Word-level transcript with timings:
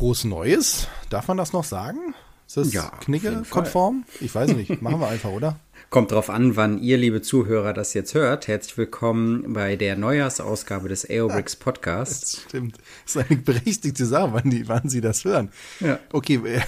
Frohes 0.00 0.24
Neues. 0.24 0.88
Darf 1.10 1.28
man 1.28 1.36
das 1.36 1.52
noch 1.52 1.64
sagen? 1.64 2.14
Ist 2.46 2.56
das 2.56 2.72
ja, 2.72 2.90
Knicke-konform? 3.02 4.06
Ich 4.22 4.34
weiß 4.34 4.54
nicht. 4.54 4.80
Machen 4.80 4.98
wir 4.98 5.08
einfach, 5.08 5.28
oder? 5.28 5.60
Kommt 5.90 6.12
drauf 6.12 6.30
an, 6.30 6.56
wann 6.56 6.78
ihr, 6.78 6.96
liebe 6.96 7.20
Zuhörer, 7.20 7.74
das 7.74 7.92
jetzt 7.92 8.14
hört. 8.14 8.48
Herzlich 8.48 8.78
willkommen 8.78 9.52
bei 9.52 9.76
der 9.76 9.96
Neujahrsausgabe 9.96 10.88
des 10.88 11.04
Aerobricks 11.04 11.54
Podcasts. 11.56 12.32
Das 12.32 12.40
stimmt. 12.44 12.78
Das 13.04 13.16
ist 13.16 13.26
eine 13.28 13.40
berechtigte 13.40 14.06
Sache, 14.06 14.32
wann, 14.32 14.48
die, 14.48 14.68
wann 14.68 14.88
Sie 14.88 15.02
das 15.02 15.26
hören. 15.26 15.52
Ja. 15.80 15.98
Okay. 16.14 16.40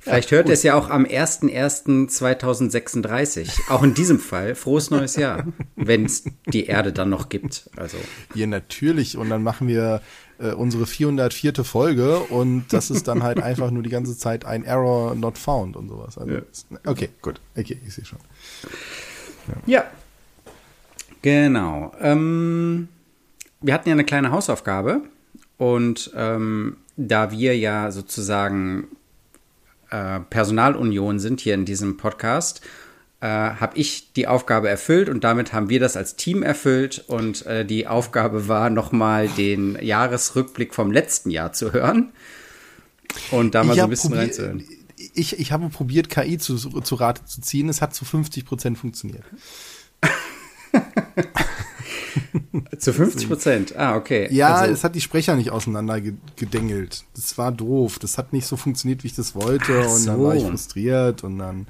Vielleicht 0.00 0.32
ja, 0.32 0.38
hört 0.38 0.48
ihr 0.48 0.54
es 0.54 0.64
ja 0.64 0.74
auch 0.74 0.90
am 0.90 1.04
01.01.2036. 1.04 3.70
Auch 3.70 3.84
in 3.84 3.94
diesem 3.94 4.18
Fall 4.18 4.56
frohes 4.56 4.90
neues 4.90 5.14
Jahr, 5.14 5.46
wenn 5.76 6.06
es 6.06 6.24
die 6.48 6.66
Erde 6.66 6.92
dann 6.92 7.08
noch 7.08 7.28
gibt. 7.28 7.70
Also. 7.76 7.98
Ja, 8.34 8.48
natürlich. 8.48 9.16
Und 9.16 9.30
dann 9.30 9.44
machen 9.44 9.68
wir 9.68 10.00
äh, 10.42 10.52
unsere 10.52 10.86
404. 10.86 11.64
Folge 11.64 12.18
und 12.18 12.72
das 12.72 12.90
ist 12.90 13.08
dann 13.08 13.22
halt 13.22 13.42
einfach 13.42 13.70
nur 13.70 13.82
die 13.82 13.90
ganze 13.90 14.16
Zeit 14.16 14.44
ein 14.44 14.64
Error 14.64 15.14
not 15.14 15.38
found 15.38 15.76
und 15.76 15.88
sowas. 15.88 16.18
Also, 16.18 16.32
ja. 16.32 16.42
Okay, 16.84 17.10
gut. 17.20 17.40
Okay, 17.56 17.78
ich 17.86 17.94
sehe 17.94 18.04
schon. 18.04 18.18
Ja. 19.66 19.80
ja. 19.80 19.84
Genau. 21.22 21.92
Ähm, 22.00 22.88
wir 23.60 23.74
hatten 23.74 23.88
ja 23.88 23.94
eine 23.94 24.04
kleine 24.04 24.32
Hausaufgabe 24.32 25.02
und 25.56 26.10
ähm, 26.16 26.76
da 26.96 27.30
wir 27.30 27.56
ja 27.56 27.92
sozusagen 27.92 28.88
äh, 29.90 30.20
Personalunion 30.20 31.20
sind 31.20 31.40
hier 31.40 31.54
in 31.54 31.64
diesem 31.64 31.96
Podcast 31.96 32.62
äh, 33.22 33.26
habe 33.26 33.78
ich 33.78 34.12
die 34.14 34.26
Aufgabe 34.26 34.68
erfüllt 34.68 35.08
und 35.08 35.22
damit 35.22 35.52
haben 35.52 35.68
wir 35.68 35.78
das 35.78 35.96
als 35.96 36.16
Team 36.16 36.42
erfüllt. 36.42 37.04
Und 37.06 37.46
äh, 37.46 37.64
die 37.64 37.86
Aufgabe 37.86 38.48
war, 38.48 38.68
nochmal 38.68 39.28
den 39.28 39.78
Jahresrückblick 39.80 40.74
vom 40.74 40.90
letzten 40.90 41.30
Jahr 41.30 41.52
zu 41.52 41.72
hören 41.72 42.10
und 43.30 43.54
da 43.54 43.62
mal 43.62 43.76
so 43.76 43.82
ein 43.82 43.90
bisschen 43.90 44.12
reinzuhören. 44.12 44.64
Ich, 45.14 45.38
ich 45.38 45.52
habe 45.52 45.68
probiert, 45.68 46.10
KI 46.10 46.36
zu, 46.36 46.56
zu 46.56 46.94
Rate 46.96 47.24
zu 47.24 47.40
ziehen. 47.40 47.68
Es 47.68 47.80
hat 47.80 47.94
zu 47.94 48.04
50 48.04 48.44
Prozent 48.44 48.76
funktioniert. 48.78 49.24
zu 52.78 52.92
50 52.92 53.28
Prozent? 53.28 53.76
Ah, 53.76 53.96
okay. 53.96 54.28
Ja, 54.30 54.54
also, 54.54 54.72
es 54.72 54.84
hat 54.84 54.94
die 54.94 55.00
Sprecher 55.00 55.36
nicht 55.36 55.50
auseinander 55.50 56.00
gedengelt. 56.36 57.04
Das 57.14 57.38
war 57.38 57.52
doof. 57.52 57.98
Das 57.98 58.18
hat 58.18 58.32
nicht 58.32 58.46
so 58.46 58.56
funktioniert, 58.56 59.02
wie 59.02 59.08
ich 59.08 59.14
das 59.14 59.34
wollte. 59.34 59.84
So. 59.84 59.94
Und 59.94 60.06
dann 60.06 60.22
war 60.22 60.34
ich 60.34 60.44
frustriert 60.44 61.24
und 61.24 61.38
dann 61.38 61.66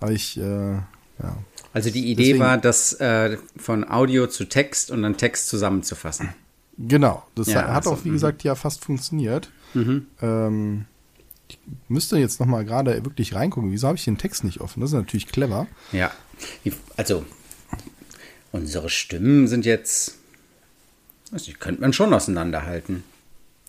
habe 0.00 0.14
ich 0.14 0.38
äh, 0.38 0.74
ja. 1.22 1.36
Also 1.72 1.90
die 1.90 2.10
Idee 2.10 2.24
Deswegen, 2.24 2.40
war, 2.40 2.58
das 2.58 2.92
äh, 2.94 3.38
von 3.56 3.88
Audio 3.88 4.26
zu 4.26 4.44
Text 4.44 4.90
und 4.90 5.02
dann 5.02 5.16
Text 5.16 5.48
zusammenzufassen. 5.48 6.34
Genau, 6.76 7.22
das 7.34 7.48
ja, 7.48 7.62
hat 7.62 7.76
also, 7.76 7.92
auch, 7.92 8.04
wie 8.04 8.10
mhm. 8.10 8.14
gesagt, 8.14 8.44
ja 8.44 8.54
fast 8.54 8.84
funktioniert. 8.84 9.50
Mhm. 9.74 10.06
Ähm, 10.20 10.84
ich 11.48 11.58
müsste 11.88 12.18
jetzt 12.18 12.40
noch 12.40 12.46
mal 12.46 12.64
gerade 12.64 13.04
wirklich 13.04 13.34
reingucken. 13.34 13.72
Wieso 13.72 13.88
habe 13.88 13.96
ich 13.96 14.04
den 14.04 14.18
Text 14.18 14.44
nicht 14.44 14.60
offen? 14.60 14.80
Das 14.80 14.90
ist 14.90 14.96
natürlich 14.96 15.28
clever. 15.28 15.66
Ja, 15.92 16.10
also 16.96 17.24
unsere 18.52 18.88
Stimmen 18.88 19.48
sind 19.48 19.64
jetzt, 19.64 20.18
die 21.32 21.54
könnte 21.54 21.80
man 21.80 21.92
schon 21.92 22.14
auseinanderhalten. 22.14 23.02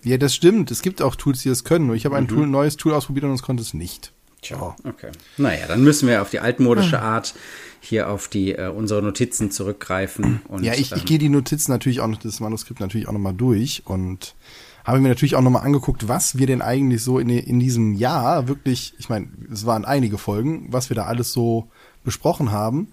Ja, 0.04 0.18
das 0.18 0.36
stimmt. 0.36 0.70
Es 0.70 0.82
gibt 0.82 1.02
auch 1.02 1.16
Tools, 1.16 1.42
die 1.42 1.50
das 1.50 1.64
können. 1.64 1.88
Nur 1.88 1.96
ich 1.96 2.06
habe 2.06 2.18
ein 2.18 2.26
mhm. 2.26 2.30
Tool, 2.30 2.48
neues 2.48 2.76
Tool 2.78 2.94
ausprobiert 2.94 3.26
und 3.26 3.32
es 3.32 3.42
konnte 3.42 3.64
es 3.64 3.74
nicht. 3.74 4.12
Tja, 4.42 4.76
okay. 4.84 5.12
Naja, 5.38 5.68
dann 5.68 5.84
müssen 5.84 6.10
wir 6.10 6.22
auf 6.22 6.30
die 6.30 6.42
altmodische 6.42 7.00
ah. 7.00 7.16
Art 7.16 7.34
hier 7.80 8.10
auf 8.10 8.28
die 8.28 8.54
äh, 8.54 8.68
unsere 8.68 9.02
Notizen 9.02 9.52
zurückgreifen. 9.52 10.42
Und, 10.50 10.64
ja, 10.64 10.74
ich, 10.74 10.92
ähm, 10.92 10.98
ich 10.98 11.06
gehe 11.06 11.18
die 11.18 11.30
Notizen 11.30 11.72
natürlich 11.72 12.02
auch 12.02 12.08
noch, 12.08 12.18
das 12.18 12.42
Manuskript 12.42 12.82
natürlich 12.82 13.08
auch 13.08 13.14
nochmal 13.14 13.34
durch 13.34 13.84
und 13.86 14.36
habe 14.84 15.00
mir 15.00 15.08
natürlich 15.08 15.36
auch 15.36 15.42
nochmal 15.42 15.64
angeguckt, 15.64 16.10
was 16.10 16.38
wir 16.38 16.48
denn 16.48 16.62
eigentlich 16.62 17.02
so 17.02 17.20
in, 17.20 17.30
in 17.30 17.60
diesem 17.60 17.94
Jahr 17.94 18.50
wirklich, 18.50 18.94
ich 19.00 19.08
meine, 19.08 19.30
es 19.52 19.66
waren 19.66 19.86
einige 19.86 20.18
Folgen, 20.18 20.68
was 20.70 20.90
wir 20.90 20.96
da 20.96 21.06
alles 21.06 21.32
so 21.32 21.70
besprochen 22.04 22.52
haben. 22.52 22.90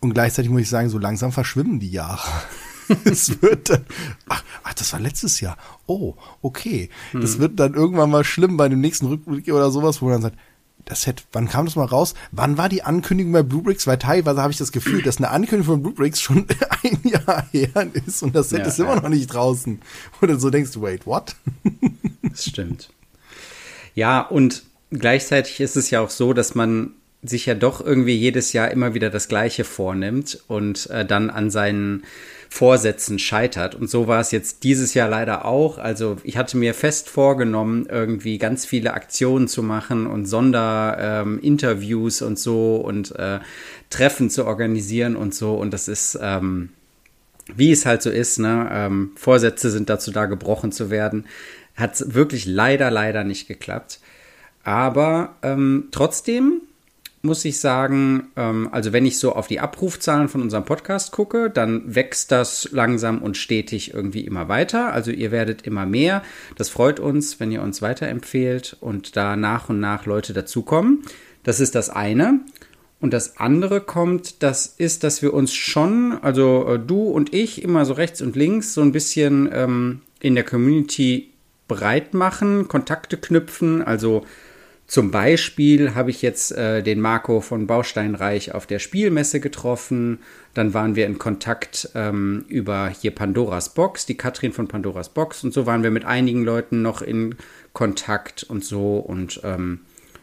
Und 0.00 0.14
gleichzeitig 0.14 0.50
muss 0.50 0.62
ich 0.62 0.68
sagen, 0.68 0.88
so 0.88 0.98
langsam 0.98 1.32
verschwimmen 1.32 1.78
die 1.78 1.90
Jahre. 1.90 2.28
es 3.04 3.40
wird 3.42 3.70
dann, 3.70 3.84
ach, 4.28 4.42
ach, 4.64 4.74
das 4.74 4.92
war 4.92 5.00
letztes 5.00 5.40
Jahr. 5.40 5.56
Oh, 5.86 6.14
okay. 6.42 6.90
Hm. 7.12 7.20
Das 7.20 7.38
wird 7.38 7.60
dann 7.60 7.74
irgendwann 7.74 8.10
mal 8.10 8.24
schlimm 8.24 8.56
bei 8.56 8.68
dem 8.68 8.80
nächsten 8.80 9.06
Rückblick 9.06 9.48
oder 9.48 9.70
sowas, 9.70 10.00
wo 10.00 10.06
man 10.06 10.14
dann 10.14 10.22
sagt, 10.22 10.38
das 10.86 11.06
hätte, 11.06 11.22
wann 11.32 11.48
kam 11.48 11.66
das 11.66 11.76
mal 11.76 11.84
raus? 11.84 12.14
Wann 12.32 12.58
war 12.58 12.68
die 12.68 12.82
Ankündigung 12.82 13.32
bei 13.32 13.42
Bluebricks? 13.42 13.86
Weil 13.86 13.98
teilweise 13.98 14.42
habe 14.42 14.52
ich 14.52 14.58
das 14.58 14.72
Gefühl, 14.72 15.02
dass 15.02 15.18
eine 15.18 15.30
Ankündigung 15.30 15.74
von 15.74 15.82
Bluebricks 15.82 16.20
schon 16.20 16.46
ein 16.82 17.00
Jahr 17.04 17.46
her 17.52 17.86
ist 18.06 18.22
und 18.22 18.34
das 18.34 18.50
Set 18.50 18.60
ja, 18.60 18.66
ist 18.66 18.80
immer 18.80 18.96
noch 18.96 19.08
nicht 19.08 19.28
draußen. 19.28 19.80
Und 20.20 20.28
dann 20.28 20.40
so 20.40 20.50
denkst 20.50 20.72
du, 20.72 20.82
wait, 20.82 21.06
what? 21.06 21.36
Das 22.22 22.44
stimmt. 22.44 22.90
Ja, 23.94 24.20
und 24.20 24.64
gleichzeitig 24.90 25.60
ist 25.60 25.76
es 25.76 25.90
ja 25.90 26.00
auch 26.00 26.10
so, 26.10 26.32
dass 26.32 26.54
man 26.54 26.94
sich 27.22 27.46
ja 27.46 27.54
doch 27.54 27.84
irgendwie 27.84 28.14
jedes 28.16 28.52
Jahr 28.52 28.70
immer 28.70 28.94
wieder 28.94 29.10
das 29.10 29.28
Gleiche 29.28 29.64
vornimmt 29.64 30.42
und 30.48 30.88
äh, 30.90 31.04
dann 31.04 31.28
an 31.30 31.50
seinen 31.50 32.04
Vorsätzen 32.48 33.18
scheitert. 33.18 33.74
Und 33.76 33.88
so 33.88 34.08
war 34.08 34.20
es 34.20 34.32
jetzt 34.32 34.64
dieses 34.64 34.94
Jahr 34.94 35.08
leider 35.08 35.44
auch. 35.44 35.78
Also 35.78 36.16
ich 36.24 36.36
hatte 36.36 36.56
mir 36.56 36.74
fest 36.74 37.08
vorgenommen, 37.08 37.86
irgendwie 37.88 38.38
ganz 38.38 38.66
viele 38.66 38.94
Aktionen 38.94 39.46
zu 39.48 39.62
machen 39.62 40.06
und 40.06 40.26
Sonderinterviews 40.26 42.22
ähm, 42.22 42.26
und 42.26 42.38
so 42.38 42.76
und 42.76 43.14
äh, 43.16 43.38
Treffen 43.90 44.30
zu 44.30 44.46
organisieren 44.46 45.14
und 45.14 45.32
so. 45.34 45.54
Und 45.54 45.72
das 45.72 45.86
ist, 45.86 46.18
ähm, 46.20 46.70
wie 47.54 47.70
es 47.70 47.86
halt 47.86 48.02
so 48.02 48.10
ist, 48.10 48.38
ne? 48.38 48.68
Ähm, 48.72 49.12
Vorsätze 49.14 49.70
sind 49.70 49.88
dazu 49.88 50.10
da, 50.10 50.26
gebrochen 50.26 50.72
zu 50.72 50.90
werden. 50.90 51.26
Hat 51.76 52.14
wirklich 52.14 52.46
leider, 52.46 52.90
leider 52.90 53.24
nicht 53.24 53.46
geklappt. 53.46 54.00
Aber 54.64 55.36
ähm, 55.42 55.88
trotzdem 55.92 56.62
muss 57.22 57.44
ich 57.44 57.60
sagen, 57.60 58.28
ähm, 58.36 58.68
also 58.72 58.92
wenn 58.92 59.04
ich 59.04 59.18
so 59.18 59.34
auf 59.34 59.46
die 59.46 59.60
Abrufzahlen 59.60 60.28
von 60.28 60.40
unserem 60.42 60.64
Podcast 60.64 61.12
gucke, 61.12 61.50
dann 61.50 61.94
wächst 61.94 62.32
das 62.32 62.68
langsam 62.72 63.20
und 63.22 63.36
stetig 63.36 63.92
irgendwie 63.92 64.24
immer 64.24 64.48
weiter. 64.48 64.92
Also 64.92 65.10
ihr 65.10 65.30
werdet 65.30 65.62
immer 65.62 65.86
mehr. 65.86 66.22
Das 66.56 66.70
freut 66.70 66.98
uns, 66.98 67.38
wenn 67.38 67.52
ihr 67.52 67.62
uns 67.62 67.82
weiterempfehlt 67.82 68.76
und 68.80 69.16
da 69.16 69.36
nach 69.36 69.68
und 69.68 69.80
nach 69.80 70.06
Leute 70.06 70.32
dazukommen. 70.32 71.02
Das 71.42 71.60
ist 71.60 71.74
das 71.74 71.90
eine. 71.90 72.40
Und 73.00 73.14
das 73.14 73.38
andere 73.38 73.80
kommt, 73.80 74.42
das 74.42 74.66
ist, 74.66 75.04
dass 75.04 75.22
wir 75.22 75.32
uns 75.32 75.54
schon, 75.54 76.18
also 76.20 76.66
äh, 76.68 76.78
du 76.78 77.04
und 77.04 77.32
ich, 77.32 77.62
immer 77.62 77.86
so 77.86 77.94
rechts 77.94 78.20
und 78.20 78.36
links 78.36 78.74
so 78.74 78.82
ein 78.82 78.92
bisschen 78.92 79.48
ähm, 79.52 80.02
in 80.20 80.34
der 80.34 80.44
Community 80.44 81.30
breit 81.66 82.12
machen, 82.12 82.68
Kontakte 82.68 83.16
knüpfen, 83.16 83.80
also 83.80 84.26
zum 84.90 85.12
Beispiel 85.12 85.94
habe 85.94 86.10
ich 86.10 86.20
jetzt 86.20 86.50
äh, 86.50 86.82
den 86.82 87.00
Marco 87.00 87.40
von 87.40 87.68
Bausteinreich 87.68 88.56
auf 88.56 88.66
der 88.66 88.80
Spielmesse 88.80 89.38
getroffen. 89.38 90.18
Dann 90.52 90.74
waren 90.74 90.96
wir 90.96 91.06
in 91.06 91.16
Kontakt 91.16 91.90
ähm, 91.94 92.44
über 92.48 92.88
hier 92.88 93.12
Pandoras 93.12 93.72
Box, 93.72 94.04
die 94.04 94.16
Katrin 94.16 94.52
von 94.52 94.66
Pandoras 94.66 95.10
Box. 95.10 95.44
Und 95.44 95.54
so 95.54 95.64
waren 95.64 95.84
wir 95.84 95.92
mit 95.92 96.04
einigen 96.04 96.42
Leuten 96.42 96.82
noch 96.82 97.02
in 97.02 97.36
Kontakt 97.72 98.42
und 98.42 98.64
so. 98.64 98.96
Und 98.96 99.40
ähm, 99.44 99.78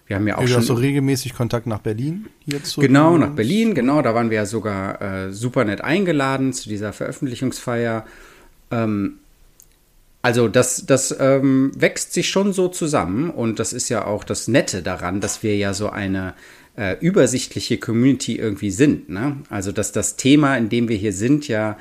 wir 0.06 0.18
haben 0.18 0.28
ja 0.28 0.36
auch 0.36 0.42
du 0.42 0.48
schon. 0.50 0.58
hast 0.58 0.68
so 0.68 0.74
regelmäßig 0.74 1.34
Kontakt 1.34 1.66
nach 1.66 1.80
Berlin 1.80 2.26
jetzt? 2.44 2.72
So 2.72 2.82
genau, 2.82 3.18
nach 3.18 3.32
Berlin, 3.32 3.74
genau. 3.74 4.02
Da 4.02 4.14
waren 4.16 4.30
wir 4.30 4.36
ja 4.36 4.46
sogar 4.46 5.02
äh, 5.02 5.32
super 5.32 5.64
nett 5.64 5.80
eingeladen 5.80 6.52
zu 6.52 6.68
dieser 6.68 6.92
Veröffentlichungsfeier. 6.92 8.06
Ähm, 8.72 9.20
also 10.28 10.50
das, 10.50 10.86
das 10.86 11.16
ähm, 11.22 11.72
wächst 11.74 12.12
sich 12.12 12.28
schon 12.28 12.52
so 12.52 12.68
zusammen 12.68 13.30
und 13.30 13.60
das 13.60 13.72
ist 13.72 13.88
ja 13.88 14.04
auch 14.04 14.26
das 14.26 14.50
Nette 14.50 14.82
daran, 14.84 15.22
dass 15.22 15.42
wir 15.42 15.56
ja 15.56 15.74
so 15.74 15.90
eine 15.90 16.34
äh, 16.76 16.98
übersichtliche 17.00 17.78
Community 17.78 18.36
irgendwie 18.36 18.72
sind. 18.72 19.08
Ne? 19.08 19.38
Also 19.50 19.72
dass 19.72 19.94
das 19.94 20.18
Thema, 20.18 20.58
in 20.58 20.68
dem 20.68 20.90
wir 20.90 20.98
hier 20.98 21.14
sind, 21.14 21.48
ja, 21.48 21.78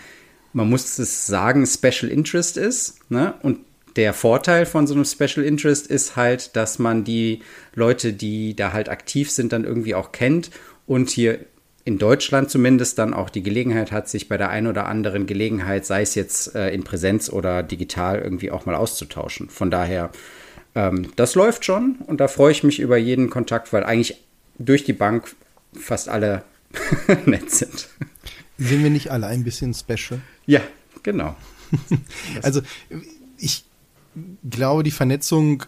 man 0.53 0.71
muss 0.71 0.97
es 1.01 1.27
sagen, 1.27 1.67
Special 1.67 2.09
Interest 2.09 2.57
ist. 2.57 3.11
Ne? 3.11 3.35
Und 3.43 3.59
der 3.97 4.15
Vorteil 4.15 4.65
von 4.65 4.87
so 4.87 4.95
einem 4.95 5.05
Special 5.05 5.45
Interest 5.45 5.89
ist 5.89 6.15
halt, 6.15 6.55
dass 6.55 6.79
man 6.79 7.03
die 7.03 7.41
Leute, 7.75 8.13
die 8.13 8.55
da 8.55 8.73
halt 8.73 8.89
aktiv 8.89 9.29
sind, 9.29 9.53
dann 9.53 9.65
irgendwie 9.65 9.97
auch 9.97 10.13
kennt 10.13 10.53
und 10.87 11.11
hier 11.11 11.41
in 11.87 11.99
Deutschland 11.99 12.51
zumindest 12.51 12.99
dann 12.99 13.15
auch 13.15 13.31
die 13.31 13.45
Gelegenheit 13.45 13.93
hat, 13.93 14.09
sich 14.09 14.29
bei 14.29 14.37
der 14.37 14.51
einen 14.51 14.67
oder 14.67 14.87
anderen 14.87 15.27
Gelegenheit, 15.27 15.87
sei 15.87 16.03
es 16.03 16.17
jetzt 16.17 16.57
äh, 16.57 16.71
in 16.71 16.83
Präsenz 16.83 17.31
oder 17.31 17.63
digital, 17.63 18.19
irgendwie 18.19 18.51
auch 18.51 18.67
mal 18.67 18.75
auszutauschen. 18.75 19.49
Von 19.49 19.71
daher, 19.71 20.11
ähm, 20.75 21.13
das 21.15 21.37
läuft 21.37 21.65
schon 21.65 21.95
und 22.09 22.21
da 22.21 22.27
freue 22.27 22.51
ich 22.51 22.65
mich 22.65 22.81
über 22.81 22.97
jeden 22.97 23.31
Kontakt, 23.31 23.73
weil 23.73 23.85
eigentlich 23.85 24.21
durch 24.59 24.83
die 24.83 24.95
Bank 24.95 25.37
fast 25.75 26.09
alle 26.09 26.43
nett 27.25 27.53
sind. 27.53 27.89
Sind 28.59 28.83
wir 28.83 28.91
nicht 28.91 29.13
alle 29.13 29.29
ein 29.29 29.45
bisschen 29.45 29.73
special? 29.73 30.21
Ja, 30.45 30.63
genau. 31.05 31.37
also 32.43 32.63
ich 33.39 33.65
glaube, 34.51 34.83
die 34.83 34.91
Vernetzung, 34.91 35.63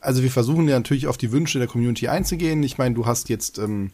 also 0.00 0.22
wir 0.22 0.30
versuchen 0.30 0.68
ja 0.68 0.76
natürlich 0.76 1.08
auf 1.08 1.16
die 1.16 1.32
Wünsche 1.32 1.58
der 1.58 1.66
Community 1.66 2.06
einzugehen. 2.06 2.62
Ich 2.62 2.78
meine, 2.78 2.94
du 2.94 3.06
hast 3.06 3.28
jetzt 3.28 3.58
ähm, 3.58 3.90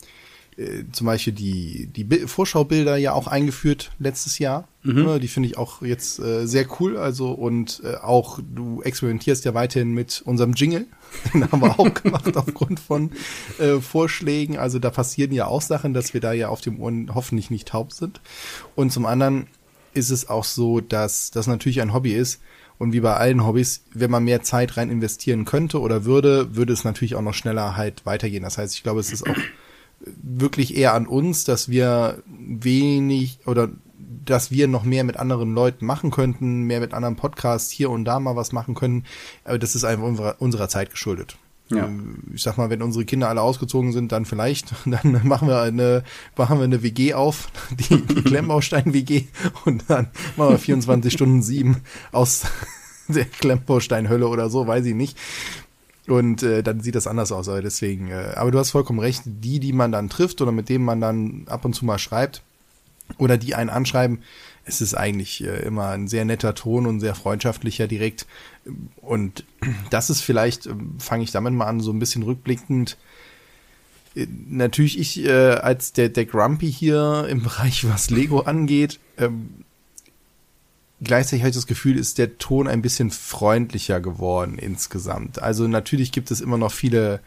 äh, 0.56 0.84
zum 0.92 1.06
Beispiel 1.06 1.32
die, 1.32 1.88
die 1.88 2.26
Vorschaubilder 2.26 2.96
ja 2.96 3.12
auch 3.12 3.26
eingeführt 3.26 3.90
letztes 3.98 4.38
Jahr. 4.38 4.68
Mhm. 4.82 5.18
Die 5.20 5.28
finde 5.28 5.48
ich 5.48 5.56
auch 5.56 5.82
jetzt 5.82 6.18
äh, 6.18 6.46
sehr 6.46 6.66
cool. 6.78 6.96
Also 6.96 7.32
und 7.32 7.82
äh, 7.84 7.96
auch 7.96 8.38
du 8.42 8.82
experimentierst 8.82 9.44
ja 9.44 9.54
weiterhin 9.54 9.92
mit 9.92 10.22
unserem 10.24 10.52
Jingle. 10.52 10.86
Den 11.34 11.50
haben 11.50 11.60
wir 11.60 11.78
auch 11.78 11.94
gemacht 11.94 12.36
aufgrund 12.36 12.80
von 12.80 13.10
äh, 13.58 13.80
Vorschlägen. 13.80 14.58
Also 14.58 14.78
da 14.78 14.90
passieren 14.90 15.32
ja 15.32 15.46
auch 15.46 15.62
Sachen, 15.62 15.94
dass 15.94 16.14
wir 16.14 16.20
da 16.20 16.32
ja 16.32 16.48
auf 16.48 16.60
dem 16.60 16.80
Ohren 16.80 17.14
hoffentlich 17.14 17.50
nicht 17.50 17.68
taub 17.68 17.92
sind. 17.92 18.20
Und 18.74 18.92
zum 18.92 19.06
anderen 19.06 19.46
ist 19.94 20.10
es 20.10 20.28
auch 20.28 20.44
so, 20.44 20.80
dass 20.80 21.30
das 21.30 21.46
natürlich 21.46 21.80
ein 21.80 21.94
Hobby 21.94 22.12
ist. 22.12 22.40
Und 22.76 22.92
wie 22.92 23.00
bei 23.00 23.14
allen 23.14 23.46
Hobbys, 23.46 23.84
wenn 23.94 24.10
man 24.10 24.24
mehr 24.24 24.42
Zeit 24.42 24.76
rein 24.76 24.90
investieren 24.90 25.44
könnte 25.44 25.80
oder 25.80 26.04
würde, 26.04 26.56
würde 26.56 26.72
es 26.72 26.84
natürlich 26.84 27.14
auch 27.14 27.22
noch 27.22 27.34
schneller 27.34 27.76
halt 27.76 28.04
weitergehen. 28.04 28.42
Das 28.42 28.58
heißt, 28.58 28.74
ich 28.74 28.82
glaube, 28.82 29.00
es 29.00 29.12
ist 29.12 29.26
auch 29.28 29.36
wirklich 30.22 30.76
eher 30.76 30.94
an 30.94 31.06
uns, 31.06 31.44
dass 31.44 31.68
wir 31.68 32.22
wenig 32.26 33.38
oder 33.46 33.70
dass 34.24 34.50
wir 34.50 34.68
noch 34.68 34.84
mehr 34.84 35.04
mit 35.04 35.16
anderen 35.16 35.54
Leuten 35.54 35.86
machen 35.86 36.10
könnten, 36.10 36.62
mehr 36.62 36.80
mit 36.80 36.94
anderen 36.94 37.16
Podcasts 37.16 37.70
hier 37.70 37.90
und 37.90 38.04
da 38.04 38.20
mal 38.20 38.36
was 38.36 38.52
machen 38.52 38.74
können. 38.74 39.04
Aber 39.44 39.58
das 39.58 39.74
ist 39.74 39.84
einfach 39.84 40.04
unserer, 40.04 40.36
unserer 40.38 40.68
Zeit 40.68 40.90
geschuldet. 40.90 41.36
Ja. 41.70 41.86
Ähm, 41.86 42.18
ich 42.34 42.42
sag 42.42 42.58
mal, 42.58 42.70
wenn 42.70 42.82
unsere 42.82 43.04
Kinder 43.04 43.28
alle 43.28 43.40
ausgezogen 43.40 43.92
sind, 43.92 44.12
dann 44.12 44.24
vielleicht, 44.24 44.74
dann 44.84 45.20
machen 45.26 45.48
wir 45.48 45.60
eine, 45.60 46.04
machen 46.36 46.58
wir 46.58 46.64
eine 46.64 46.82
WG 46.82 47.14
auf, 47.14 47.48
die, 47.70 48.02
die 48.02 48.22
Klemmbaustein-WG 48.22 49.24
und 49.64 49.84
dann 49.88 50.08
machen 50.36 50.50
wir 50.50 50.58
24 50.58 51.12
Stunden 51.12 51.42
sieben 51.42 51.82
aus 52.12 52.42
der 53.08 53.24
Klemmbaustein-Hölle 53.24 54.28
oder 54.28 54.50
so, 54.50 54.66
weiß 54.66 54.84
ich 54.86 54.94
nicht. 54.94 55.18
Und 56.06 56.42
äh, 56.42 56.62
dann 56.62 56.80
sieht 56.80 56.94
das 56.94 57.06
anders 57.06 57.32
aus. 57.32 57.48
Aber 57.48 57.62
deswegen, 57.62 58.10
äh, 58.10 58.32
aber 58.36 58.50
du 58.50 58.58
hast 58.58 58.70
vollkommen 58.72 58.98
recht, 58.98 59.22
die, 59.24 59.58
die 59.58 59.72
man 59.72 59.92
dann 59.92 60.10
trifft 60.10 60.40
oder 60.42 60.52
mit 60.52 60.68
denen 60.68 60.84
man 60.84 61.00
dann 61.00 61.44
ab 61.48 61.64
und 61.64 61.74
zu 61.74 61.84
mal 61.84 61.98
schreibt 61.98 62.42
oder 63.18 63.36
die 63.36 63.54
einen 63.54 63.70
anschreiben, 63.70 64.22
es 64.64 64.80
ist 64.80 64.94
eigentlich 64.94 65.44
äh, 65.44 65.62
immer 65.62 65.88
ein 65.88 66.08
sehr 66.08 66.24
netter 66.24 66.54
Ton 66.54 66.86
und 66.86 67.00
sehr 67.00 67.14
freundschaftlicher 67.14 67.86
direkt. 67.86 68.26
Und 68.96 69.44
das 69.90 70.10
ist 70.10 70.20
vielleicht, 70.20 70.66
äh, 70.66 70.74
fange 70.98 71.24
ich 71.24 71.30
damit 71.30 71.52
mal 71.52 71.66
an, 71.66 71.80
so 71.80 71.92
ein 71.92 71.98
bisschen 71.98 72.22
rückblickend. 72.22 72.96
Äh, 74.14 74.26
natürlich 74.48 74.98
ich 74.98 75.24
äh, 75.24 75.30
als 75.30 75.92
der, 75.92 76.08
der 76.08 76.26
Grumpy 76.26 76.72
hier 76.72 77.26
im 77.28 77.42
Bereich, 77.42 77.86
was 77.88 78.10
Lego 78.10 78.40
angeht, 78.40 79.00
ähm, 79.18 79.63
gleichzeitig 81.04 81.42
habe 81.42 81.50
ich 81.50 81.56
das 81.56 81.66
Gefühl, 81.66 81.98
ist 81.98 82.18
der 82.18 82.38
Ton 82.38 82.68
ein 82.68 82.82
bisschen 82.82 83.10
freundlicher 83.10 84.00
geworden 84.00 84.58
insgesamt. 84.58 85.40
Also 85.40 85.66
natürlich 85.68 86.12
gibt 86.12 86.30
es 86.30 86.40
immer 86.40 86.58
noch 86.58 86.72
viele 86.72 87.20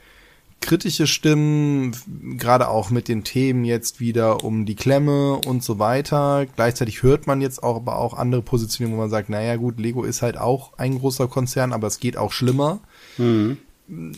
kritische 0.60 1.08
Stimmen, 1.08 1.96
gerade 2.38 2.68
auch 2.70 2.90
mit 2.90 3.08
den 3.08 3.24
Themen 3.24 3.64
jetzt 3.64 4.00
wieder 4.00 4.44
um 4.44 4.66
die 4.66 4.76
Klemme 4.76 5.36
und 5.46 5.64
so 5.64 5.80
weiter. 5.80 6.46
Gleichzeitig 6.56 7.04
hört 7.04 7.28
man 7.28 7.42
jetzt 7.42 7.62
auch 7.62 7.78
aber 7.78 7.98
auch 7.98 8.16
andere 8.16 8.42
Positionen, 8.42 8.94
wo 8.94 8.98
man 8.98 9.10
sagt, 9.10 9.30
naja 9.30 9.56
gut, 9.56 9.80
Lego 9.80 10.04
ist 10.04 10.22
halt 10.22 10.38
auch 10.38 10.78
ein 10.78 10.98
großer 10.98 11.28
Konzern, 11.28 11.74
aber 11.74 11.88
es 11.88 12.00
geht 12.00 12.18
auch 12.18 12.32
schlimmer. 12.32 12.80
Mhm. 13.18 13.58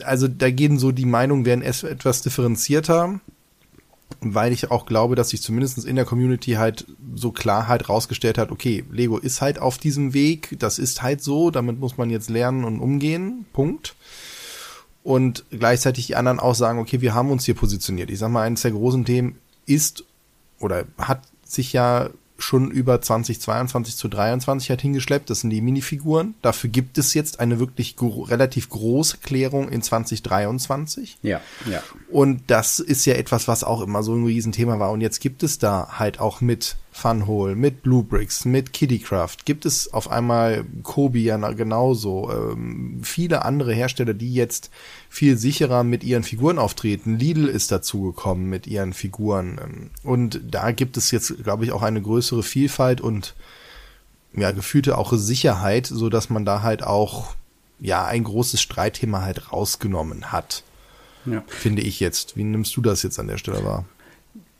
Also 0.03 0.27
da 0.27 0.49
gehen 0.49 0.79
so 0.79 0.91
die 0.91 1.05
Meinungen 1.05 1.45
werden 1.45 1.61
etwas 1.61 2.21
differenzierter 2.21 3.19
weil 4.21 4.51
ich 4.51 4.71
auch 4.71 4.85
glaube, 4.85 5.15
dass 5.15 5.29
sich 5.29 5.41
zumindest 5.41 5.85
in 5.85 5.95
der 5.95 6.05
Community 6.05 6.53
halt 6.53 6.85
so 7.15 7.31
Klarheit 7.31 7.87
rausgestellt 7.87 8.37
hat, 8.37 8.51
okay, 8.51 8.83
Lego 8.91 9.17
ist 9.17 9.41
halt 9.41 9.59
auf 9.59 9.77
diesem 9.77 10.13
Weg, 10.13 10.55
das 10.59 10.79
ist 10.79 11.01
halt 11.01 11.23
so, 11.23 11.51
damit 11.51 11.79
muss 11.79 11.97
man 11.97 12.09
jetzt 12.09 12.29
lernen 12.29 12.63
und 12.65 12.79
umgehen, 12.79 13.45
Punkt. 13.53 13.95
Und 15.03 15.45
gleichzeitig 15.49 16.07
die 16.07 16.15
anderen 16.15 16.39
auch 16.39 16.55
sagen, 16.55 16.79
okay, 16.79 17.01
wir 17.01 17.13
haben 17.13 17.31
uns 17.31 17.45
hier 17.45 17.55
positioniert. 17.55 18.09
Ich 18.09 18.19
sag 18.19 18.29
mal, 18.29 18.43
eines 18.43 18.61
der 18.61 18.71
großen 18.71 19.05
Themen 19.05 19.37
ist 19.65 20.03
oder 20.59 20.85
hat 20.97 21.21
sich 21.45 21.71
ja 21.71 22.09
schon 22.39 22.71
über 22.71 23.01
2022 23.01 23.95
zu 23.95 24.07
23 24.07 24.71
hat 24.71 24.81
hingeschleppt. 24.81 25.29
Das 25.29 25.41
sind 25.41 25.49
die 25.49 25.61
Minifiguren. 25.61 26.35
Dafür 26.41 26.69
gibt 26.69 26.97
es 26.97 27.13
jetzt 27.13 27.39
eine 27.39 27.59
wirklich 27.59 27.95
gro 27.95 28.23
relativ 28.23 28.69
große 28.69 29.17
Klärung 29.17 29.69
in 29.69 29.81
2023. 29.81 31.17
Ja, 31.21 31.41
ja. 31.69 31.83
Und 32.09 32.43
das 32.47 32.79
ist 32.79 33.05
ja 33.05 33.15
etwas, 33.15 33.47
was 33.47 33.63
auch 33.63 33.81
immer 33.81 34.03
so 34.03 34.15
ein 34.15 34.25
Riesenthema 34.25 34.79
war. 34.79 34.91
Und 34.91 35.01
jetzt 35.01 35.19
gibt 35.19 35.43
es 35.43 35.59
da 35.59 35.99
halt 35.99 36.19
auch 36.19 36.41
mit 36.41 36.77
Funhole, 36.91 37.55
mit 37.55 37.83
Blue 37.83 38.03
Bricks, 38.03 38.45
mit 38.45 38.73
Kiddycraft, 38.73 39.45
gibt 39.45 39.65
es 39.65 39.93
auf 39.93 40.09
einmal 40.09 40.65
Kobi 40.83 41.23
ja 41.23 41.37
genauso. 41.51 42.31
Ähm, 42.31 42.99
viele 43.03 43.45
andere 43.45 43.73
Hersteller, 43.73 44.13
die 44.13 44.33
jetzt 44.33 44.69
viel 45.09 45.37
sicherer 45.37 45.83
mit 45.83 46.03
ihren 46.03 46.23
Figuren 46.23 46.59
auftreten. 46.59 47.17
Lidl 47.17 47.47
ist 47.47 47.71
dazugekommen 47.71 48.49
mit 48.49 48.67
ihren 48.67 48.93
Figuren. 48.93 49.59
Ähm, 49.63 49.89
und 50.03 50.41
da 50.49 50.71
gibt 50.71 50.97
es 50.97 51.11
jetzt, 51.11 51.43
glaube 51.43 51.63
ich, 51.65 51.71
auch 51.71 51.83
eine 51.83 52.01
größere 52.01 52.43
Vielfalt 52.43 53.01
und 53.01 53.35
ja, 54.33 54.51
gefühlte 54.51 54.97
auch 54.97 55.13
Sicherheit, 55.13 55.87
so 55.87 56.09
dass 56.09 56.29
man 56.29 56.45
da 56.45 56.61
halt 56.61 56.83
auch 56.83 57.35
ja 57.79 58.05
ein 58.05 58.23
großes 58.23 58.61
Streitthema 58.61 59.21
halt 59.21 59.51
rausgenommen 59.51 60.31
hat. 60.31 60.63
Ja. 61.25 61.43
Finde 61.47 61.81
ich 61.81 61.99
jetzt. 61.99 62.35
Wie 62.35 62.43
nimmst 62.43 62.75
du 62.75 62.81
das 62.81 63.03
jetzt 63.03 63.19
an 63.19 63.27
der 63.27 63.37
Stelle 63.37 63.63
wahr? 63.63 63.85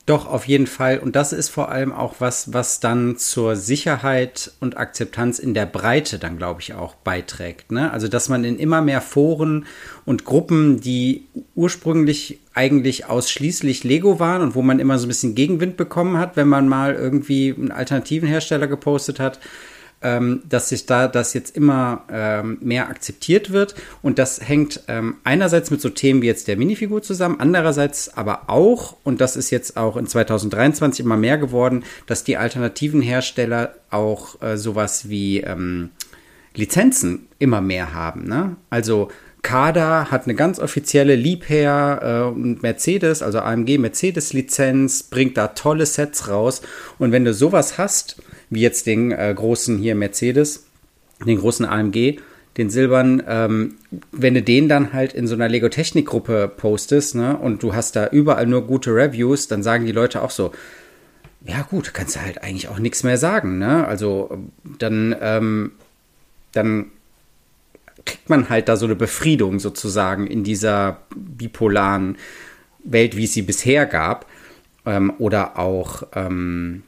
Doch, 0.09 0.25
auf 0.25 0.47
jeden 0.47 0.65
Fall. 0.65 0.97
Und 0.97 1.15
das 1.15 1.33
ist 1.33 1.49
vor 1.49 1.69
allem 1.69 1.93
auch 1.93 2.15
was, 2.17 2.51
was 2.51 2.79
dann 2.79 3.17
zur 3.17 3.55
Sicherheit 3.55 4.51
und 4.59 4.75
Akzeptanz 4.75 5.37
in 5.37 5.53
der 5.53 5.67
Breite 5.67 6.17
dann, 6.17 6.35
glaube 6.35 6.61
ich, 6.61 6.73
auch 6.73 6.95
beiträgt. 6.95 7.71
Ne? 7.71 7.91
Also, 7.93 8.07
dass 8.07 8.27
man 8.27 8.43
in 8.43 8.57
immer 8.57 8.81
mehr 8.81 9.01
Foren 9.01 9.67
und 10.05 10.25
Gruppen, 10.25 10.81
die 10.81 11.27
ursprünglich 11.53 12.39
eigentlich 12.55 13.05
ausschließlich 13.05 13.83
Lego 13.83 14.19
waren 14.19 14.41
und 14.41 14.55
wo 14.55 14.63
man 14.63 14.79
immer 14.79 14.97
so 14.97 15.05
ein 15.05 15.09
bisschen 15.09 15.35
Gegenwind 15.35 15.77
bekommen 15.77 16.17
hat, 16.17 16.35
wenn 16.37 16.47
man 16.47 16.67
mal 16.67 16.95
irgendwie 16.95 17.53
einen 17.55 17.71
alternativen 17.71 18.27
Hersteller 18.27 18.65
gepostet 18.65 19.19
hat, 19.19 19.39
ähm, 20.01 20.41
dass 20.47 20.69
sich 20.69 20.85
da 20.85 21.07
das 21.07 21.33
jetzt 21.33 21.55
immer 21.55 22.03
ähm, 22.11 22.57
mehr 22.61 22.89
akzeptiert 22.89 23.51
wird. 23.51 23.75
Und 24.01 24.19
das 24.19 24.39
hängt 24.47 24.81
ähm, 24.87 25.17
einerseits 25.23 25.71
mit 25.71 25.81
so 25.81 25.89
Themen 25.89 26.21
wie 26.21 26.27
jetzt 26.27 26.47
der 26.47 26.57
Minifigur 26.57 27.01
zusammen, 27.01 27.37
andererseits 27.39 28.15
aber 28.17 28.49
auch, 28.49 28.95
und 29.03 29.21
das 29.21 29.35
ist 29.35 29.49
jetzt 29.49 29.77
auch 29.77 29.97
in 29.97 30.07
2023 30.07 31.05
immer 31.05 31.17
mehr 31.17 31.37
geworden, 31.37 31.83
dass 32.07 32.23
die 32.23 32.37
alternativen 32.37 33.01
Hersteller 33.01 33.75
auch 33.89 34.41
äh, 34.41 34.57
sowas 34.57 35.09
wie 35.09 35.41
ähm, 35.41 35.89
Lizenzen 36.55 37.27
immer 37.37 37.61
mehr 37.61 37.93
haben. 37.93 38.27
Ne? 38.27 38.55
Also 38.69 39.09
Kada 39.41 40.11
hat 40.11 40.25
eine 40.25 40.35
ganz 40.35 40.59
offizielle 40.59 41.15
Liebherr 41.15 42.33
äh, 42.35 42.39
Mercedes, 42.39 43.21
also 43.21 43.39
AMG 43.39 43.77
Mercedes 43.77 44.33
Lizenz, 44.33 45.03
bringt 45.03 45.37
da 45.37 45.49
tolle 45.49 45.85
Sets 45.85 46.27
raus. 46.27 46.61
Und 46.97 47.11
wenn 47.11 47.23
du 47.23 47.33
sowas 47.33 47.77
hast, 47.77 48.21
wie 48.49 48.61
jetzt 48.61 48.87
den 48.87 49.11
äh, 49.11 49.33
großen 49.35 49.77
hier 49.77 49.95
Mercedes, 49.95 50.65
den 51.25 51.37
großen 51.37 51.65
AMG, 51.65 52.19
den 52.57 52.69
Silbern, 52.69 53.23
ähm, 53.27 53.75
wenn 54.11 54.33
du 54.33 54.41
den 54.41 54.67
dann 54.67 54.91
halt 54.93 55.13
in 55.13 55.27
so 55.27 55.35
einer 55.35 55.47
Lego-Technik-Gruppe 55.47 56.51
postest, 56.55 57.15
ne, 57.15 57.37
und 57.37 57.63
du 57.63 57.73
hast 57.73 57.95
da 57.95 58.07
überall 58.07 58.47
nur 58.47 58.65
gute 58.67 58.93
Reviews, 58.93 59.47
dann 59.47 59.63
sagen 59.63 59.85
die 59.85 59.91
Leute 59.91 60.21
auch 60.21 60.31
so, 60.31 60.51
ja 61.45 61.61
gut, 61.61 61.93
kannst 61.93 62.15
du 62.15 62.21
halt 62.21 62.43
eigentlich 62.43 62.67
auch 62.67 62.79
nichts 62.79 63.03
mehr 63.03 63.17
sagen, 63.17 63.59
ne? 63.59 63.87
Also 63.87 64.37
dann, 64.77 65.15
ähm, 65.21 65.71
dann 66.51 66.91
kriegt 68.05 68.29
man 68.29 68.49
halt 68.49 68.67
da 68.67 68.75
so 68.75 68.85
eine 68.85 68.95
Befriedung 68.95 69.59
sozusagen 69.59 70.27
in 70.27 70.43
dieser 70.43 71.01
bipolaren 71.15 72.17
Welt, 72.83 73.15
wie 73.15 73.25
es 73.25 73.33
sie 73.33 73.41
bisher 73.41 73.85
gab. 73.85 74.25
Ähm, 74.85 75.13
oder 75.17 75.57
auch, 75.59 76.03
ähm, 76.15 76.83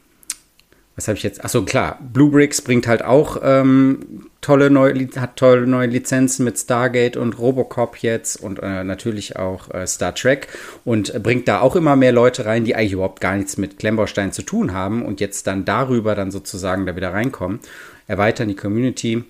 was 0.95 1.07
habe 1.07 1.17
ich 1.17 1.23
jetzt? 1.23 1.43
Achso, 1.43 1.63
klar, 1.63 1.99
Bluebricks 2.01 2.61
bringt 2.61 2.85
halt 2.85 3.03
auch 3.03 3.37
ähm, 3.41 4.27
tolle 4.41 4.69
neue, 4.69 5.07
hat 5.15 5.37
tolle 5.37 5.65
neue 5.65 5.87
Lizenzen 5.87 6.43
mit 6.43 6.57
Stargate 6.57 7.15
und 7.15 7.39
Robocop 7.39 7.97
jetzt 7.97 8.35
und 8.35 8.59
äh, 8.59 8.83
natürlich 8.83 9.37
auch 9.37 9.73
äh, 9.73 9.87
Star 9.87 10.13
Trek 10.13 10.49
und 10.83 11.23
bringt 11.23 11.47
da 11.47 11.61
auch 11.61 11.75
immer 11.75 11.95
mehr 11.95 12.11
Leute 12.11 12.45
rein, 12.45 12.65
die 12.65 12.75
eigentlich 12.75 12.93
überhaupt 12.93 13.21
gar 13.21 13.37
nichts 13.37 13.57
mit 13.57 13.79
Klemmbaustein 13.79 14.33
zu 14.33 14.41
tun 14.41 14.73
haben 14.73 15.03
und 15.03 15.21
jetzt 15.21 15.47
dann 15.47 15.63
darüber 15.63 16.13
dann 16.13 16.29
sozusagen 16.29 16.85
da 16.85 16.95
wieder 16.95 17.13
reinkommen, 17.13 17.59
erweitern 18.07 18.49
die 18.49 18.55
Community. 18.55 19.23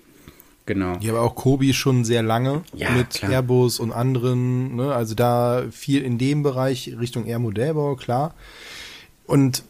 Genau. 0.66 0.96
Ja, 1.00 1.12
aber 1.12 1.22
auch 1.22 1.34
Kobi 1.34 1.74
schon 1.74 2.04
sehr 2.04 2.22
lange 2.22 2.62
ja, 2.72 2.90
mit 2.90 3.10
klar. 3.10 3.32
Airbus 3.32 3.80
und 3.80 3.92
anderen, 3.92 4.76
ne? 4.76 4.94
also 4.94 5.14
da 5.14 5.64
viel 5.70 6.02
in 6.02 6.18
dem 6.18 6.42
Bereich 6.42 6.94
Richtung 7.00 7.26
Air 7.26 7.40
Modellbau, 7.40 7.96
klar. 7.96 8.34
Und 9.26 9.64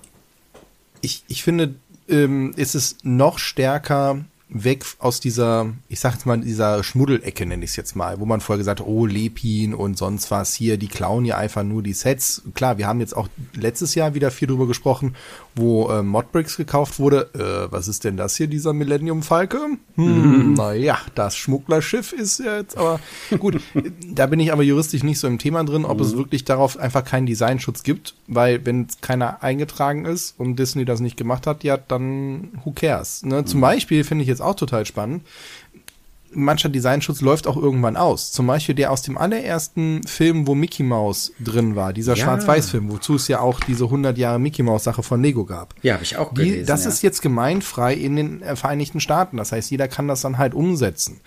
ich, 1.03 1.25
ich 1.29 1.43
finde, 1.43 1.75
ähm, 2.09 2.53
ist 2.57 2.75
es 2.75 2.97
noch 3.03 3.39
stärker 3.39 4.25
weg 4.55 4.85
aus 4.99 5.21
dieser, 5.21 5.73
ich 5.89 6.01
sag 6.01 6.13
jetzt 6.13 6.27
mal, 6.27 6.39
dieser 6.39 6.85
Schmuddelecke, 6.85 7.47
nenne 7.47 7.65
ich 7.65 7.71
es 7.71 7.77
jetzt 7.77 7.97
mal, 7.97 8.21
wo 8.21 8.27
man 8.27 8.41
vorher 8.41 8.59
gesagt 8.59 8.81
hat, 8.81 8.87
oh, 8.87 9.07
Lepin 9.07 9.75
und 9.75 9.97
sonst 9.97 10.31
was 10.31 10.55
hier, 10.55 10.77
die 10.77 10.89
klauen 10.89 11.25
ja 11.25 11.39
einfach 11.39 11.63
nur 11.63 11.83
die 11.83 11.95
Sets. 11.95 12.43
Klar, 12.55 12.79
wir 12.79 12.87
haben 12.87 13.01
jetzt 13.01 13.17
auch 13.17 13.29
letztes 13.55 13.95
Jahr 13.95 14.15
wieder 14.15 14.31
viel 14.31 14.49
drüber 14.49 14.67
gesprochen 14.67 15.15
wo 15.55 15.89
äh, 15.91 16.03
Modbricks 16.03 16.57
gekauft 16.57 16.99
wurde. 16.99 17.31
Äh, 17.35 17.73
was 17.73 17.89
ist 17.89 18.05
denn 18.05 18.17
das 18.17 18.37
hier, 18.37 18.47
dieser 18.47 18.73
Millennium 18.73 19.23
Falke? 19.23 19.59
Hm, 19.97 20.49
mhm. 20.49 20.55
Naja, 20.55 20.99
das 21.15 21.37
Schmugglerschiff 21.37 22.13
ist 22.13 22.41
ja 22.41 22.59
jetzt 22.59 22.77
aber 22.77 23.01
gut. 23.39 23.61
da 24.15 24.27
bin 24.27 24.41
ich 24.41 24.53
aber 24.53 24.63
juristisch 24.63 25.03
nicht 25.03 25.19
so 25.19 25.27
im 25.27 25.39
Thema 25.39 25.65
drin, 25.65 25.85
ob 25.85 25.99
mhm. 25.99 26.05
es 26.05 26.17
wirklich 26.17 26.45
darauf 26.45 26.79
einfach 26.79 27.05
keinen 27.05 27.27
Designschutz 27.27 27.83
gibt, 27.83 28.15
weil 28.27 28.65
wenn 28.65 28.87
keiner 29.01 29.43
eingetragen 29.43 30.05
ist 30.05 30.39
und 30.39 30.57
Disney 30.57 30.85
das 30.85 31.01
nicht 31.01 31.17
gemacht 31.17 31.47
hat, 31.47 31.65
ja, 31.65 31.77
dann 31.77 32.49
who 32.65 32.73
cares? 32.73 33.23
Ne? 33.25 33.43
Mhm. 33.43 33.47
Zum 33.47 33.61
Beispiel 33.61 34.05
finde 34.05 34.23
ich 34.23 34.29
jetzt 34.29 34.43
auch 34.43 34.55
total 34.55 34.87
spannend 34.87 35.23
mancher 36.35 36.69
Designschutz 36.69 37.21
läuft 37.21 37.47
auch 37.47 37.57
irgendwann 37.57 37.97
aus. 37.97 38.33
Zum 38.33 38.47
Beispiel 38.47 38.75
der 38.75 38.91
aus 38.91 39.03
dem 39.03 39.19
allerersten 39.19 40.03
Film, 40.07 40.47
wo 40.47 40.55
Mickey 40.55 40.83
Mouse 40.83 41.33
drin 41.41 41.77
war, 41.77 41.93
dieser 41.93 42.15
ja. 42.15 42.25
Schwarz-Weiß-Film, 42.25 42.91
wozu 42.91 43.17
es 43.17 43.29
ja 43.29 43.41
auch 43.41 43.61
diese 43.61 43.85
100 43.85 44.17
Jahre 44.19 44.39
Mickey 44.39 44.63
Mouse-Sache 44.63 45.03
von 45.03 45.23
Lego 45.23 45.45
gab. 45.45 45.75
Ja, 45.83 45.95
habe 45.95 46.05
ich 46.05 46.17
auch 46.17 46.35
gelesen. 46.35 46.61
Die, 46.61 46.65
das 46.65 46.85
ja. 46.85 46.91
ist 46.91 47.03
jetzt 47.03 47.23
gemeinfrei 47.23 47.95
in 47.95 48.17
den 48.17 48.43
äh, 48.43 48.57
Vereinigten 48.57 49.01
Staaten. 49.01 49.37
Das 49.37 49.53
heißt, 49.53 49.71
jeder 49.71 49.89
kann 49.89 50.09
das 50.09 50.21
dann 50.21 50.39
halt 50.39 50.55
umsetzen. 50.55 51.21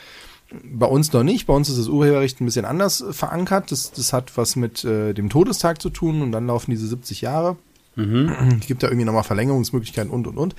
Bei 0.63 0.85
uns 0.85 1.11
noch 1.11 1.23
nicht. 1.23 1.47
Bei 1.47 1.53
uns 1.53 1.69
ist 1.69 1.79
das 1.79 1.87
Urheberrecht 1.87 2.39
ein 2.39 2.45
bisschen 2.45 2.65
anders 2.65 3.03
verankert. 3.11 3.71
Das, 3.71 3.91
das 3.91 4.13
hat 4.13 4.37
was 4.37 4.55
mit 4.55 4.83
äh, 4.83 5.13
dem 5.13 5.29
Todestag 5.29 5.81
zu 5.81 5.89
tun 5.89 6.21
und 6.21 6.31
dann 6.31 6.47
laufen 6.47 6.71
diese 6.71 6.87
70 6.87 7.21
Jahre. 7.21 7.57
Mhm. 7.95 8.59
Gibt 8.59 8.83
da 8.83 8.87
irgendwie 8.87 9.05
nochmal 9.05 9.23
Verlängerungsmöglichkeiten 9.23 10.11
und 10.11 10.27
und 10.27 10.37
und. 10.37 10.55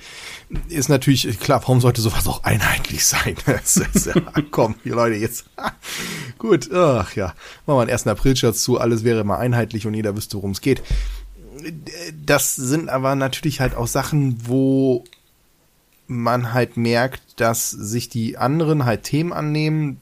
Ist 0.69 0.89
natürlich 0.89 1.39
klar, 1.39 1.61
warum 1.61 1.81
sollte 1.81 2.01
sowas 2.01 2.27
auch 2.27 2.43
einheitlich 2.43 3.05
sein? 3.05 3.35
komm, 4.51 4.75
die 4.83 4.89
Leute, 4.89 5.15
jetzt. 5.15 5.45
Gut, 6.37 6.71
ach 6.73 7.15
ja. 7.15 7.27
Machen 7.65 7.77
wir 7.77 7.81
einen 7.81 7.91
1. 7.91 8.07
April-Scherz 8.07 8.63
zu, 8.63 8.79
alles 8.79 9.03
wäre 9.03 9.21
immer 9.21 9.37
einheitlich 9.37 9.85
und 9.85 9.93
jeder 9.93 10.15
wüsste, 10.15 10.37
worum 10.37 10.51
es 10.51 10.61
geht. 10.61 10.81
Das 12.25 12.55
sind 12.55 12.89
aber 12.89 13.15
natürlich 13.15 13.59
halt 13.61 13.75
auch 13.75 13.87
Sachen, 13.87 14.47
wo 14.47 15.03
man 16.07 16.53
halt 16.53 16.77
merkt, 16.77 17.39
dass 17.39 17.69
sich 17.69 18.09
die 18.09 18.37
anderen 18.37 18.85
halt 18.85 19.03
Themen 19.03 19.33
annehmen, 19.33 19.99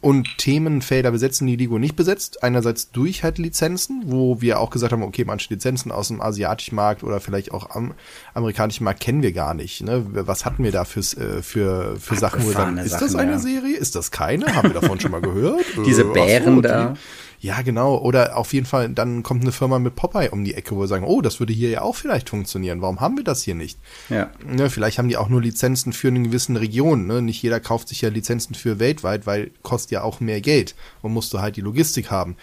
und 0.00 0.38
Themenfelder 0.38 1.10
besetzen, 1.10 1.46
die 1.46 1.56
Lego 1.56 1.78
nicht 1.78 1.96
besetzt. 1.96 2.42
Einerseits 2.42 2.90
durch 2.90 3.24
halt 3.24 3.38
Lizenzen, 3.38 4.02
wo 4.06 4.40
wir 4.40 4.60
auch 4.60 4.70
gesagt 4.70 4.92
haben, 4.92 5.02
okay, 5.02 5.24
manche 5.24 5.52
Lizenzen 5.52 5.90
aus 5.90 6.08
dem 6.08 6.20
asiatischen 6.20 6.76
Markt 6.76 7.02
oder 7.02 7.18
vielleicht 7.20 7.50
auch 7.52 7.70
am 7.70 7.94
amerikanischen 8.34 8.84
Markt 8.84 9.00
kennen 9.00 9.22
wir 9.22 9.32
gar 9.32 9.54
nicht. 9.54 9.82
Ne? 9.82 10.04
Was 10.10 10.44
hatten 10.44 10.62
wir 10.62 10.70
da 10.70 10.84
fürs, 10.84 11.14
äh, 11.14 11.42
für, 11.42 11.96
für 11.98 12.16
Sachen? 12.16 12.42
Wo 12.42 12.48
wir 12.48 12.52
sagen, 12.52 12.78
ist 12.78 13.00
das 13.00 13.14
eine 13.14 13.32
ja. 13.32 13.38
Serie? 13.38 13.76
Ist 13.76 13.96
das 13.96 14.10
keine? 14.10 14.54
Haben 14.54 14.72
wir 14.72 14.80
davon 14.80 15.00
schon 15.00 15.10
mal 15.10 15.22
gehört? 15.22 15.64
Diese 15.86 16.02
äh, 16.02 16.12
Bären 16.12 16.56
so, 16.56 16.60
da. 16.60 16.88
Die, 16.88 16.98
ja, 17.46 17.62
genau. 17.62 17.96
Oder 17.98 18.36
auf 18.36 18.52
jeden 18.52 18.66
Fall, 18.66 18.88
dann 18.88 19.22
kommt 19.22 19.42
eine 19.42 19.52
Firma 19.52 19.78
mit 19.78 19.94
Popeye 19.94 20.30
um 20.32 20.42
die 20.44 20.54
Ecke, 20.54 20.74
wo 20.74 20.80
wir 20.80 20.88
sagen, 20.88 21.04
oh, 21.04 21.20
das 21.20 21.38
würde 21.38 21.52
hier 21.52 21.70
ja 21.70 21.82
auch 21.82 21.94
vielleicht 21.94 22.28
funktionieren. 22.28 22.82
Warum 22.82 23.00
haben 23.00 23.16
wir 23.16 23.22
das 23.22 23.44
hier 23.44 23.54
nicht? 23.54 23.78
Ja. 24.08 24.30
Ne, 24.44 24.68
vielleicht 24.68 24.98
haben 24.98 25.08
die 25.08 25.16
auch 25.16 25.28
nur 25.28 25.40
Lizenzen 25.40 25.92
für 25.92 26.08
eine 26.08 26.22
gewisse 26.22 26.58
Region. 26.58 27.06
Ne? 27.06 27.22
Nicht 27.22 27.40
jeder 27.40 27.60
kauft 27.60 27.86
sich 27.88 28.00
ja 28.00 28.08
Lizenzen 28.08 28.56
für 28.56 28.80
weltweit, 28.80 29.26
weil 29.26 29.52
kostet 29.62 29.92
ja 29.92 30.02
auch 30.02 30.18
mehr 30.18 30.40
Geld 30.40 30.74
und 31.02 31.12
musst 31.12 31.32
du 31.32 31.40
halt 31.40 31.56
die 31.56 31.60
Logistik 31.60 32.10
haben. 32.10 32.36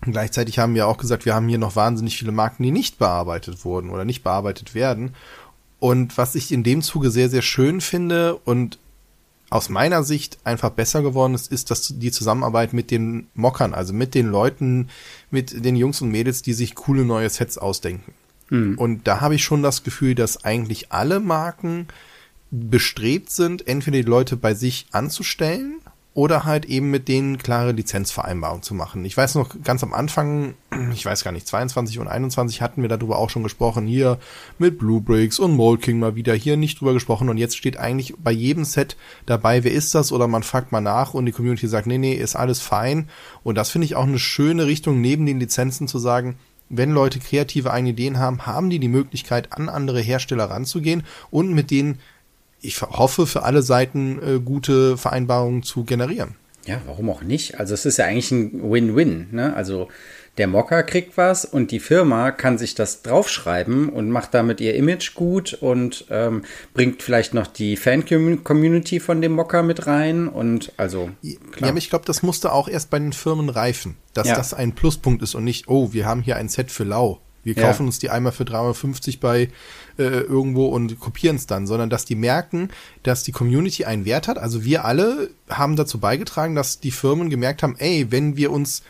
Gleichzeitig 0.00 0.58
haben 0.58 0.74
wir 0.74 0.88
auch 0.88 0.96
gesagt, 0.96 1.26
wir 1.26 1.34
haben 1.34 1.48
hier 1.48 1.58
noch 1.58 1.76
wahnsinnig 1.76 2.16
viele 2.16 2.32
Marken, 2.32 2.62
die 2.62 2.70
nicht 2.70 2.98
bearbeitet 2.98 3.66
wurden 3.66 3.90
oder 3.90 4.06
nicht 4.06 4.24
bearbeitet 4.24 4.74
werden. 4.74 5.14
Und 5.78 6.16
was 6.16 6.34
ich 6.34 6.52
in 6.52 6.62
dem 6.62 6.80
Zuge 6.80 7.10
sehr, 7.10 7.28
sehr 7.28 7.42
schön 7.42 7.82
finde 7.82 8.36
und 8.36 8.78
aus 9.50 9.68
meiner 9.68 10.02
Sicht 10.02 10.38
einfach 10.44 10.70
besser 10.70 11.02
geworden 11.02 11.34
ist, 11.34 11.52
ist 11.52 11.70
dass 11.70 11.92
die 11.96 12.10
Zusammenarbeit 12.10 12.72
mit 12.72 12.90
den 12.90 13.28
Mockern, 13.34 13.74
also 13.74 13.92
mit 13.92 14.14
den 14.14 14.26
Leuten, 14.26 14.88
mit 15.30 15.64
den 15.64 15.76
Jungs 15.76 16.00
und 16.00 16.10
Mädels, 16.10 16.42
die 16.42 16.54
sich 16.54 16.74
coole 16.74 17.04
neue 17.04 17.28
Sets 17.28 17.58
ausdenken. 17.58 18.12
Mhm. 18.50 18.78
Und 18.78 19.06
da 19.06 19.20
habe 19.20 19.34
ich 19.34 19.44
schon 19.44 19.62
das 19.62 19.84
Gefühl, 19.84 20.14
dass 20.14 20.44
eigentlich 20.44 20.92
alle 20.92 21.20
Marken 21.20 21.88
bestrebt 22.50 23.30
sind, 23.30 23.66
entweder 23.66 23.96
die 23.96 24.08
Leute 24.08 24.36
bei 24.36 24.54
sich 24.54 24.86
anzustellen 24.92 25.80
oder 26.14 26.44
halt 26.44 26.64
eben 26.66 26.90
mit 26.90 27.08
denen 27.08 27.38
klare 27.38 27.72
Lizenzvereinbarungen 27.72 28.62
zu 28.62 28.72
machen. 28.72 29.04
Ich 29.04 29.16
weiß 29.16 29.34
noch 29.34 29.50
ganz 29.64 29.82
am 29.82 29.92
Anfang, 29.92 30.54
ich 30.92 31.04
weiß 31.04 31.24
gar 31.24 31.32
nicht, 31.32 31.46
22 31.46 31.98
und 31.98 32.06
21 32.06 32.62
hatten 32.62 32.82
wir 32.82 32.88
darüber 32.88 33.18
auch 33.18 33.30
schon 33.30 33.42
gesprochen, 33.42 33.86
hier 33.86 34.18
mit 34.58 34.78
Blue 34.78 35.00
Bricks 35.00 35.40
und 35.40 35.56
Mold 35.56 35.82
King 35.82 35.98
mal 35.98 36.14
wieder 36.14 36.32
hier 36.32 36.56
nicht 36.56 36.80
drüber 36.80 36.92
gesprochen. 36.92 37.28
Und 37.28 37.36
jetzt 37.36 37.56
steht 37.56 37.78
eigentlich 37.78 38.14
bei 38.16 38.30
jedem 38.30 38.64
Set 38.64 38.96
dabei, 39.26 39.64
wer 39.64 39.72
ist 39.72 39.94
das? 39.96 40.12
Oder 40.12 40.28
man 40.28 40.44
fragt 40.44 40.70
mal 40.70 40.80
nach 40.80 41.14
und 41.14 41.26
die 41.26 41.32
Community 41.32 41.66
sagt, 41.66 41.88
nee, 41.88 41.98
nee, 41.98 42.14
ist 42.14 42.36
alles 42.36 42.60
fein. 42.60 43.08
Und 43.42 43.56
das 43.56 43.70
finde 43.70 43.86
ich 43.86 43.96
auch 43.96 44.06
eine 44.06 44.20
schöne 44.20 44.66
Richtung 44.66 45.00
neben 45.00 45.26
den 45.26 45.40
Lizenzen 45.40 45.88
zu 45.88 45.98
sagen, 45.98 46.36
wenn 46.68 46.92
Leute 46.92 47.18
kreative 47.18 47.72
eigene 47.72 47.90
Ideen 47.90 48.18
haben, 48.18 48.46
haben 48.46 48.70
die 48.70 48.78
die 48.78 48.88
Möglichkeit, 48.88 49.52
an 49.52 49.68
andere 49.68 50.00
Hersteller 50.00 50.44
ranzugehen 50.44 51.02
und 51.30 51.52
mit 51.52 51.70
denen 51.70 51.98
ich 52.64 52.80
hoffe, 52.82 53.26
für 53.26 53.42
alle 53.42 53.62
Seiten 53.62 54.18
äh, 54.22 54.40
gute 54.40 54.96
Vereinbarungen 54.96 55.62
zu 55.62 55.84
generieren. 55.84 56.34
Ja, 56.66 56.80
warum 56.86 57.10
auch 57.10 57.22
nicht? 57.22 57.60
Also 57.60 57.74
es 57.74 57.84
ist 57.84 57.98
ja 57.98 58.06
eigentlich 58.06 58.30
ein 58.30 58.70
Win-Win. 58.70 59.28
Ne? 59.32 59.54
Also 59.54 59.88
der 60.38 60.48
Mocker 60.48 60.82
kriegt 60.82 61.16
was 61.16 61.44
und 61.44 61.70
die 61.70 61.78
Firma 61.78 62.32
kann 62.32 62.58
sich 62.58 62.74
das 62.74 63.02
draufschreiben 63.02 63.88
und 63.88 64.10
macht 64.10 64.34
damit 64.34 64.60
ihr 64.60 64.74
Image 64.74 65.14
gut 65.14 65.54
und 65.54 66.06
ähm, 66.10 66.42
bringt 66.72 67.02
vielleicht 67.02 67.34
noch 67.34 67.46
die 67.46 67.76
Fan-Community 67.76 68.98
von 68.98 69.20
dem 69.20 69.32
Mocker 69.32 69.62
mit 69.62 69.86
rein 69.86 70.26
und 70.26 70.72
also 70.76 71.10
klar. 71.52 71.66
Ja, 71.66 71.68
aber 71.68 71.78
ich 71.78 71.90
glaube, 71.90 72.06
das 72.06 72.22
musste 72.22 72.50
auch 72.52 72.68
erst 72.68 72.90
bei 72.90 72.98
den 72.98 73.12
Firmen 73.12 73.48
reifen, 73.48 73.96
dass 74.12 74.26
ja. 74.26 74.34
das 74.34 74.54
ein 74.54 74.74
Pluspunkt 74.74 75.22
ist 75.22 75.34
und 75.36 75.44
nicht, 75.44 75.68
oh, 75.68 75.92
wir 75.92 76.06
haben 76.06 76.22
hier 76.22 76.36
ein 76.36 76.48
Set 76.48 76.70
für 76.70 76.84
lau. 76.84 77.20
Wir 77.44 77.54
kaufen 77.54 77.82
ja. 77.82 77.86
uns 77.86 77.98
die 77.98 78.10
einmal 78.10 78.32
für 78.32 78.44
350 78.44 79.20
bei 79.20 79.48
äh, 79.98 80.02
irgendwo 80.02 80.66
und 80.66 80.98
kopieren 80.98 81.36
es 81.36 81.46
dann, 81.46 81.66
sondern 81.66 81.90
dass 81.90 82.04
die 82.04 82.16
merken, 82.16 82.70
dass 83.02 83.22
die 83.22 83.32
Community 83.32 83.84
einen 83.84 84.04
Wert 84.04 84.28
hat. 84.28 84.38
Also 84.38 84.64
wir 84.64 84.84
alle 84.84 85.30
haben 85.48 85.76
dazu 85.76 85.98
beigetragen, 85.98 86.54
dass 86.54 86.80
die 86.80 86.90
Firmen 86.90 87.30
gemerkt 87.30 87.62
haben, 87.62 87.76
ey, 87.78 88.10
wenn 88.10 88.36
wir 88.36 88.50
uns 88.50 88.82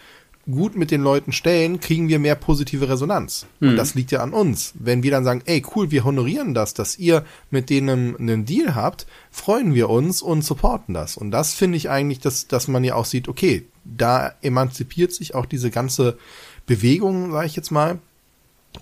gut 0.50 0.76
mit 0.76 0.90
den 0.90 1.02
Leuten 1.02 1.32
stellen, 1.32 1.80
kriegen 1.80 2.08
wir 2.08 2.18
mehr 2.18 2.34
positive 2.34 2.88
Resonanz. 2.88 3.46
Mhm. 3.61 3.70
Und 3.70 3.76
das 3.76 3.94
liegt 3.94 4.12
ja 4.12 4.20
an 4.20 4.32
uns. 4.32 4.75
Wenn 4.78 5.02
wir 5.02 5.11
dann 5.11 5.25
sagen, 5.25 5.42
ey, 5.46 5.64
cool, 5.75 5.90
wir 5.90 6.04
honorieren 6.04 6.54
das, 6.54 6.75
dass 6.75 6.99
ihr 6.99 7.25
mit 7.50 7.70
denen 7.70 8.16
einen 8.16 8.44
Deal 8.44 8.75
habt, 8.75 9.06
freuen 9.30 9.75
wir 9.75 9.88
uns 9.88 10.23
und 10.23 10.42
supporten 10.42 10.94
das. 10.94 11.16
Und 11.16 11.30
das 11.30 11.54
finde 11.54 11.76
ich 11.76 11.88
eigentlich, 11.88 12.20
dass, 12.20 12.46
dass 12.46 12.68
man 12.68 12.84
ja 12.84 12.94
auch 12.94 13.06
sieht, 13.06 13.28
okay, 13.28 13.66
da 13.84 14.32
emanzipiert 14.42 15.12
sich 15.12 15.34
auch 15.34 15.46
diese 15.46 15.70
ganze 15.70 16.18
Bewegung, 16.66 17.32
sage 17.32 17.46
ich 17.46 17.56
jetzt 17.56 17.70
mal, 17.70 17.99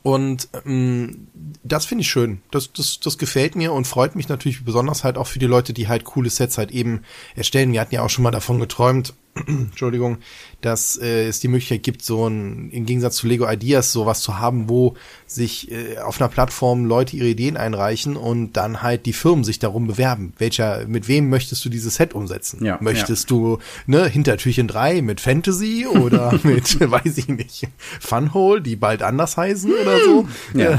und 0.02 0.48
ähm, 0.66 1.28
das 1.62 1.84
finde 1.84 2.02
ich 2.02 2.10
schön. 2.10 2.40
Das, 2.50 2.72
das, 2.72 3.00
das 3.00 3.18
gefällt 3.18 3.56
mir 3.56 3.72
und 3.72 3.86
freut 3.86 4.16
mich 4.16 4.28
natürlich 4.28 4.64
besonders 4.64 5.04
halt 5.04 5.16
auch 5.16 5.26
für 5.26 5.38
die 5.38 5.46
Leute, 5.46 5.72
die 5.72 5.88
halt 5.88 6.04
coole 6.04 6.30
Sets 6.30 6.58
halt 6.58 6.70
eben 6.70 7.02
erstellen. 7.36 7.72
Wir 7.72 7.80
hatten 7.80 7.94
ja 7.94 8.02
auch 8.02 8.10
schon 8.10 8.24
mal 8.24 8.30
davon 8.30 8.58
geträumt, 8.58 9.14
Entschuldigung, 9.46 10.18
dass 10.60 10.96
äh, 10.96 11.26
es 11.26 11.40
die 11.40 11.48
Möglichkeit 11.48 11.82
gibt, 11.82 12.02
so 12.02 12.28
ein, 12.28 12.70
im 12.70 12.84
Gegensatz 12.84 13.16
zu 13.16 13.26
Lego 13.26 13.48
Ideas, 13.48 13.90
sowas 13.90 14.20
zu 14.20 14.38
haben, 14.38 14.68
wo 14.68 14.94
sich 15.26 15.70
äh, 15.70 15.98
auf 15.98 16.20
einer 16.20 16.28
Plattform 16.28 16.84
Leute 16.84 17.16
ihre 17.16 17.28
Ideen 17.28 17.56
einreichen 17.56 18.16
und 18.16 18.52
dann 18.52 18.82
halt 18.82 19.06
die 19.06 19.14
Firmen 19.14 19.44
sich 19.44 19.58
darum 19.58 19.86
bewerben. 19.86 20.34
Welcher, 20.38 20.86
mit 20.86 21.08
wem 21.08 21.30
möchtest 21.30 21.64
du 21.64 21.70
dieses 21.70 21.94
Set 21.94 22.14
umsetzen? 22.14 22.64
Ja, 22.64 22.76
möchtest 22.82 23.30
ja. 23.30 23.36
du, 23.36 23.58
ne, 23.86 24.06
Hintertürchen 24.06 24.68
3 24.68 25.00
mit 25.00 25.20
Fantasy 25.20 25.86
oder 25.86 26.38
mit, 26.42 26.78
weiß 26.90 27.16
ich 27.16 27.28
nicht, 27.28 27.68
Funhole, 28.00 28.60
die 28.60 28.76
bald 28.76 29.02
anders 29.02 29.36
heißen 29.36 29.72
oder 29.72 29.98
so? 30.04 30.28
Ja. 30.54 30.72
Äh, 30.72 30.78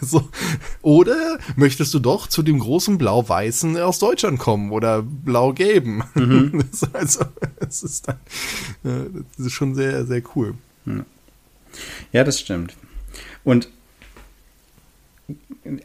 so. 0.00 0.28
Oder 0.82 1.38
möchtest 1.54 1.94
du 1.94 1.98
doch 1.98 2.26
zu 2.26 2.42
dem 2.42 2.58
großen 2.58 2.98
Blau-Weißen 2.98 3.78
aus 3.78 3.98
Deutschland 3.98 4.38
kommen 4.38 4.72
oder 4.72 5.02
Blau-Gelben? 5.02 6.02
Mhm. 6.14 6.64
also, 6.92 7.24
ist 7.92 8.08
dann, 8.08 8.16
äh, 8.84 9.10
das 9.36 9.46
ist 9.46 9.52
schon 9.52 9.74
sehr, 9.74 10.04
sehr 10.04 10.22
cool. 10.34 10.54
Ja, 12.12 12.24
das 12.24 12.40
stimmt. 12.40 12.74
Und 13.44 13.68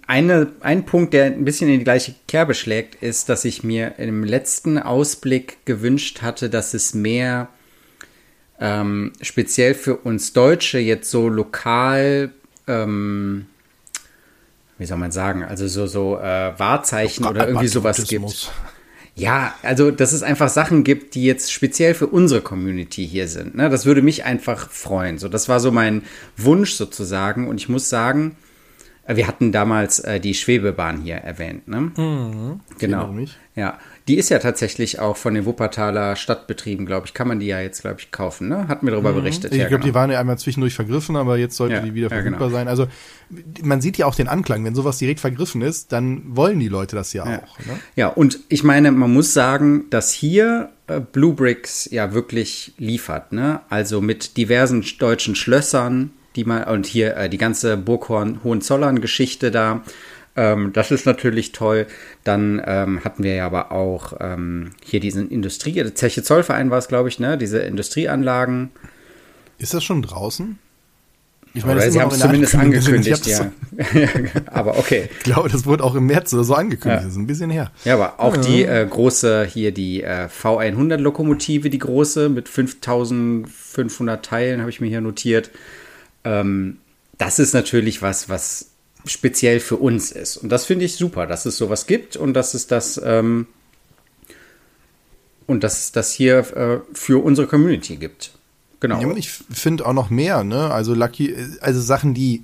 eine, 0.08 0.52
ein 0.62 0.86
Punkt, 0.86 1.14
der 1.14 1.26
ein 1.26 1.46
bisschen 1.46 1.70
in 1.70 1.80
die 1.80 1.84
gleiche 1.84 2.14
Kerbe 2.28 2.54
schlägt, 2.54 2.96
ist, 3.02 3.30
dass 3.30 3.46
ich 3.46 3.64
mir 3.64 3.96
im 3.98 4.24
letzten 4.24 4.78
Ausblick 4.78 5.66
gewünscht 5.66 6.22
hatte, 6.22 6.50
dass 6.50 6.74
es 6.74 6.94
mehr 6.94 7.50
ähm, 8.60 9.14
speziell 9.22 9.74
für 9.74 9.96
uns 9.98 10.34
Deutsche 10.34 10.78
jetzt 10.78 11.10
so 11.10 11.28
lokal, 11.28 12.32
ähm, 12.68 13.48
wie 14.78 14.86
soll 14.86 15.00
man 15.00 15.12
sagen, 15.12 15.44
also 15.44 15.68
so, 15.68 15.88
so 15.88 16.20
äh, 16.20 16.54
Wahrzeichen 16.58 17.26
oder 17.26 17.48
irgendwie 17.48 17.68
sowas 17.68 18.06
gibt. 18.08 18.52
Ja, 19.22 19.54
also 19.62 19.92
dass 19.92 20.14
es 20.14 20.24
einfach 20.24 20.50
Sachen 20.50 20.84
gibt, 20.84 21.14
die 21.14 21.24
jetzt 21.24 21.52
speziell 21.54 21.94
für 21.94 22.08
unsere 22.08 22.42
Community 22.42 23.08
hier 23.08 23.28
sind. 23.28 23.54
Ne? 23.56 23.70
Das 23.70 23.86
würde 23.86 24.02
mich 24.02 24.26
einfach 24.26 24.70
freuen. 24.72 25.20
So, 25.20 25.30
das 25.30 25.48
war 25.48 25.60
so 25.60 25.72
mein 25.72 26.02
Wunsch 26.38 26.72
sozusagen. 26.74 27.48
Und 27.48 27.58
ich 27.62 27.70
muss 27.70 27.88
sagen, 27.90 28.36
Äh, 29.08 29.16
Wir 29.16 29.28
hatten 29.28 29.52
damals 29.52 30.00
äh, 30.00 30.20
die 30.20 30.34
Schwebebahn 30.36 31.02
hier 31.02 31.16
erwähnt, 31.16 31.68
ne? 31.68 31.82
Mhm. 31.98 32.60
genau. 32.78 33.14
Ja, 33.56 33.80
die 34.08 34.18
ist 34.18 34.30
ja 34.30 34.40
tatsächlich 34.40 35.00
auch 35.00 35.16
von 35.16 35.34
den 35.36 35.46
Wuppertaler 35.46 36.16
Stadtbetrieben, 36.16 36.86
glaube 36.86 37.06
ich. 37.06 37.14
Kann 37.14 37.28
man 37.28 37.40
die 37.40 37.46
ja 37.48 37.62
jetzt, 37.62 37.82
glaube 37.82 37.98
ich, 38.00 38.12
kaufen, 38.12 38.48
ne? 38.48 38.68
Hatten 38.68 38.86
wir 38.88 38.92
darüber 38.92 39.14
berichtet. 39.14 39.52
Ich 39.52 39.60
ja, 39.60 39.68
glaube, 39.68 39.84
die 39.84 39.90
genau. 39.90 40.00
waren 40.00 40.12
ja 40.12 40.20
einmal 40.20 40.38
zwischendurch 40.40 40.74
vergriffen, 40.74 41.16
aber 41.16 41.38
jetzt 41.38 41.56
sollte 41.56 41.76
Ja, 41.76 41.82
die 41.82 41.94
wieder 41.94 42.08
ja, 42.10 42.16
verfügbar 42.16 42.48
genau. 42.48 42.58
sein. 42.58 42.68
Also 42.68 42.88
man 43.64 43.80
sieht 43.80 43.98
ja 43.98 44.08
auch 44.08 44.16
den 44.16 44.28
Anklang, 44.28 44.66
wenn 44.66 44.76
sowas 44.76 44.98
direkt 44.98 45.20
vergriffen 45.20 45.62
ist, 45.62 45.92
dann 45.92 46.24
wollen 46.26 46.60
die 46.60 46.68
Leute 46.68 46.96
das 46.96 47.14
ja, 47.14 47.24
auch. 47.24 47.60
Ne? 47.60 47.80
Ja, 47.96 48.08
und 48.08 48.40
ich 48.50 48.64
meine, 48.64 48.92
man 48.92 49.14
muss 49.14 49.34
sagen, 49.34 49.86
dass 49.90 50.12
hier 50.12 50.70
äh, 50.88 51.00
Blue 51.00 51.34
Bricks 51.34 51.88
ja 51.92 52.14
wirklich 52.14 52.74
liefert, 52.78 53.32
ne? 53.32 53.62
Also 53.70 54.02
mit 54.02 54.36
diversen 54.38 54.82
sch- 54.82 55.00
deutschen 55.00 55.36
Schlössern, 55.36 56.12
die 56.36 56.44
man, 56.44 56.64
und 56.64 56.86
hier 56.88 57.16
äh, 57.18 57.30
die 57.30 57.38
ganze 57.38 57.78
Burghorn-Hohenzollern-Geschichte 57.78 59.52
da. 59.52 59.84
Ähm, 60.36 60.72
das 60.74 60.92
ist 60.92 61.06
natürlich 61.06 61.52
toll. 61.52 61.88
Dann 62.24 62.62
ähm, 62.66 63.04
hatten 63.04 63.24
wir 63.24 63.36
ja 63.36 63.46
aber 63.46 63.72
auch 63.72 64.14
ähm, 64.20 64.72
hier 64.84 65.00
diesen 65.00 65.30
Industrie, 65.30 65.74
der 65.74 65.94
Zeche 65.96 66.24
Zollverein 66.24 66.70
war 66.70 66.78
es, 66.78 66.88
glaube 66.88 67.10
ich, 67.10 67.20
ne? 67.20 67.38
Diese 67.38 67.60
Industrieanlagen. 67.60 68.72
Ist 69.58 69.74
das 69.74 69.84
schon 69.84 70.02
draußen? 70.02 70.58
Ich 71.54 71.66
ist 71.66 71.94
sie 71.94 72.00
haben 72.00 72.12
es 72.12 72.20
zumindest 72.20 72.56
angekündigt, 72.56 73.28
ja. 73.28 73.52
aber 74.46 74.78
okay. 74.78 75.10
Ich 75.18 75.24
glaube, 75.24 75.50
das 75.50 75.66
wurde 75.66 75.84
auch 75.84 75.96
im 75.96 76.06
März 76.06 76.34
oder 76.34 76.46
so 76.46 76.56
angekündigt. 76.56 77.02
Ja. 77.02 77.06
Das 77.06 77.12
ist 77.12 77.18
ein 77.18 77.28
bisschen 77.28 77.50
her. 77.50 77.72
Ja, 77.84 77.96
aber 77.96 78.22
auch 78.22 78.38
die 78.38 78.64
äh, 78.64 78.88
große, 78.90 79.46
hier 79.46 79.74
die 79.74 80.02
äh, 80.02 80.28
V100-Lokomotive, 80.28 81.70
die 81.70 81.78
große, 81.78 82.30
mit 82.30 82.48
5500 82.48 84.24
Teilen, 84.26 84.62
habe 84.62 84.70
ich 84.70 84.80
mir 84.80 84.88
hier 84.88 85.02
notiert. 85.02 85.52
Ähm, 86.24 86.78
das 87.18 87.38
ist 87.38 87.54
natürlich 87.54 88.02
was, 88.02 88.30
was 88.30 88.71
speziell 89.06 89.60
für 89.60 89.78
uns 89.78 90.12
ist. 90.12 90.38
Und 90.38 90.50
das 90.50 90.66
finde 90.66 90.86
ich 90.86 90.96
super, 90.96 91.28
dass 91.28 91.46
es 91.46 91.58
sowas 91.58 91.88
gibt 91.88 92.16
und 92.16 92.34
dass 92.34 92.54
es 92.54 92.68
das, 92.68 93.00
ähm, 93.04 93.48
und 95.48 95.64
dass 95.64 95.80
es 95.80 95.92
das 95.92 96.12
hier 96.14 96.38
äh, 96.56 96.80
für 96.94 97.24
unsere 97.24 97.48
Community 97.48 97.98
gibt. 97.98 98.32
Genau. 98.80 99.00
Ja, 99.02 99.08
und 99.08 99.18
ich 99.18 99.30
finde 99.32 99.86
auch 99.86 99.94
noch 99.94 100.10
mehr, 100.10 100.44
ne? 100.44 100.72
Also 100.72 100.94
Lucky, 100.96 101.36
also 101.62 101.80
Sachen, 101.82 102.14
die 102.14 102.44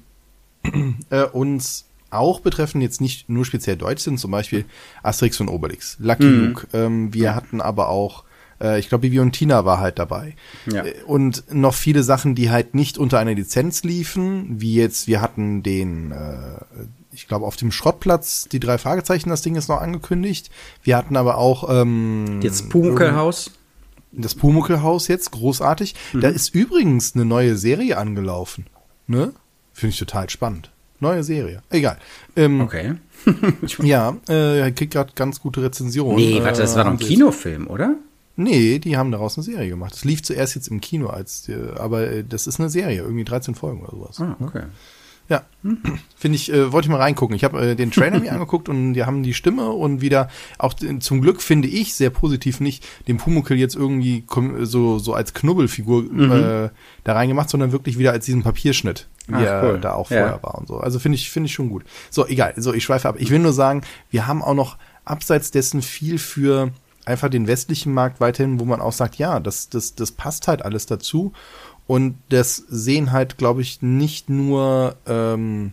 äh, 1.10 1.24
uns 1.24 1.86
auch 2.10 2.40
betreffen, 2.40 2.82
jetzt 2.82 3.02
nicht 3.02 3.28
nur 3.28 3.44
speziell 3.44 3.76
deutsch 3.76 4.04
sind, 4.04 4.20
zum 4.20 4.32
Beispiel 4.32 4.66
Asterix 5.04 5.40
und 5.42 5.50
Obelix, 5.50 5.98
Lucky 6.00 6.24
Mhm. 6.26 6.48
Luke. 6.48 6.68
Ähm, 6.74 7.14
wir 7.14 7.36
hatten 7.36 7.60
aber 7.60 7.90
auch, 7.90 8.24
äh, 8.62 8.80
ich 8.80 8.90
glaube, 8.90 9.04
Vivi 9.04 9.20
und 9.20 9.32
Tina 9.34 9.66
war 9.66 9.80
halt 9.80 10.00
dabei. 10.00 10.36
Ja. 10.72 10.86
Äh, 10.86 10.94
Und 11.06 11.44
noch 11.54 11.74
viele 11.74 12.04
Sachen, 12.04 12.36
die 12.36 12.50
halt 12.50 12.76
nicht 12.76 12.98
unter 12.98 13.20
einer 13.20 13.34
Lizenz 13.36 13.84
liefen, 13.84 14.60
wie 14.62 14.76
jetzt, 14.76 15.08
wir 15.08 15.22
hatten 15.22 15.64
den, 15.64 16.12
äh, 16.12 16.60
ich 17.14 17.28
glaube, 17.28 17.46
auf 17.46 17.56
dem 17.56 17.72
Schrottplatz, 17.72 18.48
die 18.52 18.60
drei 18.60 18.78
Fragezeichen, 18.78 19.30
das 19.30 19.42
Ding 19.42 19.56
ist 19.56 19.68
noch 19.70 19.82
angekündigt. 19.82 20.50
Wir 20.84 20.98
hatten 20.98 21.16
aber 21.18 21.38
auch 21.38 21.68
ähm, 21.70 22.40
Jetzt 22.42 22.70
Pumuckl-Haus. 22.70 23.52
das 24.12 24.36
Pumuckl-Haus 24.36 25.08
jetzt, 25.08 25.32
großartig. 25.32 25.96
Mhm. 26.14 26.22
Da 26.22 26.30
ist 26.30 26.54
übrigens 26.54 27.16
eine 27.16 27.26
neue 27.26 27.56
Serie 27.58 27.98
angelaufen. 27.98 28.66
Ne? 29.08 29.34
Finde 29.74 29.94
ich 29.94 30.00
total 30.00 30.30
spannend. 30.30 30.70
Neue 31.00 31.24
Serie. 31.24 31.62
Egal. 31.70 31.98
Ähm, 32.36 32.62
Okay. 32.62 32.96
Ja, 33.84 34.16
äh, 34.30 34.72
kriegt 34.72 34.94
gerade 34.94 35.12
ganz 35.16 35.42
gute 35.42 35.62
Rezensionen. 35.64 36.16
Nee, 36.18 36.40
warte, 36.44 36.62
das 36.62 36.76
war 36.76 36.84
doch 36.86 36.92
ein 36.92 37.00
äh, 37.00 37.04
Kinofilm, 37.04 37.68
oder? 37.68 37.96
Nee, 38.38 38.80
die 38.80 38.96
haben 38.98 39.12
daraus 39.12 39.36
eine 39.38 39.44
Serie 39.44 39.68
gemacht. 39.70 39.94
Es 39.96 40.06
lief 40.06 40.22
zuerst 40.24 40.56
jetzt 40.56 40.68
im 40.70 40.80
Kino 40.80 41.08
als, 41.08 41.50
äh, 41.50 41.56
aber 41.78 42.08
äh, 42.10 42.24
das 42.24 42.48
ist 42.48 42.60
eine 42.60 42.70
Serie, 42.70 43.02
irgendwie 43.02 43.26
13 43.26 43.56
Folgen 43.56 43.82
oder 43.82 43.92
sowas. 43.92 44.22
Ah, 44.22 44.38
okay. 44.40 44.64
Ja, 45.30 45.42
finde 46.16 46.38
ich, 46.38 46.54
äh, 46.54 46.72
wollte 46.72 46.86
ich 46.86 46.90
mal 46.90 47.02
reingucken. 47.02 47.36
Ich 47.36 47.44
habe 47.44 47.72
äh, 47.72 47.76
den 47.76 47.92
Trailer 47.92 48.20
mir 48.22 48.32
angeguckt 48.34 48.70
und 48.70 48.94
die 48.94 49.04
haben 49.04 49.24
die 49.24 49.34
Stimme 49.34 49.72
und 49.72 50.00
wieder, 50.00 50.30
auch 50.58 50.74
den- 50.74 51.02
zum 51.02 51.20
Glück 51.20 51.42
finde 51.42 51.68
ich 51.68 51.96
sehr 51.96 52.12
positiv 52.12 52.62
nicht 52.62 52.86
den 53.10 53.18
Pumuckl 53.18 53.56
jetzt 53.56 53.76
irgendwie 53.76 54.24
so, 54.62 55.00
so 55.00 55.14
als 55.14 55.34
Knubbelfigur 55.34 56.04
äh, 56.06 56.70
da 57.04 57.14
reingemacht, 57.14 57.50
sondern 57.50 57.74
wirklich 57.74 57.98
wieder 57.98 58.14
als 58.14 58.24
diesen 58.26 58.42
Papierschnitt, 58.44 59.10
wie 59.28 59.34
Ach, 59.36 59.42
er 59.42 59.64
cool. 59.74 59.80
da 59.82 59.94
auch 59.96 60.10
Ja. 60.12 60.20
vorher 60.22 60.44
war 60.44 60.56
und 60.60 60.70
so. 60.70 60.78
Also 60.78 60.98
finde 61.00 61.18
ich, 61.18 61.30
finde 61.30 61.48
ich 61.48 61.54
schon 61.54 61.68
gut. 61.70 61.84
So, 62.10 62.26
egal. 62.26 62.54
So, 62.56 62.74
ich 62.74 62.86
schweife 62.86 63.10
ab. 63.10 63.16
Ich 63.20 63.30
will 63.30 63.40
nur 63.40 63.52
sagen, 63.54 63.82
wir 64.10 64.28
haben 64.28 64.42
auch 64.42 64.54
noch 64.54 64.78
abseits 65.04 65.52
dessen 65.52 65.82
viel 65.82 66.20
für 66.20 66.72
einfach 67.08 67.30
den 67.30 67.48
westlichen 67.48 67.94
Markt 67.94 68.20
weiterhin, 68.20 68.60
wo 68.60 68.66
man 68.66 68.82
auch 68.82 68.92
sagt, 68.92 69.16
ja, 69.16 69.40
das, 69.40 69.70
das, 69.70 69.96
das 69.96 70.12
passt 70.12 70.48
halt 70.48 70.64
alles 70.64 70.86
dazu. 70.86 71.34
Und 71.88 72.18
das 72.30 72.58
sehen 72.68 73.14
halt, 73.14 73.38
glaube 73.38 73.62
ich, 73.62 73.82
nicht 73.82 74.30
nur 74.30 74.98
ähm, 75.08 75.72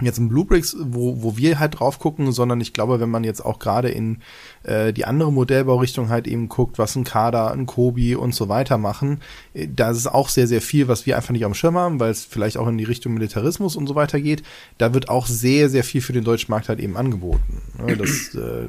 jetzt 0.00 0.18
in 0.18 0.28
Bluebricks, 0.28 0.76
wo, 0.80 1.22
wo 1.22 1.36
wir 1.36 1.58
halt 1.58 1.78
drauf 1.78 1.98
gucken, 1.98 2.32
sondern 2.32 2.60
ich 2.60 2.72
glaube, 2.72 2.98
wenn 2.98 3.10
man 3.10 3.24
jetzt 3.24 3.44
auch 3.44 3.58
gerade 3.58 3.90
in 3.90 4.22
äh, 4.62 4.92
die 4.92 5.04
andere 5.04 5.30
Modellbaurichtung 5.30 6.08
halt 6.08 6.26
eben 6.26 6.48
guckt, 6.48 6.78
was 6.78 6.96
ein 6.96 7.04
Kader, 7.04 7.50
ein 7.50 7.66
Kobi 7.66 8.14
und 8.14 8.34
so 8.34 8.48
weiter 8.48 8.78
machen, 8.78 9.20
äh, 9.52 9.68
da 9.68 9.90
ist 9.90 10.06
auch 10.06 10.30
sehr, 10.30 10.46
sehr 10.46 10.62
viel, 10.62 10.88
was 10.88 11.04
wir 11.04 11.16
einfach 11.16 11.32
nicht 11.32 11.44
am 11.44 11.54
Schirm 11.54 11.76
haben, 11.76 12.00
weil 12.00 12.10
es 12.10 12.24
vielleicht 12.24 12.56
auch 12.56 12.68
in 12.68 12.78
die 12.78 12.84
Richtung 12.84 13.14
Militarismus 13.14 13.76
und 13.76 13.86
so 13.86 13.94
weiter 13.94 14.20
geht. 14.20 14.42
Da 14.78 14.94
wird 14.94 15.08
auch 15.08 15.26
sehr, 15.26 15.68
sehr 15.68 15.84
viel 15.84 16.00
für 16.00 16.12
den 16.12 16.24
deutschen 16.24 16.50
Markt 16.50 16.68
halt 16.68 16.80
eben 16.80 16.96
angeboten. 16.96 17.60
Ne? 17.78 17.96
Das, 17.96 18.34
äh, 18.34 18.68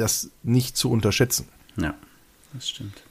das 0.00 0.30
nicht 0.42 0.76
zu 0.76 0.90
unterschätzen. 0.90 1.46
Ja, 1.76 1.94
das 2.52 2.68
stimmt. 2.68 3.02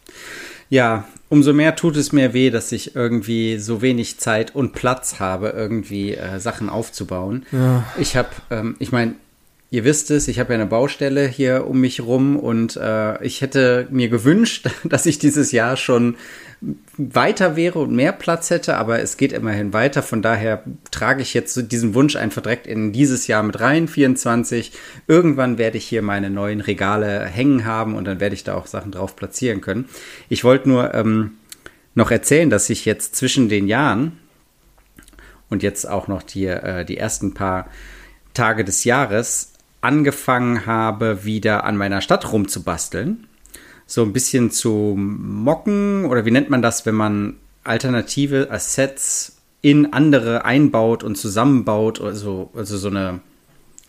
Ja, 0.70 1.08
umso 1.30 1.54
mehr 1.54 1.76
tut 1.76 1.96
es 1.96 2.12
mir 2.12 2.34
weh, 2.34 2.52
dass 2.52 2.72
ich 2.72 2.96
irgendwie 2.96 3.58
so 3.58 3.82
wenig 3.82 4.20
Zeit 4.20 4.54
und 4.54 4.74
Platz 4.74 5.20
habe, 5.20 5.50
irgendwie 5.50 6.14
äh, 6.14 6.40
Sachen 6.40 6.70
aufzubauen. 6.70 7.46
Ich 7.98 8.16
habe, 8.16 8.30
ähm, 8.52 8.76
ich 8.80 8.92
meine, 8.92 9.16
ihr 9.72 9.84
wisst 9.84 10.10
es, 10.12 10.28
ich 10.28 10.40
habe 10.40 10.54
ja 10.54 10.60
eine 10.60 10.66
Baustelle 10.66 11.28
hier 11.28 11.68
um 11.68 11.80
mich 11.80 12.02
rum 12.02 12.38
und 12.38 12.76
äh, 12.76 13.24
ich 13.24 13.42
hätte 13.42 13.88
mir 13.92 14.10
gewünscht, 14.10 14.70
dass 14.84 15.06
ich 15.06 15.20
dieses 15.20 15.52
Jahr 15.52 15.78
schon 15.78 16.16
weiter 16.98 17.56
wäre 17.56 17.80
und 17.80 17.96
mehr 17.96 18.12
Platz 18.12 18.50
hätte, 18.50 18.76
aber 18.76 19.00
es 19.00 19.16
geht 19.16 19.32
immerhin 19.32 19.72
weiter. 19.72 20.04
Von 20.04 20.22
daher 20.22 20.64
trage 20.92 21.22
ich 21.22 21.34
jetzt 21.34 21.54
so 21.54 21.62
diesen 21.62 21.94
Wunsch 21.94 22.18
einfach 22.18 22.42
direkt 22.42 22.68
in 22.68 22.92
dieses 22.92 23.28
Jahr 23.28 23.44
mit 23.44 23.62
rein, 23.62 23.88
24. 23.88 24.74
Irgendwann 25.08 25.58
werde 25.58 25.78
ich 25.78 25.86
hier 25.86 26.02
meine 26.02 26.30
neuen 26.30 26.60
Regale 26.60 27.24
hängen 27.26 27.64
haben 27.64 27.96
und 27.96 28.06
dann 28.06 28.20
werde 28.20 28.36
ich 28.36 28.44
da 28.44 28.56
auch 28.56 28.68
Sachen 28.68 28.92
drauf 28.92 29.16
platzieren 29.16 29.62
können. 29.62 29.86
Ich 30.28 30.44
wollte 30.44 30.68
nur 30.68 30.94
ähm, 30.94 31.38
noch 31.96 32.12
erzählen, 32.12 32.50
dass 32.50 32.70
ich 32.70 32.84
jetzt 32.84 33.16
zwischen 33.16 33.48
den 33.48 33.68
Jahren 33.68 34.20
und 35.50 35.64
jetzt 35.64 35.88
auch 35.88 36.10
noch 36.10 36.24
die, 36.24 36.46
äh, 36.48 36.84
die 36.84 36.98
ersten 36.98 37.34
paar 37.34 37.70
Tage 38.34 38.66
des 38.66 38.84
Jahres 38.84 39.49
angefangen 39.82 40.66
habe, 40.66 41.24
wieder 41.24 41.64
an 41.64 41.78
meiner 41.78 42.02
Stadt 42.02 42.32
rumzubasteln 42.32 43.26
so 43.90 44.04
ein 44.04 44.14
bisschen 44.14 44.52
zu 44.52 44.94
mocken 44.98 46.06
oder 46.06 46.24
wie 46.24 46.32
nennt 46.32 46.50
man 46.50 46.62
das, 46.62 46.86
wenn 46.86 46.96
man 46.96 47.38
alternative 47.64 48.50
Assets 48.52 49.38
in 49.62 49.94
andere 49.94 50.46
einbaut 50.46 51.04
und 51.04 51.18
zusammenbaut, 51.18 52.00
also, 52.00 52.52
also 52.54 52.78
so 52.78 52.88
eine 52.88 53.20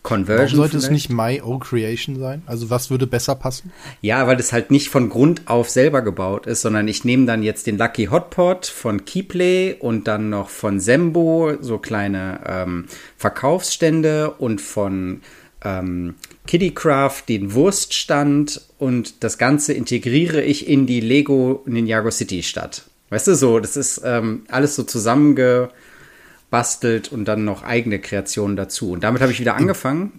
Warum 0.02 0.24
Conversion. 0.24 0.56
sollte 0.56 0.78
es 0.78 0.86
vielleicht? 0.86 1.10
nicht 1.10 1.16
My 1.16 1.42
Own 1.42 1.60
Creation 1.60 2.18
sein? 2.18 2.42
Also 2.46 2.70
was 2.70 2.90
würde 2.90 3.06
besser 3.06 3.34
passen? 3.34 3.70
Ja, 4.00 4.26
weil 4.26 4.40
es 4.40 4.54
halt 4.54 4.70
nicht 4.70 4.88
von 4.88 5.10
Grund 5.10 5.42
auf 5.44 5.68
selber 5.68 6.00
gebaut 6.00 6.46
ist, 6.46 6.62
sondern 6.62 6.88
ich 6.88 7.04
nehme 7.04 7.26
dann 7.26 7.42
jetzt 7.42 7.66
den 7.66 7.76
Lucky 7.76 8.06
Hotpot 8.06 8.64
von 8.64 9.04
Keyplay 9.04 9.76
und 9.78 10.08
dann 10.08 10.30
noch 10.30 10.48
von 10.48 10.80
Sembo 10.80 11.52
so 11.60 11.76
kleine 11.76 12.40
ähm, 12.46 12.86
Verkaufsstände 13.18 14.30
und 14.30 14.62
von 14.62 15.20
ähm, 15.62 16.14
Kiddycraft 16.46 17.24
den 17.28 17.52
Wurststand 17.54 18.60
und 18.78 19.22
das 19.22 19.38
Ganze 19.38 19.72
integriere 19.72 20.42
ich 20.42 20.68
in 20.68 20.86
die 20.86 21.00
Lego 21.00 21.62
Ninjago 21.66 22.10
City 22.10 22.42
Stadt. 22.42 22.86
Weißt 23.10 23.26
du 23.26 23.34
so, 23.34 23.58
das 23.58 23.76
ist 23.76 24.00
ähm, 24.04 24.42
alles 24.48 24.76
so 24.76 24.82
zusammengebastelt 24.84 27.12
und 27.12 27.24
dann 27.26 27.44
noch 27.44 27.62
eigene 27.62 27.98
Kreationen 27.98 28.56
dazu. 28.56 28.92
Und 28.92 29.04
damit 29.04 29.20
habe 29.22 29.32
ich 29.32 29.40
wieder 29.40 29.56
angefangen. 29.56 30.12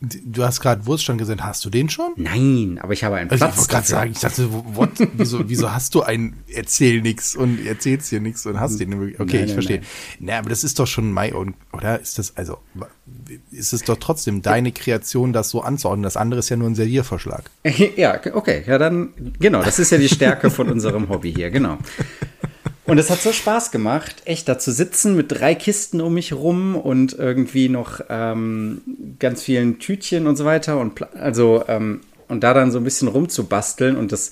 Du 0.00 0.44
hast 0.44 0.60
gerade 0.60 0.84
Wurststand 0.84 1.18
gesehen. 1.18 1.42
Hast 1.42 1.64
du 1.64 1.70
den 1.70 1.88
schon? 1.88 2.12
Nein, 2.16 2.78
aber 2.82 2.92
ich 2.92 3.04
habe 3.04 3.16
einen 3.16 3.30
Also 3.30 3.46
ich 3.46 3.52
Platz. 3.52 3.58
wollte 3.58 3.70
gerade 3.72 3.86
sagen, 3.86 4.10
ich 4.12 4.18
dachte, 4.18 4.48
what? 4.52 4.90
wieso, 5.14 5.48
wieso 5.48 5.72
hast 5.72 5.94
du 5.94 6.02
einen 6.02 6.42
Erzähl 6.52 7.00
nix 7.00 7.34
und 7.34 7.64
erzählst 7.64 8.10
hier 8.10 8.20
nix 8.20 8.44
und 8.44 8.60
hast 8.60 8.78
den? 8.80 8.92
Okay, 8.92 9.14
Nein, 9.18 9.28
ich 9.28 9.32
nein, 9.32 9.48
verstehe. 9.48 9.76
nein. 9.78 9.86
Na, 10.18 10.38
aber 10.40 10.50
das 10.50 10.62
ist 10.62 10.78
doch 10.78 10.86
schon 10.86 11.10
my 11.14 11.32
own, 11.32 11.54
oder? 11.72 11.98
Ist 12.00 12.18
das 12.18 12.36
also 12.36 12.58
ist 13.50 13.72
es 13.72 13.82
doch 13.82 13.96
trotzdem 13.96 14.42
deine 14.42 14.72
Kreation, 14.72 15.32
das 15.32 15.50
so 15.50 15.60
anzuordnen? 15.60 16.02
Das 16.02 16.16
andere 16.16 16.40
ist 16.40 16.48
ja 16.48 16.56
nur 16.56 16.68
ein 16.68 16.74
Serviervorschlag. 16.74 17.50
Ja, 17.96 18.18
okay, 18.32 18.64
ja 18.66 18.78
dann, 18.78 19.10
genau, 19.38 19.62
das 19.62 19.78
ist 19.78 19.90
ja 19.90 19.98
die 19.98 20.08
Stärke 20.08 20.50
von 20.50 20.70
unserem 20.70 21.08
Hobby 21.08 21.32
hier, 21.32 21.50
genau. 21.50 21.78
Und 22.86 22.98
es 22.98 23.10
hat 23.10 23.20
so 23.20 23.32
Spaß 23.32 23.70
gemacht, 23.70 24.16
echt 24.24 24.48
da 24.48 24.58
zu 24.58 24.70
sitzen 24.70 25.16
mit 25.16 25.32
drei 25.32 25.54
Kisten 25.54 26.00
um 26.00 26.14
mich 26.14 26.32
rum 26.32 26.76
und 26.76 27.14
irgendwie 27.14 27.68
noch 27.68 28.00
ähm, 28.10 28.82
ganz 29.18 29.42
vielen 29.42 29.78
Tütchen 29.78 30.26
und 30.26 30.36
so 30.36 30.44
weiter 30.44 30.78
und 30.78 31.00
also 31.14 31.64
ähm, 31.68 32.00
und 32.28 32.42
da 32.42 32.54
dann 32.54 32.70
so 32.70 32.78
ein 32.78 32.84
bisschen 32.84 33.08
rumzubasteln 33.08 33.96
und 33.96 34.12
das 34.12 34.30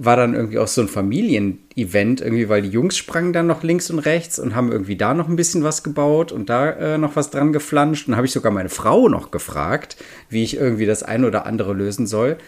war 0.00 0.16
dann 0.16 0.34
irgendwie 0.34 0.60
auch 0.60 0.68
so 0.68 0.80
ein 0.80 0.86
Familienevent, 0.86 2.20
irgendwie, 2.20 2.48
weil 2.48 2.62
die 2.62 2.68
Jungs 2.68 2.96
sprangen 2.96 3.32
dann 3.32 3.48
noch 3.48 3.64
links 3.64 3.90
und 3.90 3.98
rechts 3.98 4.38
und 4.38 4.54
haben 4.54 4.70
irgendwie 4.70 4.96
da 4.96 5.12
noch 5.12 5.28
ein 5.28 5.34
bisschen 5.34 5.64
was 5.64 5.82
gebaut 5.82 6.30
und 6.30 6.48
da 6.48 6.70
äh, 6.70 6.98
noch 6.98 7.16
was 7.16 7.30
dran 7.30 7.52
geflanscht. 7.52 8.06
Und 8.06 8.14
habe 8.14 8.24
ich 8.24 8.32
sogar 8.32 8.52
meine 8.52 8.68
Frau 8.68 9.08
noch 9.08 9.32
gefragt, 9.32 9.96
wie 10.28 10.44
ich 10.44 10.56
irgendwie 10.56 10.86
das 10.86 11.02
ein 11.02 11.24
oder 11.24 11.46
andere 11.46 11.72
lösen 11.74 12.06
soll. 12.06 12.38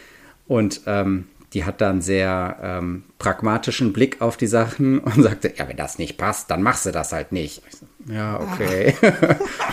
Und 0.46 0.82
ähm, 0.86 1.24
die 1.52 1.64
hat 1.64 1.80
dann 1.80 2.00
sehr 2.00 2.56
ähm, 2.62 3.02
pragmatischen 3.18 3.92
Blick 3.92 4.20
auf 4.20 4.36
die 4.36 4.46
Sachen 4.46 4.98
und 5.00 5.20
sagte, 5.20 5.52
ja, 5.56 5.68
wenn 5.68 5.76
das 5.76 5.98
nicht 5.98 6.18
passt, 6.18 6.52
dann 6.52 6.62
machst 6.62 6.86
du 6.86 6.92
das 6.92 7.12
halt 7.12 7.32
nicht. 7.32 7.62
So, 7.68 8.14
ja, 8.14 8.38
okay. 8.38 8.94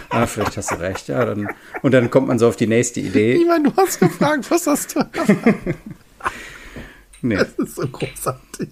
ah, 0.09 0.25
vielleicht 0.25 0.57
hast 0.57 0.71
du 0.71 0.79
recht, 0.79 1.09
ja. 1.09 1.23
Dann, 1.23 1.47
und 1.83 1.93
dann 1.93 2.09
kommt 2.09 2.27
man 2.27 2.39
so 2.39 2.47
auf 2.47 2.55
die 2.55 2.65
nächste 2.65 3.01
Idee. 3.01 3.33
Ich 3.33 3.45
meine, 3.45 3.69
du 3.69 3.77
hast 3.77 3.99
gefragt, 3.99 4.49
was 4.49 4.65
hast 4.65 4.95
du? 4.95 5.01
Nee. 7.21 7.35
Das 7.35 7.49
ist 7.57 7.75
so 7.75 7.87
großartig. 7.87 8.69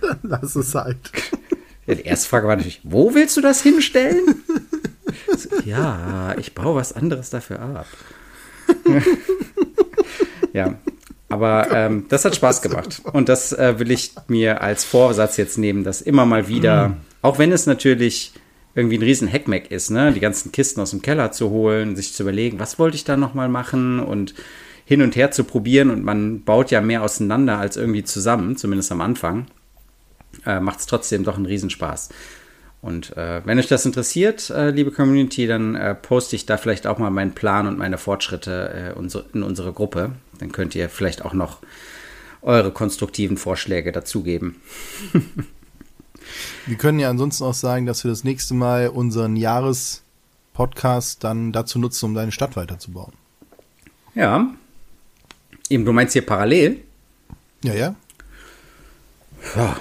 Dann 0.00 0.18
lass 0.22 0.56
es 0.56 0.74
halt. 0.74 1.12
Ja, 1.86 1.94
die 1.94 2.02
erste 2.02 2.28
Frage 2.28 2.48
war 2.48 2.56
natürlich, 2.56 2.80
wo 2.82 3.14
willst 3.14 3.36
du 3.36 3.40
das 3.40 3.62
hinstellen? 3.62 4.42
So, 5.36 5.60
ja, 5.64 6.34
ich 6.38 6.54
baue 6.54 6.76
was 6.76 6.92
anderes 6.92 7.30
dafür 7.30 7.60
ab. 7.60 7.86
ja, 10.52 10.78
aber 11.28 11.68
ähm, 11.72 12.06
das 12.08 12.24
hat 12.24 12.34
Spaß 12.34 12.62
gemacht. 12.62 13.02
Und 13.12 13.28
das 13.28 13.52
äh, 13.52 13.78
will 13.78 13.90
ich 13.90 14.12
mir 14.28 14.62
als 14.62 14.84
Vorsatz 14.84 15.36
jetzt 15.36 15.58
nehmen, 15.58 15.84
dass 15.84 16.02
immer 16.02 16.26
mal 16.26 16.48
wieder, 16.48 16.96
auch 17.22 17.38
wenn 17.38 17.52
es 17.52 17.66
natürlich 17.66 18.32
irgendwie 18.74 18.98
ein 18.98 19.02
riesen 19.02 19.32
Hackmack 19.32 19.70
ist, 19.70 19.90
ne, 19.90 20.12
die 20.12 20.20
ganzen 20.20 20.52
Kisten 20.52 20.80
aus 20.80 20.90
dem 20.90 21.02
Keller 21.02 21.32
zu 21.32 21.50
holen, 21.50 21.96
sich 21.96 22.12
zu 22.12 22.22
überlegen, 22.22 22.60
was 22.60 22.78
wollte 22.78 22.96
ich 22.96 23.04
da 23.04 23.16
nochmal 23.16 23.48
machen 23.48 24.00
und 24.00 24.34
hin 24.86 25.02
und 25.02 25.16
her 25.16 25.32
zu 25.32 25.44
probieren 25.44 25.90
und 25.90 26.04
man 26.04 26.44
baut 26.44 26.70
ja 26.70 26.80
mehr 26.80 27.02
auseinander 27.02 27.58
als 27.58 27.76
irgendwie 27.76 28.04
zusammen, 28.04 28.56
zumindest 28.56 28.92
am 28.92 29.00
Anfang, 29.00 29.46
äh, 30.46 30.60
macht 30.60 30.78
es 30.78 30.86
trotzdem 30.86 31.24
doch 31.24 31.36
einen 31.36 31.44
Riesenspaß. 31.46 32.08
Und 32.82 33.16
äh, 33.16 33.44
wenn 33.44 33.58
euch 33.58 33.66
das 33.66 33.84
interessiert, 33.84 34.48
äh, 34.50 34.70
liebe 34.70 34.92
Community, 34.92 35.48
dann 35.48 35.74
äh, 35.74 35.96
poste 35.96 36.36
ich 36.36 36.46
da 36.46 36.56
vielleicht 36.56 36.86
auch 36.86 36.98
mal 36.98 37.10
meinen 37.10 37.32
Plan 37.32 37.66
und 37.66 37.78
meine 37.78 37.98
Fortschritte 37.98 38.92
äh, 38.94 38.96
unser, 38.96 39.24
in 39.34 39.42
unsere 39.42 39.72
Gruppe. 39.72 40.12
Dann 40.38 40.52
könnt 40.52 40.76
ihr 40.76 40.88
vielleicht 40.88 41.24
auch 41.24 41.32
noch 41.32 41.58
eure 42.42 42.70
konstruktiven 42.70 43.38
Vorschläge 43.38 43.90
dazugeben. 43.90 44.60
Wir 46.66 46.76
können 46.76 47.00
ja 47.00 47.10
ansonsten 47.10 47.42
auch 47.44 47.54
sagen, 47.54 47.86
dass 47.86 48.02
wir 48.02 48.10
das 48.10 48.24
nächste 48.24 48.52
Mal 48.52 48.88
unseren 48.88 49.36
Jahrespodcast 49.36 51.22
dann 51.22 51.52
dazu 51.52 51.78
nutzen, 51.78 52.06
um 52.06 52.14
deine 52.14 52.32
Stadt 52.32 52.56
weiterzubauen. 52.56 53.12
Ja, 54.14 54.50
Eben, 55.68 55.84
du 55.84 55.92
meinst 55.92 56.12
hier 56.12 56.24
parallel? 56.24 56.80
Ja, 57.62 57.74
ja. 57.74 57.94
Ja, 59.56 59.76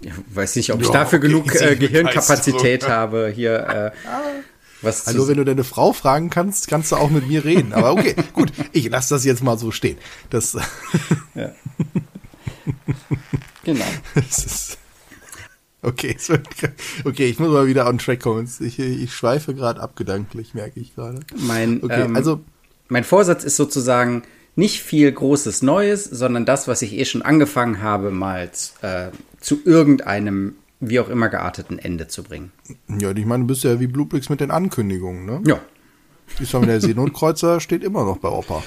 ich 0.00 0.12
weiß 0.30 0.56
nicht, 0.56 0.72
ob 0.72 0.80
ich 0.80 0.86
Ja, 0.86 0.92
dafür 0.92 1.18
okay, 1.18 1.28
genug 1.28 1.54
äh, 1.54 1.76
Gehirnkapazität 1.76 2.88
habe, 2.88 3.32
hier 3.34 3.58
äh, 3.68 3.90
was 4.82 5.06
Hallo, 5.06 5.26
wenn 5.28 5.36
du 5.36 5.44
deine 5.44 5.64
Frau 5.64 5.92
fragen 5.92 6.30
kannst, 6.30 6.68
kannst 6.68 6.92
du 6.92 6.96
auch 6.96 7.10
mit 7.10 7.26
mir 7.28 7.44
reden. 7.44 7.72
Aber 7.72 7.92
okay, 7.92 8.14
gut, 8.32 8.52
ich 8.72 8.88
lasse 8.88 9.14
das 9.14 9.24
jetzt 9.24 9.42
mal 9.42 9.58
so 9.58 9.70
stehen. 9.70 9.98
Das, 10.30 10.56
Genau. 13.64 13.84
das 14.14 14.44
ist. 14.44 14.78
Okay, 15.82 16.16
okay, 17.04 17.26
ich 17.26 17.38
muss 17.38 17.50
mal 17.50 17.66
wieder 17.66 17.86
on 17.86 17.98
track 17.98 18.20
kommen. 18.20 18.50
Ich, 18.60 18.78
ich 18.78 19.14
schweife 19.14 19.54
gerade 19.54 19.80
ab, 19.80 19.94
gedanklich, 19.94 20.54
merke 20.54 20.80
ich 20.80 20.94
gerade. 20.94 21.20
Mein, 21.36 21.82
Okay, 21.82 22.02
ähm, 22.02 22.16
also, 22.16 22.40
mein 22.88 23.04
Vorsatz 23.04 23.44
ist 23.44 23.56
sozusagen 23.56 24.22
nicht 24.58 24.82
viel 24.82 25.10
Großes 25.12 25.62
Neues, 25.62 26.04
sondern 26.04 26.44
das, 26.44 26.66
was 26.66 26.82
ich 26.82 26.92
eh 26.98 27.04
schon 27.04 27.22
angefangen 27.22 27.80
habe, 27.80 28.10
mal 28.10 28.50
äh, 28.82 29.08
zu 29.40 29.60
irgendeinem, 29.64 30.56
wie 30.80 30.98
auch 30.98 31.08
immer 31.08 31.28
gearteten 31.28 31.78
Ende 31.78 32.08
zu 32.08 32.24
bringen. 32.24 32.50
ja, 33.00 33.12
ich 33.12 33.24
meine, 33.24 33.44
du 33.44 33.46
bist 33.46 33.62
ja 33.62 33.78
wie 33.78 33.86
Bluebricks 33.86 34.28
mit 34.28 34.40
den 34.40 34.50
Ankündigungen, 34.50 35.24
ne? 35.24 35.42
Ja, 35.46 35.60
Ich 36.40 36.50
sag 36.50 36.60
mal, 36.62 36.66
der 36.66 36.80
Seenotkreuzer 36.80 37.60
steht 37.66 37.84
immer 37.84 38.04
noch 38.04 38.18
bei 38.18 38.28
Opa. 38.28 38.62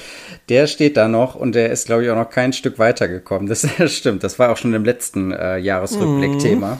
der 0.47 0.67
steht 0.67 0.95
da 0.95 1.09
noch 1.09 1.35
und 1.35 1.55
der 1.55 1.71
ist, 1.71 1.87
glaube 1.87 2.05
ich, 2.05 2.09
auch 2.09 2.15
noch 2.15 2.29
kein 2.29 2.53
Stück 2.53 2.79
weitergekommen. 2.79 3.47
Das, 3.47 3.67
das 3.77 3.93
stimmt, 3.97 4.23
das 4.23 4.39
war 4.39 4.49
auch 4.51 4.57
schon 4.57 4.73
im 4.73 4.85
letzten 4.85 5.33
äh, 5.33 5.57
Jahresrückblick-Thema. 5.57 6.79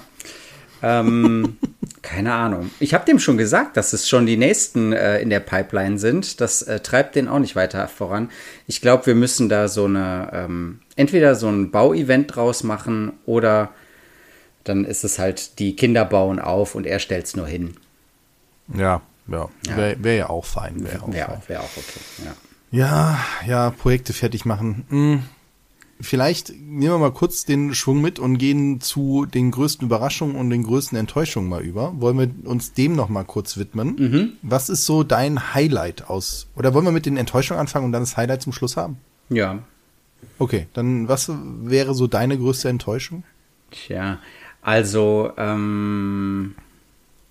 Ähm, 0.82 1.58
keine 2.02 2.34
Ahnung. 2.34 2.72
Ich 2.80 2.94
habe 2.94 3.06
dem 3.06 3.20
schon 3.20 3.38
gesagt, 3.38 3.78
dass 3.78 3.94
es 3.94 4.10
schon 4.10 4.26
die 4.26 4.38
nächsten 4.38 4.92
äh, 4.94 5.20
in 5.20 5.30
der 5.30 5.40
Pipeline 5.40 6.00
sind. 6.00 6.42
Das 6.42 6.62
äh, 6.64 6.80
treibt 6.80 7.16
den 7.16 7.28
auch 7.28 7.40
nicht 7.40 7.56
weiter 7.56 7.88
voran. 7.88 8.30
Ich 8.68 8.82
glaube, 8.82 9.06
wir 9.06 9.16
müssen 9.16 9.50
da 9.50 9.68
so 9.68 9.86
eine, 9.86 10.30
ähm, 10.34 10.80
entweder 10.96 11.36
so 11.36 11.48
ein 11.48 11.72
Bauevent 11.72 12.36
draus 12.36 12.64
machen 12.64 13.14
oder 13.26 13.70
dann 14.64 14.86
ist 14.86 15.04
es 15.04 15.20
halt, 15.20 15.60
die 15.60 15.76
Kinder 15.76 16.06
bauen 16.06 16.40
auf 16.40 16.76
und 16.76 16.86
er 16.86 17.00
stellt 17.00 17.26
es 17.26 17.36
nur 17.36 17.48
hin. 17.48 17.76
Ja, 18.74 19.02
ja. 19.28 19.50
Ja. 19.68 19.78
Wäre 19.78 20.04
wär 20.04 20.16
ja 20.16 20.30
auch 20.30 20.46
fein. 20.46 20.84
Wäre 20.84 21.04
auch 21.04 21.08
auch, 21.08 21.50
wär 21.50 21.62
auch 21.62 21.78
okay. 21.78 22.00
Ja. 22.26 22.34
Ja, 22.74 23.20
ja, 23.46 23.70
Projekte 23.72 24.14
fertig 24.14 24.46
machen. 24.46 24.86
Hm. 24.90 25.24
Vielleicht 26.02 26.50
nehmen 26.50 26.94
wir 26.94 26.98
mal 26.98 27.12
kurz 27.12 27.46
den 27.46 27.74
Schwung 27.74 28.02
mit 28.02 28.20
und 28.20 28.38
gehen 28.38 28.82
zu 28.82 29.26
den 29.26 29.52
größten 29.52 29.86
Überraschungen 29.86 30.36
und 30.36 30.50
den 30.50 30.64
größten 30.64 30.98
Enttäuschungen 30.98 31.50
mal 31.50 31.62
über. 31.62 31.94
Wollen 32.02 32.18
wir 32.18 32.50
uns 32.50 32.74
dem 32.74 32.96
noch 32.96 33.10
mal 33.10 33.24
kurz 33.24 33.58
widmen? 33.58 34.38
Was 34.42 34.70
ist 34.70 34.86
so 34.86 35.04
dein 35.04 35.54
Highlight 35.54 36.10
aus? 36.10 36.48
Oder 36.56 36.74
wollen 36.74 36.86
wir 36.86 36.92
mit 36.92 37.06
den 37.06 37.18
Enttäuschungen 37.18 37.60
anfangen 37.60 37.86
und 37.86 37.92
dann 37.92 38.02
das 38.02 38.18
Highlight 38.18 38.42
zum 38.42 38.54
Schluss 38.54 38.78
haben? 38.78 38.98
ja. 39.30 39.60
Okay, 40.38 40.68
dann 40.74 41.08
was 41.08 41.32
wäre 41.64 41.94
so 41.94 42.08
deine 42.08 42.38
größte 42.38 42.70
Enttäuschung? 42.70 43.24
Tja, 43.72 44.20
also, 44.62 45.32
ähm, 45.38 46.56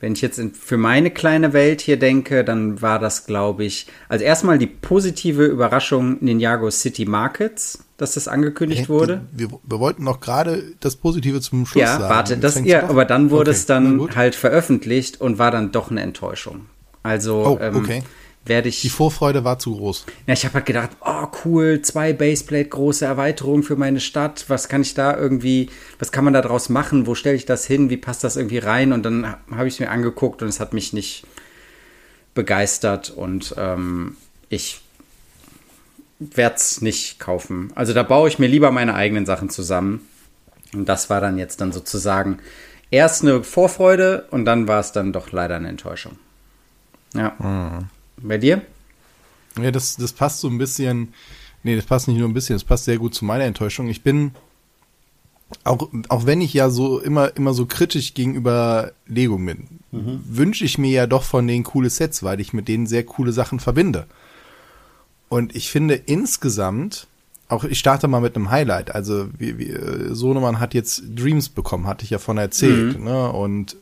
wenn 0.00 0.14
ich 0.14 0.22
jetzt 0.22 0.40
für 0.56 0.76
meine 0.76 1.10
kleine 1.10 1.52
Welt 1.52 1.80
hier 1.80 1.98
denke, 1.98 2.42
dann 2.42 2.80
war 2.80 2.98
das, 2.98 3.26
glaube 3.26 3.64
ich, 3.64 3.86
also 4.08 4.24
erstmal 4.24 4.58
die 4.58 4.66
positive 4.66 5.44
Überraschung 5.44 6.16
Ninjago 6.20 6.70
City 6.70 7.04
Markets, 7.04 7.84
dass 8.00 8.14
das 8.14 8.28
angekündigt 8.28 8.84
Hä? 8.84 8.88
wurde. 8.88 9.20
Wir, 9.32 9.48
wir 9.62 9.78
wollten 9.78 10.04
noch 10.04 10.20
gerade 10.20 10.62
das 10.80 10.96
Positive 10.96 11.40
zum 11.40 11.66
Schluss 11.66 11.82
Ja, 11.82 11.98
sagen. 11.98 12.14
warte, 12.14 12.38
das, 12.38 12.58
ja, 12.64 12.80
doch- 12.82 12.88
aber 12.90 13.04
dann 13.04 13.30
wurde 13.30 13.50
Okay, 13.50 13.58
es 13.58 13.66
dann 13.66 14.14
halt 14.16 14.34
veröffentlicht 14.34 15.20
und 15.20 15.38
war 15.38 15.50
dann 15.50 15.70
doch 15.72 15.90
eine 15.90 16.00
Enttäuschung. 16.00 16.66
Also, 17.02 17.44
Oh, 17.46 17.58
ähm, 17.62 17.76
okay. 17.76 18.02
werde 18.46 18.68
ich. 18.70 18.80
Die 18.80 18.88
Vorfreude 18.88 19.44
war 19.44 19.58
zu 19.58 19.76
groß. 19.76 20.06
Ja, 20.26 20.32
ich 20.32 20.44
habe 20.46 20.54
halt 20.54 20.66
gedacht, 20.66 20.90
oh 21.04 21.26
cool, 21.44 21.82
zwei 21.82 22.12
Baseplate, 22.14 22.70
große 22.70 23.04
Erweiterungen 23.04 23.62
für 23.62 23.76
meine 23.76 24.00
Stadt. 24.00 24.46
Was 24.48 24.68
kann 24.70 24.80
ich 24.80 24.94
da 24.94 25.14
irgendwie, 25.16 25.68
was 25.98 26.10
kann 26.10 26.24
man 26.24 26.32
da 26.32 26.40
draus 26.40 26.70
machen? 26.70 27.06
Wo 27.06 27.14
stelle 27.14 27.36
ich 27.36 27.44
das 27.44 27.66
hin? 27.66 27.90
Wie 27.90 27.96
passt 27.98 28.24
das 28.24 28.36
irgendwie 28.36 28.58
rein? 28.58 28.92
Und 28.94 29.02
dann 29.02 29.34
habe 29.50 29.68
ich 29.68 29.74
es 29.74 29.80
mir 29.80 29.90
angeguckt 29.90 30.40
und 30.42 30.48
es 30.48 30.58
hat 30.60 30.72
mich 30.72 30.92
nicht 30.94 31.24
begeistert 32.34 33.10
und 33.10 33.54
ähm, 33.58 34.16
ich 34.48 34.80
werde 36.20 36.56
es 36.56 36.82
nicht 36.82 37.18
kaufen. 37.18 37.72
Also 37.74 37.94
da 37.94 38.02
baue 38.02 38.28
ich 38.28 38.38
mir 38.38 38.46
lieber 38.46 38.70
meine 38.70 38.94
eigenen 38.94 39.26
Sachen 39.26 39.48
zusammen. 39.48 40.06
Und 40.74 40.88
das 40.88 41.10
war 41.10 41.20
dann 41.20 41.38
jetzt 41.38 41.60
dann 41.60 41.72
sozusagen 41.72 42.38
erst 42.90 43.22
eine 43.22 43.42
Vorfreude 43.42 44.26
und 44.30 44.44
dann 44.44 44.68
war 44.68 44.80
es 44.80 44.92
dann 44.92 45.12
doch 45.12 45.32
leider 45.32 45.56
eine 45.56 45.68
Enttäuschung. 45.68 46.18
Ja. 47.14 47.82
Bei 48.18 48.38
dir? 48.38 48.62
Ja, 49.60 49.70
das, 49.72 49.96
das 49.96 50.12
passt 50.12 50.40
so 50.40 50.48
ein 50.48 50.58
bisschen. 50.58 51.14
Nee, 51.62 51.74
das 51.74 51.86
passt 51.86 52.06
nicht 52.06 52.18
nur 52.18 52.28
ein 52.28 52.34
bisschen, 52.34 52.54
das 52.54 52.64
passt 52.64 52.84
sehr 52.84 52.98
gut 52.98 53.14
zu 53.14 53.24
meiner 53.24 53.44
Enttäuschung. 53.44 53.88
Ich 53.88 54.02
bin, 54.02 54.32
auch, 55.64 55.90
auch 56.08 56.26
wenn 56.26 56.40
ich 56.40 56.54
ja 56.54 56.70
so 56.70 57.00
immer, 57.00 57.36
immer 57.36 57.52
so 57.52 57.66
kritisch 57.66 58.14
gegenüber 58.14 58.92
Lego 59.06 59.36
bin, 59.36 59.66
wünsche 59.90 60.64
ich 60.64 60.78
mir 60.78 60.90
ja 60.90 61.06
doch 61.06 61.24
von 61.24 61.46
denen 61.46 61.64
coole 61.64 61.90
Sets, 61.90 62.22
weil 62.22 62.40
ich 62.40 62.52
mit 62.52 62.68
denen 62.68 62.86
sehr 62.86 63.04
coole 63.04 63.32
Sachen 63.32 63.60
verbinde. 63.60 64.06
Und 65.30 65.54
ich 65.54 65.70
finde 65.70 65.94
insgesamt, 65.94 67.06
auch 67.48 67.62
ich 67.62 67.78
starte 67.78 68.08
mal 68.08 68.20
mit 68.20 68.34
einem 68.34 68.50
Highlight. 68.50 68.94
Also 68.94 69.28
wie, 69.38 69.58
wie, 69.58 69.70
äh, 69.70 70.12
Sohnemann 70.12 70.58
hat 70.58 70.74
jetzt 70.74 71.02
Dreams 71.14 71.48
bekommen, 71.48 71.86
hatte 71.86 72.04
ich 72.04 72.10
ja 72.10 72.18
von 72.18 72.36
erzählt. 72.36 73.00
Ne? 73.00 73.30
Und 73.30 73.76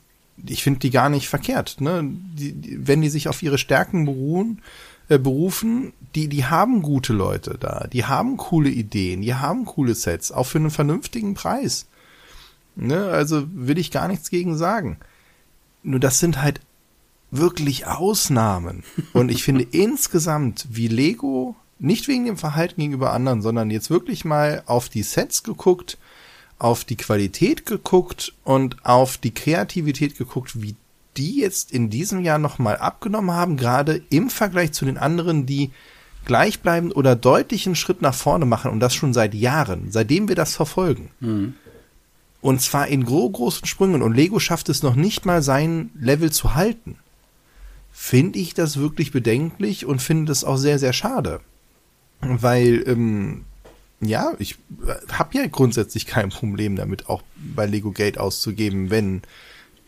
ich 0.47 0.63
finde 0.63 0.81
die 0.81 0.91
gar 0.91 1.09
nicht 1.09 1.27
verkehrt. 1.29 1.81
Ne? 1.81 2.03
Die, 2.05 2.53
die, 2.53 2.87
wenn 2.87 3.01
die 3.01 3.09
sich 3.09 3.29
auf 3.29 3.43
ihre 3.43 3.57
Stärken 3.57 4.05
beruhen, 4.05 4.61
äh, 5.09 5.19
berufen, 5.19 5.95
die, 6.15 6.29
die 6.29 6.45
haben 6.45 6.83
gute 6.83 7.15
Leute 7.15 7.57
da, 7.59 7.87
die 7.91 8.05
haben 8.05 8.37
coole 8.37 8.69
Ideen, 8.69 9.23
die 9.23 9.35
haben 9.35 9.65
coole 9.65 9.95
Sets, 9.95 10.31
auch 10.31 10.45
für 10.45 10.59
einen 10.59 10.71
vernünftigen 10.71 11.33
Preis. 11.33 11.87
Ne? 12.77 13.07
Also 13.07 13.47
will 13.55 13.79
ich 13.79 13.91
gar 13.91 14.07
nichts 14.07 14.29
gegen 14.29 14.59
sagen. 14.59 14.99
Nur 15.83 15.99
das 15.99 16.19
sind 16.19 16.43
halt 16.43 16.61
wirklich 17.31 17.87
Ausnahmen. 17.87 18.85
Und 19.12 19.31
ich 19.31 19.43
finde 19.43 19.67
insgesamt, 19.71 20.67
wie 20.71 20.88
Lego, 20.88 21.57
nicht 21.79 22.09
wegen 22.09 22.25
dem 22.25 22.37
Verhalten 22.37 22.81
gegenüber 22.81 23.12
anderen, 23.12 23.43
sondern 23.43 23.71
jetzt 23.71 23.91
wirklich 23.91 24.25
mal 24.25 24.62
auf 24.67 24.88
die 24.88 25.03
Sets 25.03 25.43
geguckt, 25.43 25.99
auf 26.59 26.85
die 26.85 26.97
Qualität 26.97 27.67
geguckt 27.67 28.33
und 28.45 28.85
auf 28.85 29.17
die 29.17 29.33
Kreativität 29.33 30.19
geguckt, 30.19 30.61
wie 30.61 30.75
die 31.17 31.37
jetzt 31.37 31.73
in 31.73 31.91
diesem 31.91 32.21
Jahr 32.21 32.38
nochmal 32.38 32.77
abgenommen 32.77 33.33
haben, 33.33 33.57
gerade 33.57 34.03
im 34.11 34.31
Vergleich 34.31 34.73
zu 34.73 34.85
den 34.85 34.99
anderen, 34.99 35.47
die 35.47 35.71
gleichbleibend 36.25 36.95
oder 36.95 37.17
deutlichen 37.17 37.75
Schritt 37.75 38.03
nach 38.03 38.14
vorne 38.14 38.45
machen 38.45 38.71
und 38.71 38.81
das 38.81 38.95
schon 38.95 39.12
seit 39.12 39.35
Jahren, 39.35 39.91
seitdem 39.91 40.29
wir 40.29 40.37
das 40.37 40.55
verfolgen. 40.55 41.11
Mhm. 41.21 41.55
Und 42.41 42.61
zwar 42.61 42.87
in 42.87 43.05
gro 43.05 43.29
großen 43.29 43.67
Sprüngen 43.67 44.03
und 44.03 44.14
Lego 44.14 44.38
schafft 44.38 44.69
es 44.69 44.83
noch 44.83 44.95
nicht 44.95 45.27
mal 45.27 45.43
sein 45.43 45.91
Level 45.99 46.31
zu 46.31 46.55
halten. 46.55 46.97
Finde 48.01 48.39
ich 48.39 48.55
das 48.55 48.79
wirklich 48.79 49.11
bedenklich 49.11 49.85
und 49.85 50.01
finde 50.01 50.31
es 50.31 50.45
auch 50.45 50.57
sehr, 50.57 50.79
sehr 50.79 50.93
schade. 50.93 51.41
Weil, 52.21 52.85
ähm, 52.87 53.45
ja, 54.01 54.35
ich 54.39 54.53
äh, 54.87 54.95
habe 55.13 55.37
ja 55.37 55.47
grundsätzlich 55.49 56.07
kein 56.07 56.31
Problem 56.31 56.77
damit, 56.77 57.09
auch 57.09 57.23
bei 57.37 57.67
Lego 57.67 57.91
Geld 57.91 58.17
auszugeben, 58.17 58.91
wenn 58.91 59.23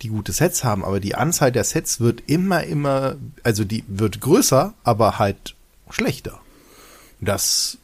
die 0.03 0.09
gute 0.09 0.33
Sets 0.33 0.65
haben, 0.65 0.85
aber 0.85 0.99
die 0.99 1.15
Anzahl 1.15 1.53
der 1.53 1.63
Sets 1.63 2.01
wird 2.01 2.25
immer, 2.27 2.65
immer, 2.65 3.15
also 3.45 3.65
die 3.65 3.85
wird 3.87 4.21
größer, 4.21 4.75
aber 4.83 5.21
halt 5.21 5.55
schlechter. 5.89 6.41
Das, 7.21 7.79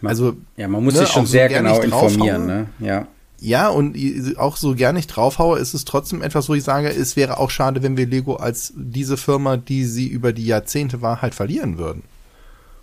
also. 0.00 0.36
Ja, 0.56 0.68
man 0.68 0.84
muss 0.84 0.94
ne, 0.94 1.00
sich 1.00 1.08
schon 1.10 1.26
so 1.26 1.32
sehr 1.32 1.48
genau 1.48 1.80
informieren, 1.80 2.46
ne? 2.46 2.68
Ja. 2.78 3.08
Ja, 3.40 3.68
und 3.68 3.96
auch 4.36 4.56
so 4.56 4.74
gar 4.74 4.92
nicht 4.92 5.06
draufhaue, 5.06 5.58
ist 5.58 5.74
es 5.74 5.84
trotzdem 5.84 6.22
etwas, 6.22 6.48
wo 6.48 6.54
ich 6.54 6.64
sage, 6.64 6.88
es 6.88 7.14
wäre 7.14 7.38
auch 7.38 7.50
schade, 7.50 7.82
wenn 7.82 7.96
wir 7.96 8.06
Lego 8.06 8.34
als 8.34 8.72
diese 8.74 9.16
Firma, 9.16 9.56
die 9.56 9.84
sie 9.84 10.08
über 10.08 10.32
die 10.32 10.46
Jahrzehnte 10.46 11.02
war, 11.02 11.22
halt 11.22 11.34
verlieren 11.34 11.78
würden. 11.78 12.02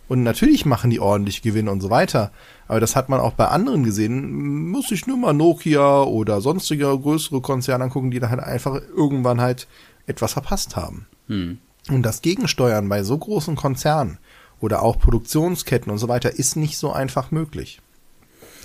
Und 0.08 0.24
natürlich 0.24 0.66
machen 0.66 0.92
die 0.92 1.00
ordentlich 1.00 1.42
Gewinne 1.42 1.72
und 1.72 1.82
so 1.82 1.90
weiter. 1.90 2.32
Aber 2.68 2.80
das 2.80 2.96
hat 2.96 3.10
man 3.10 3.20
auch 3.20 3.34
bei 3.34 3.48
anderen 3.48 3.84
gesehen. 3.84 4.70
Muss 4.70 4.92
ich 4.92 5.08
nur 5.08 5.18
mal 5.18 5.34
Nokia 5.34 6.04
oder 6.04 6.42
sonstige 6.42 6.98
größere 6.98 7.42
Konzerne 7.42 7.86
angucken, 7.86 8.12
die 8.12 8.20
da 8.20 8.30
halt 8.30 8.40
einfach 8.40 8.80
irgendwann 8.96 9.42
halt 9.42 9.68
etwas 10.06 10.34
verpasst 10.34 10.76
haben. 10.76 11.08
Hm. 11.28 11.58
Und 11.90 12.04
das 12.04 12.22
Gegensteuern 12.22 12.88
bei 12.88 13.04
so 13.04 13.18
großen 13.18 13.56
Konzernen 13.56 14.20
oder 14.60 14.84
auch 14.84 15.00
Produktionsketten 15.00 15.92
und 15.92 15.98
so 15.98 16.08
weiter 16.08 16.32
ist 16.32 16.56
nicht 16.56 16.78
so 16.78 16.92
einfach 16.92 17.32
möglich. 17.32 17.82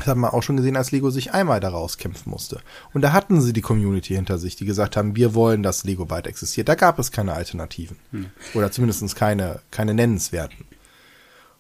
Das 0.00 0.08
hat 0.08 0.16
man 0.16 0.30
auch 0.30 0.42
schon 0.42 0.56
gesehen, 0.56 0.76
als 0.76 0.92
Lego 0.92 1.10
sich 1.10 1.32
einmal 1.32 1.60
daraus 1.60 1.98
kämpfen 1.98 2.30
musste. 2.30 2.60
Und 2.94 3.02
da 3.02 3.12
hatten 3.12 3.40
sie 3.40 3.52
die 3.52 3.60
Community 3.60 4.14
hinter 4.14 4.38
sich, 4.38 4.56
die 4.56 4.64
gesagt 4.64 4.96
haben, 4.96 5.14
wir 5.14 5.34
wollen, 5.34 5.62
dass 5.62 5.84
Lego 5.84 6.08
weit 6.08 6.26
existiert. 6.26 6.68
Da 6.68 6.74
gab 6.74 6.98
es 6.98 7.12
keine 7.12 7.34
Alternativen. 7.34 7.96
Hm. 8.10 8.26
Oder 8.54 8.72
zumindest 8.72 9.14
keine, 9.14 9.60
keine 9.70 9.94
nennenswerten. 9.94 10.64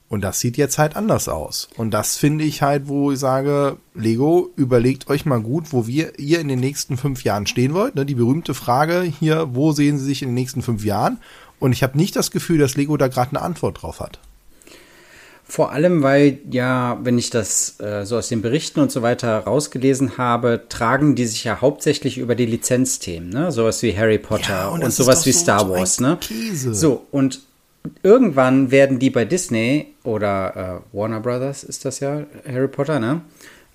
Und 0.08 0.22
das 0.22 0.40
sieht 0.40 0.56
jetzt 0.56 0.78
halt 0.78 0.96
anders 0.96 1.28
aus. 1.28 1.68
Und 1.76 1.92
das 1.92 2.16
finde 2.16 2.44
ich 2.44 2.62
halt, 2.62 2.88
wo 2.88 3.12
ich 3.12 3.18
sage, 3.20 3.76
Lego, 3.94 4.50
überlegt 4.56 5.08
euch 5.08 5.24
mal 5.24 5.40
gut, 5.40 5.72
wo 5.72 5.86
wir 5.86 6.18
ihr 6.18 6.40
in 6.40 6.48
den 6.48 6.58
nächsten 6.58 6.96
fünf 6.96 7.22
Jahren 7.22 7.46
stehen 7.46 7.74
wollt. 7.74 7.94
Ne, 7.94 8.04
die 8.04 8.16
berühmte 8.16 8.54
Frage 8.54 9.02
hier, 9.02 9.54
wo 9.54 9.70
sehen 9.70 9.98
Sie 9.98 10.04
sich 10.06 10.22
in 10.22 10.30
den 10.30 10.34
nächsten 10.34 10.62
fünf 10.62 10.84
Jahren? 10.84 11.18
Und 11.60 11.72
ich 11.72 11.82
habe 11.82 11.96
nicht 11.96 12.16
das 12.16 12.32
Gefühl, 12.32 12.58
dass 12.58 12.76
Lego 12.76 12.96
da 12.96 13.06
gerade 13.06 13.36
eine 13.36 13.42
Antwort 13.42 13.82
drauf 13.82 14.00
hat. 14.00 14.18
Vor 15.50 15.72
allem, 15.72 16.04
weil 16.04 16.38
ja, 16.48 17.00
wenn 17.02 17.18
ich 17.18 17.28
das 17.30 17.80
äh, 17.80 18.06
so 18.06 18.16
aus 18.16 18.28
den 18.28 18.40
Berichten 18.40 18.78
und 18.78 18.92
so 18.92 19.02
weiter 19.02 19.36
rausgelesen 19.36 20.16
habe, 20.16 20.62
tragen 20.68 21.16
die 21.16 21.26
sich 21.26 21.42
ja 21.42 21.60
hauptsächlich 21.60 22.18
über 22.18 22.36
die 22.36 22.46
Lizenzthemen, 22.46 23.30
ne? 23.30 23.50
Sowas 23.50 23.82
wie 23.82 23.96
Harry 23.98 24.18
Potter 24.18 24.52
ja, 24.52 24.68
und, 24.68 24.84
und 24.84 24.92
sowas 24.92 25.26
wie 25.26 25.32
so 25.32 25.40
Star 25.40 25.68
Wars, 25.68 25.98
ne? 25.98 26.18
Käse. 26.20 26.72
So, 26.72 27.04
und 27.10 27.40
irgendwann 28.04 28.70
werden 28.70 29.00
die 29.00 29.10
bei 29.10 29.24
Disney 29.24 29.88
oder 30.04 30.84
äh, 30.92 30.96
Warner 30.96 31.18
Brothers 31.18 31.64
ist 31.64 31.84
das 31.84 31.98
ja, 31.98 32.22
Harry 32.46 32.68
Potter, 32.68 33.00
ne? 33.00 33.22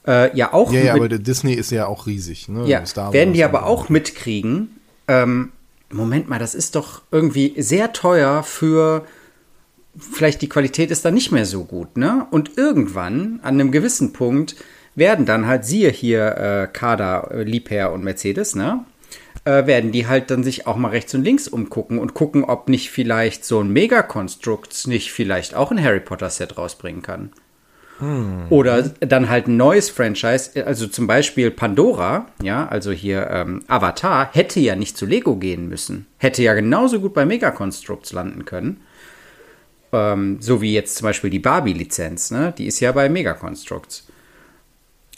Äh, 0.07 0.33
ja, 0.33 0.53
auch. 0.53 0.71
Ja, 0.71 0.79
ja, 0.79 0.93
aber 0.93 1.09
Disney 1.09 1.55
ist 1.55 1.71
ja 1.71 1.87
auch 1.87 2.07
riesig, 2.07 2.47
ne? 2.47 2.65
Ja, 2.67 2.83
werden 3.11 3.33
die 3.33 3.43
aber 3.43 3.65
auch 3.65 3.89
mitkriegen. 3.89 4.77
Ähm, 5.09 5.51
Moment 5.91 6.29
mal, 6.29 6.39
das 6.39 6.55
ist 6.55 6.77
doch 6.77 7.01
irgendwie 7.11 7.53
sehr 7.61 7.91
teuer 7.91 8.43
für. 8.43 9.05
Vielleicht 9.97 10.41
die 10.41 10.49
Qualität 10.49 10.91
ist 10.91 11.05
da 11.05 11.11
nicht 11.11 11.31
mehr 11.31 11.45
so 11.45 11.63
gut, 11.63 11.97
ne? 11.97 12.27
Und 12.31 12.57
irgendwann, 12.57 13.39
an 13.43 13.55
einem 13.55 13.71
gewissen 13.71 14.13
Punkt, 14.13 14.55
werden 14.95 15.25
dann 15.25 15.47
halt, 15.47 15.65
siehe 15.65 15.89
hier 15.89 16.37
äh, 16.37 16.67
Kader, 16.71 17.31
äh, 17.31 17.43
Liebherr 17.43 17.91
und 17.91 18.03
Mercedes, 18.03 18.55
ne? 18.55 18.85
äh, 19.45 19.67
werden 19.67 19.91
die 19.91 20.07
halt 20.07 20.31
dann 20.31 20.43
sich 20.43 20.67
auch 20.67 20.75
mal 20.75 20.89
rechts 20.89 21.13
und 21.13 21.23
links 21.23 21.47
umgucken 21.47 21.99
und 21.99 22.13
gucken, 22.13 22.43
ob 22.43 22.67
nicht 22.67 22.89
vielleicht 22.89 23.45
so 23.45 23.61
ein 23.61 23.71
Mega-Constructs 23.71 24.87
nicht 24.87 25.11
vielleicht 25.11 25.55
auch 25.55 25.71
ein 25.71 25.81
Harry 25.81 25.99
Potter-Set 25.99 26.57
rausbringen 26.57 27.01
kann. 27.01 27.31
Hm. 27.99 28.47
Oder 28.49 28.89
dann 28.99 29.29
halt 29.29 29.47
ein 29.47 29.55
neues 29.55 29.89
Franchise, 29.89 30.65
also 30.65 30.87
zum 30.87 31.07
Beispiel 31.07 31.49
Pandora, 31.49 32.27
ja, 32.41 32.67
also 32.67 32.91
hier 32.91 33.29
ähm, 33.29 33.63
Avatar, 33.67 34.31
hätte 34.33 34.59
ja 34.59 34.75
nicht 34.75 34.97
zu 34.97 35.05
Lego 35.05 35.37
gehen 35.37 35.69
müssen. 35.69 36.07
Hätte 36.17 36.43
ja 36.43 36.53
genauso 36.55 36.99
gut 36.99 37.13
bei 37.13 37.25
Mega 37.25 37.51
Constructs 37.51 38.11
landen 38.11 38.43
können. 38.43 38.81
Ähm, 39.95 40.37
so 40.41 40.61
wie 40.61 40.73
jetzt 40.73 40.97
zum 40.97 41.05
Beispiel 41.05 41.29
die 41.29 41.39
Barbie-Lizenz, 41.39 42.31
ne? 42.31 42.53
Die 42.57 42.65
ist 42.65 42.79
ja 42.81 42.91
bei 42.91 43.07
Mega 43.07 43.33
Constructs. 43.33 44.07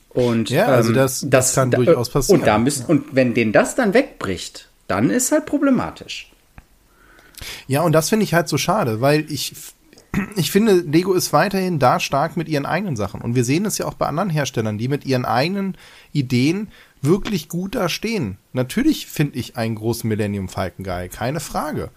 Und 0.09 0.49
ja, 0.49 0.65
also 0.65 0.93
das, 0.93 1.23
ähm, 1.23 1.29
das, 1.31 1.47
das 1.47 1.55
kann 1.55 1.71
da, 1.71 1.77
durchaus 1.77 2.09
passieren. 2.09 2.41
Und, 2.41 2.47
da 2.47 2.57
müssen, 2.57 2.85
und 2.85 3.15
wenn 3.15 3.33
denen 3.33 3.51
das 3.51 3.75
dann 3.75 3.93
wegbricht, 3.93 4.69
dann 4.87 5.09
ist 5.09 5.31
halt 5.31 5.45
problematisch. 5.45 6.31
Ja, 7.67 7.81
und 7.81 7.91
das 7.91 8.09
finde 8.09 8.23
ich 8.23 8.33
halt 8.33 8.47
so 8.49 8.57
schade, 8.57 9.01
weil 9.01 9.31
ich, 9.31 9.53
ich 10.35 10.51
finde, 10.51 10.73
Lego 10.73 11.13
ist 11.13 11.33
weiterhin 11.33 11.79
da 11.79 11.99
stark 11.99 12.37
mit 12.37 12.49
ihren 12.49 12.65
eigenen 12.65 12.95
Sachen. 12.95 13.21
Und 13.21 13.35
wir 13.35 13.43
sehen 13.43 13.65
es 13.65 13.77
ja 13.77 13.85
auch 13.85 13.93
bei 13.93 14.07
anderen 14.07 14.29
Herstellern, 14.29 14.77
die 14.77 14.87
mit 14.87 15.05
ihren 15.05 15.25
eigenen 15.25 15.77
Ideen 16.13 16.69
wirklich 17.01 17.49
gut 17.49 17.75
da 17.75 17.89
stehen. 17.89 18.37
Natürlich 18.53 19.07
finde 19.07 19.37
ich 19.37 19.55
einen 19.55 19.75
großen 19.75 20.07
Millennium 20.07 20.49
Falcon 20.49 20.83
geil, 20.83 21.09
keine 21.09 21.39
Frage. 21.39 21.91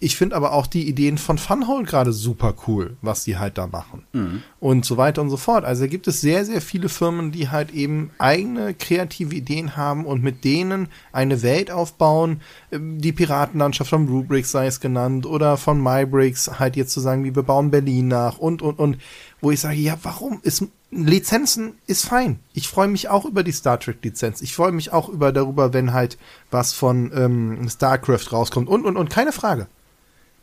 Ich 0.00 0.16
finde 0.16 0.36
aber 0.36 0.52
auch 0.52 0.66
die 0.66 0.88
Ideen 0.88 1.18
von 1.18 1.38
Funhole 1.38 1.84
gerade 1.84 2.12
super 2.12 2.54
cool, 2.66 2.96
was 3.00 3.24
die 3.24 3.38
halt 3.38 3.56
da 3.56 3.66
machen. 3.66 4.04
Mhm. 4.12 4.42
Und 4.60 4.84
so 4.84 4.96
weiter 4.96 5.22
und 5.22 5.30
so 5.30 5.36
fort. 5.36 5.64
Also 5.64 5.86
gibt 5.86 6.08
es 6.08 6.20
sehr, 6.20 6.44
sehr 6.44 6.60
viele 6.60 6.88
Firmen, 6.88 7.32
die 7.32 7.48
halt 7.48 7.72
eben 7.72 8.10
eigene 8.18 8.74
kreative 8.74 9.34
Ideen 9.34 9.76
haben 9.76 10.04
und 10.04 10.22
mit 10.22 10.44
denen 10.44 10.88
eine 11.12 11.42
Welt 11.42 11.70
aufbauen. 11.70 12.42
Ähm, 12.70 13.00
die 13.00 13.12
Piratenlandschaft 13.12 13.90
von 13.90 14.08
Rubrix 14.08 14.50
sei 14.50 14.66
es 14.66 14.80
genannt 14.80 15.26
oder 15.26 15.56
von 15.56 15.80
MyBricks 15.80 16.58
halt 16.58 16.76
jetzt 16.76 16.92
zu 16.92 17.00
sagen, 17.00 17.24
wie 17.24 17.34
wir 17.34 17.42
bauen 17.42 17.70
Berlin 17.70 18.08
nach 18.08 18.38
und, 18.38 18.62
und, 18.62 18.78
und. 18.78 18.98
Wo 19.40 19.50
ich 19.50 19.60
sage, 19.60 19.76
ja, 19.76 19.96
warum 20.02 20.40
ist 20.42 20.64
Lizenzen 20.90 21.74
ist 21.86 22.06
fein. 22.06 22.38
Ich 22.52 22.68
freue 22.68 22.88
mich 22.88 23.08
auch 23.08 23.24
über 23.24 23.42
die 23.42 23.52
Star 23.52 23.80
Trek 23.80 23.98
Lizenz. 24.02 24.42
Ich 24.42 24.54
freue 24.54 24.72
mich 24.72 24.92
auch 24.92 25.08
über 25.08 25.32
darüber, 25.32 25.72
wenn 25.72 25.92
halt 25.92 26.18
was 26.50 26.72
von 26.72 27.10
ähm, 27.14 27.68
StarCraft 27.68 28.32
rauskommt 28.32 28.68
und 28.68 28.84
und 28.84 28.96
und 28.96 29.10
keine 29.10 29.32
Frage. 29.32 29.66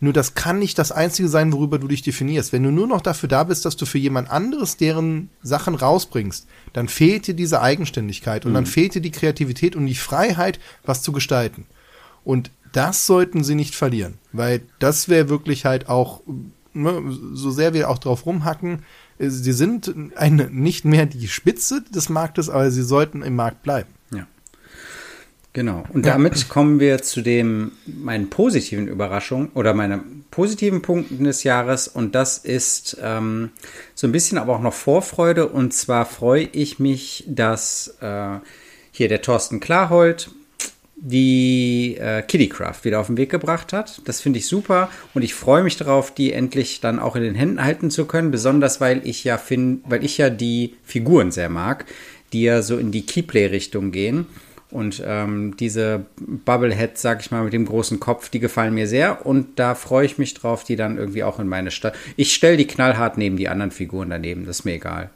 Nur 0.03 0.13
das 0.13 0.33
kann 0.33 0.57
nicht 0.57 0.79
das 0.79 0.91
Einzige 0.91 1.29
sein, 1.29 1.53
worüber 1.53 1.77
du 1.77 1.87
dich 1.87 2.01
definierst. 2.01 2.51
Wenn 2.51 2.63
du 2.63 2.71
nur 2.71 2.87
noch 2.87 3.01
dafür 3.01 3.29
da 3.29 3.43
bist, 3.43 3.65
dass 3.65 3.77
du 3.77 3.85
für 3.85 3.99
jemand 3.99 4.31
anderes 4.31 4.75
deren 4.75 5.29
Sachen 5.43 5.75
rausbringst, 5.75 6.47
dann 6.73 6.87
fehlt 6.87 7.27
dir 7.27 7.35
diese 7.35 7.61
Eigenständigkeit 7.61 8.43
und 8.43 8.51
mhm. 8.51 8.55
dann 8.55 8.65
fehlt 8.65 8.95
dir 8.95 9.01
die 9.01 9.11
Kreativität 9.11 9.75
und 9.75 9.85
die 9.85 9.95
Freiheit, 9.95 10.59
was 10.83 11.03
zu 11.03 11.11
gestalten. 11.11 11.67
Und 12.23 12.49
das 12.71 13.05
sollten 13.05 13.43
sie 13.43 13.53
nicht 13.53 13.75
verlieren, 13.75 14.15
weil 14.33 14.63
das 14.79 15.07
wäre 15.07 15.29
wirklich 15.29 15.65
halt 15.65 15.87
auch, 15.87 16.21
ne, 16.73 17.03
so 17.33 17.51
sehr 17.51 17.75
wir 17.75 17.87
auch 17.87 17.99
drauf 17.99 18.25
rumhacken, 18.25 18.83
sie 19.19 19.53
sind 19.53 19.93
eine, 20.15 20.49
nicht 20.49 20.83
mehr 20.83 21.05
die 21.05 21.27
Spitze 21.27 21.83
des 21.83 22.09
Marktes, 22.09 22.49
aber 22.49 22.71
sie 22.71 22.81
sollten 22.81 23.21
im 23.21 23.35
Markt 23.35 23.61
bleiben. 23.61 23.89
Genau. 25.53 25.83
Und 25.91 26.05
damit 26.05 26.47
kommen 26.47 26.79
wir 26.79 27.01
zu 27.01 27.21
dem 27.21 27.73
meinen 27.85 28.29
positiven 28.29 28.87
Überraschungen 28.87 29.49
oder 29.53 29.73
meinen 29.73 30.23
positiven 30.31 30.81
Punkten 30.81 31.25
des 31.25 31.43
Jahres. 31.43 31.89
Und 31.89 32.15
das 32.15 32.37
ist 32.37 32.97
ähm, 33.01 33.49
so 33.93 34.07
ein 34.07 34.13
bisschen 34.13 34.37
aber 34.37 34.55
auch 34.55 34.61
noch 34.61 34.73
Vorfreude. 34.73 35.47
Und 35.47 35.73
zwar 35.73 36.05
freue 36.05 36.43
ich 36.43 36.79
mich, 36.79 37.25
dass 37.27 37.97
äh, 37.99 38.37
hier 38.91 39.09
der 39.09 39.21
Thorsten 39.21 39.59
Klarhold 39.59 40.29
die 41.03 41.97
äh, 41.99 42.21
Kittycraft 42.21 42.83
wieder 42.83 42.99
auf 42.99 43.07
den 43.07 43.17
Weg 43.17 43.31
gebracht 43.31 43.73
hat. 43.73 44.01
Das 44.05 44.21
finde 44.21 44.37
ich 44.37 44.47
super 44.47 44.89
und 45.15 45.23
ich 45.23 45.33
freue 45.33 45.63
mich 45.63 45.75
darauf, 45.75 46.13
die 46.13 46.31
endlich 46.31 46.79
dann 46.79 46.99
auch 46.99 47.15
in 47.15 47.23
den 47.23 47.33
Händen 47.33 47.63
halten 47.63 47.89
zu 47.89 48.05
können, 48.05 48.29
besonders 48.29 48.79
weil 48.79 49.01
ich 49.05 49.23
ja 49.23 49.39
finde, 49.39 49.81
weil 49.89 50.05
ich 50.05 50.19
ja 50.19 50.29
die 50.29 50.75
Figuren 50.83 51.31
sehr 51.31 51.49
mag, 51.49 51.85
die 52.33 52.43
ja 52.43 52.61
so 52.61 52.77
in 52.77 52.91
die 52.91 53.03
Keyplay-Richtung 53.05 53.91
gehen. 53.91 54.27
Und 54.71 55.03
ähm, 55.05 55.55
diese 55.57 56.05
Bubbleheads, 56.17 57.01
sag 57.01 57.21
ich 57.21 57.31
mal, 57.31 57.43
mit 57.43 57.53
dem 57.53 57.65
großen 57.65 57.99
Kopf, 57.99 58.29
die 58.29 58.39
gefallen 58.39 58.73
mir 58.73 58.87
sehr. 58.87 59.25
Und 59.25 59.59
da 59.59 59.75
freue 59.75 60.05
ich 60.05 60.17
mich 60.17 60.33
drauf, 60.33 60.63
die 60.63 60.75
dann 60.75 60.97
irgendwie 60.97 61.23
auch 61.23 61.39
in 61.39 61.47
meine 61.47 61.71
Stadt. 61.71 61.95
Ich 62.15 62.33
stelle 62.33 62.57
die 62.57 62.67
knallhart 62.67 63.17
neben 63.17 63.37
die 63.37 63.49
anderen 63.49 63.71
Figuren 63.71 64.09
daneben, 64.09 64.45
das 64.45 64.59
ist 64.59 64.65
mir 64.65 64.75
egal. 64.75 65.09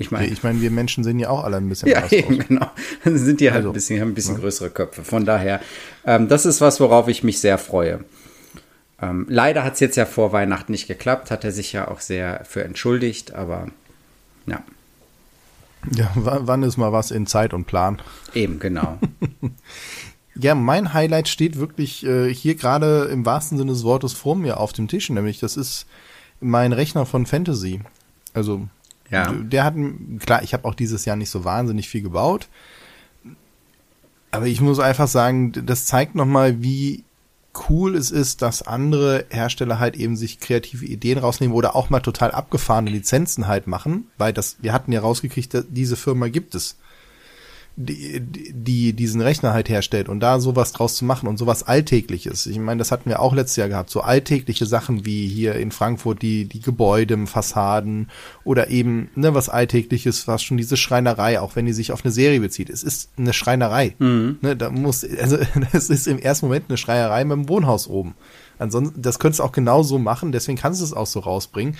Ich 0.00 0.12
meine, 0.12 0.28
ich 0.28 0.44
mein, 0.44 0.62
wir 0.62 0.70
Menschen 0.70 1.02
sehen 1.02 1.18
ja 1.18 1.28
auch 1.28 1.42
alle 1.42 1.56
ein 1.56 1.68
bisschen 1.68 1.88
ja, 1.88 2.06
eben, 2.10 2.38
genau. 2.38 2.70
Dann 3.02 3.18
sind 3.18 3.40
die 3.40 3.50
halt 3.50 3.58
also, 3.58 3.70
ein 3.70 3.74
bisschen, 3.74 4.00
haben 4.00 4.10
ein 4.10 4.14
bisschen 4.14 4.36
ja. 4.36 4.40
größere 4.40 4.70
Köpfe. 4.70 5.02
Von 5.02 5.24
daher, 5.24 5.60
ähm, 6.06 6.28
das 6.28 6.46
ist 6.46 6.60
was, 6.60 6.78
worauf 6.78 7.08
ich 7.08 7.24
mich 7.24 7.40
sehr 7.40 7.58
freue. 7.58 8.04
Ähm, 9.02 9.26
leider 9.28 9.64
hat 9.64 9.74
es 9.74 9.80
jetzt 9.80 9.96
ja 9.96 10.06
vor 10.06 10.32
Weihnachten 10.32 10.72
nicht 10.72 10.86
geklappt, 10.86 11.30
hat 11.30 11.44
er 11.44 11.52
sich 11.52 11.72
ja 11.72 11.88
auch 11.88 12.00
sehr 12.00 12.44
für 12.44 12.64
entschuldigt, 12.64 13.34
aber 13.34 13.66
ja. 14.46 14.62
Ja, 15.94 16.10
wann 16.14 16.62
ist 16.62 16.76
mal 16.76 16.92
was 16.92 17.10
in 17.10 17.26
Zeit 17.26 17.54
und 17.54 17.66
Plan? 17.66 18.00
Eben, 18.34 18.58
genau. 18.58 18.98
ja, 20.34 20.54
mein 20.54 20.92
Highlight 20.92 21.28
steht 21.28 21.58
wirklich 21.58 22.04
äh, 22.04 22.32
hier 22.32 22.54
gerade 22.56 23.04
im 23.04 23.24
wahrsten 23.24 23.58
Sinne 23.58 23.72
des 23.72 23.84
Wortes 23.84 24.12
vor 24.12 24.36
mir 24.36 24.58
auf 24.60 24.72
dem 24.72 24.88
Tisch, 24.88 25.08
nämlich 25.10 25.38
das 25.40 25.56
ist 25.56 25.86
mein 26.40 26.72
Rechner 26.72 27.06
von 27.06 27.26
Fantasy. 27.26 27.80
Also 28.34 28.68
Ja. 29.10 29.32
der 29.32 29.64
hat, 29.64 29.74
klar, 30.20 30.42
ich 30.42 30.52
habe 30.52 30.64
auch 30.66 30.74
dieses 30.74 31.04
Jahr 31.04 31.16
nicht 31.16 31.30
so 31.30 31.44
wahnsinnig 31.44 31.88
viel 31.88 32.02
gebaut. 32.02 32.48
Aber 34.30 34.46
ich 34.46 34.60
muss 34.60 34.78
einfach 34.78 35.08
sagen, 35.08 35.52
das 35.52 35.86
zeigt 35.86 36.14
nochmal, 36.14 36.62
wie 36.62 37.04
cool 37.68 37.96
es 37.96 38.10
ist, 38.10 38.42
dass 38.42 38.62
andere 38.62 39.26
Hersteller 39.30 39.78
halt 39.78 39.96
eben 39.96 40.16
sich 40.16 40.40
kreative 40.40 40.84
Ideen 40.84 41.18
rausnehmen 41.18 41.54
oder 41.54 41.76
auch 41.76 41.90
mal 41.90 42.00
total 42.00 42.30
abgefahrene 42.30 42.90
Lizenzen 42.90 43.46
halt 43.46 43.66
machen, 43.66 44.06
weil 44.18 44.32
das, 44.32 44.56
wir 44.60 44.72
hatten 44.72 44.92
ja 44.92 45.00
rausgekriegt, 45.00 45.56
diese 45.68 45.96
Firma 45.96 46.28
gibt 46.28 46.54
es, 46.54 46.76
die, 47.80 48.20
die 48.52 48.92
diesen 48.92 49.20
Rechner 49.20 49.52
halt 49.52 49.68
herstellt 49.68 50.08
und 50.08 50.18
da 50.18 50.40
sowas 50.40 50.72
draus 50.72 50.96
zu 50.96 51.04
machen 51.04 51.28
und 51.28 51.36
sowas 51.36 51.62
Alltägliches. 51.62 52.46
Ich 52.46 52.58
meine, 52.58 52.78
das 52.78 52.90
hatten 52.90 53.08
wir 53.08 53.20
auch 53.20 53.32
letztes 53.32 53.54
Jahr 53.54 53.68
gehabt, 53.68 53.88
so 53.90 54.00
alltägliche 54.00 54.66
Sachen 54.66 55.06
wie 55.06 55.28
hier 55.28 55.54
in 55.54 55.70
Frankfurt 55.70 56.20
die, 56.20 56.46
die 56.46 56.60
Gebäude, 56.60 57.16
Fassaden 57.28 58.10
oder 58.42 58.68
eben 58.68 59.10
ne, 59.14 59.32
was 59.32 59.48
Alltägliches, 59.48 60.26
was 60.26 60.42
schon 60.42 60.56
diese 60.56 60.76
Schreinerei, 60.76 61.40
auch 61.40 61.54
wenn 61.54 61.66
die 61.66 61.72
sich 61.72 61.92
auf 61.92 62.04
eine 62.04 62.10
Serie 62.10 62.40
bezieht. 62.40 62.68
Es 62.68 62.82
ist 62.82 63.10
eine 63.16 63.32
Schreinerei. 63.32 63.94
Ne, 64.40 64.56
da 64.56 64.70
muss, 64.70 65.04
also 65.04 65.38
es 65.72 65.88
ist 65.88 66.08
im 66.08 66.18
ersten 66.18 66.46
Moment 66.46 66.64
eine 66.68 66.78
Schreierei 66.78 67.24
mit 67.24 67.36
dem 67.36 67.48
Wohnhaus 67.48 67.86
oben. 67.86 68.16
Ansonsten, 68.58 69.00
das 69.00 69.20
könntest 69.20 69.38
du 69.38 69.44
auch 69.44 69.52
genau 69.52 69.84
so 69.84 70.00
machen, 70.00 70.32
deswegen 70.32 70.58
kannst 70.58 70.80
du 70.80 70.84
es 70.84 70.92
auch 70.92 71.06
so 71.06 71.20
rausbringen. 71.20 71.76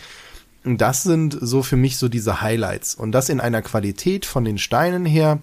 Und 0.65 0.81
das 0.81 1.03
sind 1.03 1.37
so 1.41 1.63
für 1.63 1.77
mich 1.77 1.97
so 1.97 2.09
diese 2.09 2.41
Highlights. 2.41 2.95
Und 2.95 3.13
das 3.13 3.29
in 3.31 3.41
einer 3.41 3.63
Qualität 3.63 4.27
von 4.27 4.45
den 4.45 4.59
Steinen 4.59 5.07
her, 5.07 5.41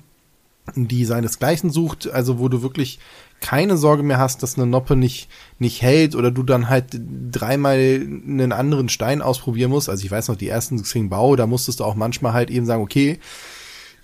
die 0.73 1.06
seinesgleichen 1.06 1.69
sucht, 1.69 2.10
also 2.10 2.39
wo 2.39 2.49
du 2.49 2.62
wirklich 2.62 2.99
keine 3.41 3.78
Sorge 3.78 4.01
mehr 4.01 4.17
hast, 4.17 4.41
dass 4.43 4.58
eine 4.58 4.65
Noppe 4.65 4.95
nicht, 4.95 5.30
nicht 5.60 5.82
hält 5.82 6.15
oder 6.15 6.32
du 6.32 6.41
dann 6.43 6.69
halt 6.69 6.86
dreimal 7.32 7.78
einen 7.78 8.51
anderen 8.51 8.89
Stein 8.89 9.21
ausprobieren 9.21 9.71
musst. 9.71 9.89
Also 9.89 10.04
ich 10.04 10.12
weiß 10.12 10.30
noch, 10.30 10.36
die 10.36 10.47
ersten 10.47 10.82
Xing-Bau, 10.82 11.36
da 11.36 11.45
musstest 11.45 11.80
du 11.80 11.84
auch 11.84 11.95
manchmal 11.95 12.34
halt 12.34 12.49
eben 12.49 12.65
sagen, 12.65 12.82
okay, 12.82 13.19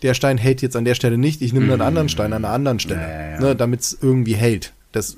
der 0.02 0.14
Stein 0.14 0.38
hält 0.38 0.62
jetzt 0.62 0.76
an 0.76 0.86
der 0.86 0.96
Stelle 0.96 1.18
nicht, 1.18 1.42
ich 1.42 1.54
nehme 1.54 1.72
einen 1.72 1.82
anderen 1.82 2.10
Stein 2.10 2.34
an 2.34 2.46
einer 2.46 2.54
anderen 2.54 2.80
Stelle, 2.80 3.02
Ja, 3.02 3.10
ja, 3.10 3.30
ja. 3.32 3.40
Ne, 3.40 3.56
damit 3.56 3.82
es 3.82 3.98
irgendwie 4.00 4.36
hält. 4.36 4.74
Das 4.92 5.16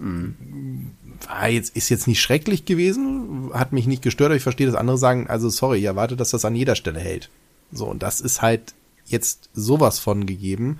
war 1.27 1.49
jetzt, 1.49 1.75
ist 1.75 1.89
jetzt 1.89 2.07
nicht 2.07 2.21
schrecklich 2.21 2.65
gewesen, 2.65 3.49
hat 3.53 3.73
mich 3.73 3.87
nicht 3.87 4.01
gestört, 4.01 4.27
aber 4.27 4.35
ich 4.35 4.43
verstehe, 4.43 4.67
dass 4.67 4.75
andere 4.75 4.97
sagen, 4.97 5.27
also 5.27 5.49
sorry, 5.49 5.79
ich 5.79 5.85
erwarte, 5.85 6.15
dass 6.15 6.31
das 6.31 6.45
an 6.45 6.55
jeder 6.55 6.75
Stelle 6.75 6.99
hält. 6.99 7.29
So, 7.71 7.85
und 7.85 8.03
das 8.03 8.21
ist 8.21 8.41
halt 8.41 8.73
jetzt 9.05 9.49
sowas 9.53 9.99
von 9.99 10.25
gegeben. 10.25 10.79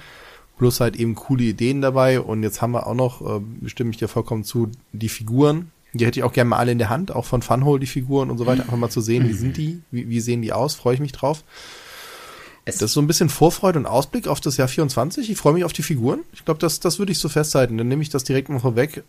Plus 0.58 0.80
halt 0.80 0.96
eben 0.96 1.16
coole 1.16 1.44
Ideen 1.44 1.82
dabei. 1.82 2.20
Und 2.22 2.44
jetzt 2.44 2.62
haben 2.62 2.72
wir 2.72 2.88
auch 2.88 2.94
noch, 2.96 3.22
äh, 3.22 3.42
stimme 3.70 3.90
ich 3.92 3.98
dir 3.98 4.08
vollkommen 4.08 4.44
zu, 4.44 4.70
die 4.92 5.10
Figuren. 5.10 5.72
Die 5.94 6.06
hätte 6.06 6.20
ich 6.20 6.24
auch 6.24 6.34
gerne 6.34 6.50
mal 6.52 6.58
alle 6.58 6.72
in 6.72 6.80
der 6.80 6.90
Hand, 6.90 7.12
auch 7.16 7.26
von 7.26 7.42
Funhole 7.44 7.80
die 7.80 7.86
Figuren 7.86 8.32
und 8.32 8.38
so 8.40 8.46
weiter, 8.48 8.64
einfach 8.64 8.78
mal 8.78 8.90
zu 8.90 9.00
sehen, 9.02 9.28
wie 9.30 9.34
sind 9.34 9.58
die, 9.58 9.82
wie, 9.92 10.10
wie 10.10 10.20
sehen 10.22 10.42
die 10.42 10.52
aus, 10.52 10.74
freue 10.74 10.96
ich 10.96 11.00
mich 11.00 11.12
drauf. 11.12 11.44
Es- 12.66 12.78
das 12.78 12.92
ist 12.92 12.94
so 12.94 13.02
ein 13.02 13.08
bisschen 13.08 13.30
Vorfreude 13.30 13.78
und 13.78 13.86
Ausblick 13.86 14.28
auf 14.28 14.40
das 14.42 14.58
Jahr 14.58 14.68
24. 14.68 15.30
Ich 15.30 15.38
freue 15.38 15.54
mich 15.54 15.66
auf 15.66 15.74
die 15.74 15.84
Figuren. 15.84 16.22
Ich 16.34 16.46
glaube, 16.46 16.60
das, 16.60 16.80
das 16.80 16.98
würde 16.98 17.12
ich 17.12 17.20
so 17.20 17.30
festhalten. 17.30 17.78
Dann 17.78 17.88
nehme 17.90 18.02
ich 18.02 18.10
das 18.10 18.24
direkt 18.24 18.50
mal 18.50 18.60
vorweg. 18.60 19.04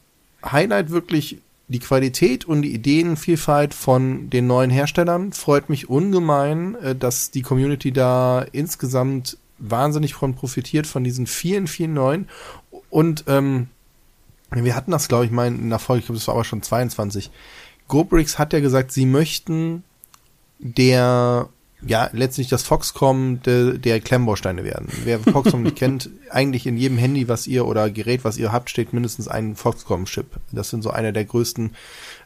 Highlight 0.44 0.90
wirklich 0.90 1.38
die 1.68 1.78
Qualität 1.78 2.44
und 2.44 2.61
die 2.61 2.74
Ideenvielfalt 2.74 3.72
von 3.72 4.28
den 4.28 4.46
neuen 4.46 4.68
Herstellern. 4.70 5.33
Freut 5.33 5.70
mich 5.70 5.88
ungemein, 5.88 6.74
äh, 6.74 6.94
dass 6.94 7.30
die 7.30 7.40
Community 7.42 7.92
da 7.92 8.42
insgesamt 8.52 9.38
wahnsinnig 9.58 10.14
von 10.14 10.34
profitiert, 10.34 10.86
von 10.86 11.04
diesen 11.04 11.26
vielen, 11.26 11.66
vielen 11.66 11.94
neuen. 11.94 12.28
Und 12.90 13.24
ähm, 13.28 13.68
wir 14.50 14.76
hatten 14.76 14.90
das, 14.90 15.08
glaube 15.08 15.24
ich, 15.24 15.30
mal 15.30 15.48
in 15.48 15.70
der 15.70 15.78
Folge, 15.78 16.00
ich 16.00 16.06
glaube, 16.06 16.18
das 16.18 16.28
war 16.28 16.34
aber 16.34 16.44
schon 16.44 16.62
22. 16.62 17.30
GoBricks 17.88 18.38
hat 18.38 18.52
ja 18.52 18.60
gesagt, 18.60 18.92
sie 18.92 19.06
möchten 19.06 19.84
der, 20.58 21.48
ja, 21.84 22.08
letztlich 22.12 22.48
das 22.48 22.62
Foxcom 22.62 23.42
der, 23.42 23.74
der 23.74 24.00
Klemmbausteine 24.00 24.64
werden. 24.64 24.88
Wer 25.04 25.18
Foxcom 25.20 25.62
nicht 25.62 25.76
kennt, 25.76 26.08
eigentlich 26.30 26.66
in 26.66 26.76
jedem 26.76 26.98
Handy, 26.98 27.28
was 27.28 27.46
ihr 27.46 27.66
oder 27.66 27.90
Gerät, 27.90 28.24
was 28.24 28.38
ihr 28.38 28.52
habt, 28.52 28.70
steht 28.70 28.92
mindestens 28.92 29.28
ein 29.28 29.56
Foxcom-Chip. 29.56 30.26
Das 30.52 30.70
sind 30.70 30.82
so 30.82 30.90
einer 30.90 31.12
der 31.12 31.24
größten 31.24 31.74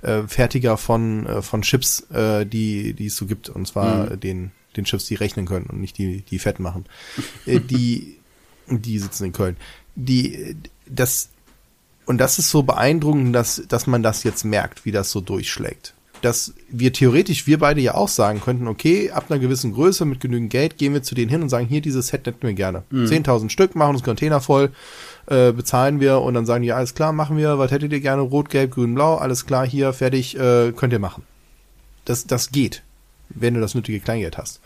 äh, 0.02 0.22
Fertiger 0.22 0.76
von, 0.76 1.26
äh, 1.26 1.42
von 1.42 1.62
Chips, 1.62 2.08
äh, 2.10 2.46
die, 2.46 2.92
die 2.94 3.06
es 3.06 3.16
so 3.16 3.26
gibt. 3.26 3.48
Und 3.48 3.66
zwar 3.66 4.12
äh, 4.12 4.18
den, 4.18 4.52
den 4.78 4.84
Chips, 4.84 5.06
die 5.06 5.16
rechnen 5.16 5.46
können 5.46 5.66
und 5.66 5.80
nicht 5.80 5.98
die, 5.98 6.22
die 6.22 6.38
fett 6.38 6.60
machen. 6.60 6.86
äh, 7.46 7.60
die, 7.60 8.16
die 8.68 8.98
sitzen 8.98 9.24
in 9.24 9.32
Köln. 9.32 9.56
Die, 9.94 10.56
das, 10.86 11.30
und 12.06 12.18
das 12.18 12.38
ist 12.38 12.50
so 12.50 12.62
beeindruckend, 12.62 13.34
dass, 13.34 13.62
dass 13.68 13.86
man 13.86 14.02
das 14.02 14.24
jetzt 14.24 14.44
merkt, 14.44 14.84
wie 14.84 14.92
das 14.92 15.10
so 15.10 15.20
durchschlägt. 15.20 15.94
Dass 16.22 16.52
wir 16.68 16.92
theoretisch, 16.92 17.46
wir 17.46 17.58
beide 17.58 17.80
ja 17.80 17.94
auch 17.94 18.08
sagen 18.08 18.40
könnten, 18.40 18.66
okay, 18.66 19.10
ab 19.12 19.26
einer 19.28 19.38
gewissen 19.38 19.72
Größe 19.72 20.04
mit 20.04 20.18
genügend 20.18 20.50
Geld 20.50 20.76
gehen 20.76 20.92
wir 20.92 21.02
zu 21.02 21.14
denen 21.14 21.28
hin 21.30 21.42
und 21.42 21.48
sagen, 21.48 21.66
hier, 21.66 21.80
dieses 21.80 22.08
Set 22.08 22.26
hätten 22.26 22.44
wir 22.44 22.54
gerne. 22.54 22.82
10.000 23.06 23.50
Stück, 23.50 23.76
machen 23.76 23.94
uns 23.94 24.02
Container 24.02 24.40
voll, 24.40 24.72
äh, 25.26 25.52
bezahlen 25.52 26.00
wir 26.00 26.20
und 26.20 26.34
dann 26.34 26.44
sagen 26.44 26.62
die, 26.62 26.68
ja, 26.68 26.76
alles 26.76 26.94
klar, 26.94 27.12
machen 27.12 27.36
wir, 27.36 27.58
was 27.58 27.70
hättet 27.70 27.92
ihr 27.92 28.00
gerne? 28.00 28.22
Rot, 28.22 28.50
Gelb, 28.50 28.72
Grün, 28.72 28.94
Blau, 28.94 29.16
alles 29.16 29.46
klar, 29.46 29.64
hier, 29.64 29.92
fertig, 29.92 30.36
äh, 30.36 30.72
könnt 30.72 30.92
ihr 30.92 30.98
machen. 30.98 31.22
Das, 32.04 32.26
das 32.26 32.50
geht, 32.50 32.82
wenn 33.28 33.54
du 33.54 33.60
das 33.60 33.74
nötige 33.74 34.00
Kleingeld 34.00 34.38
hast. 34.38 34.60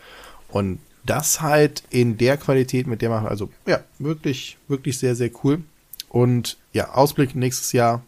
Und 0.49 0.79
das 1.05 1.41
halt 1.41 1.83
in 1.89 2.17
der 2.17 2.37
Qualität, 2.37 2.87
mit 2.87 3.01
der 3.01 3.09
man, 3.09 3.27
also 3.27 3.49
ja, 3.65 3.79
wirklich, 3.99 4.57
wirklich 4.67 4.97
sehr, 4.97 5.15
sehr 5.15 5.31
cool. 5.43 5.61
Und 6.09 6.57
ja, 6.71 6.93
Ausblick 6.93 7.35
nächstes 7.35 7.71
Jahr 7.71 8.03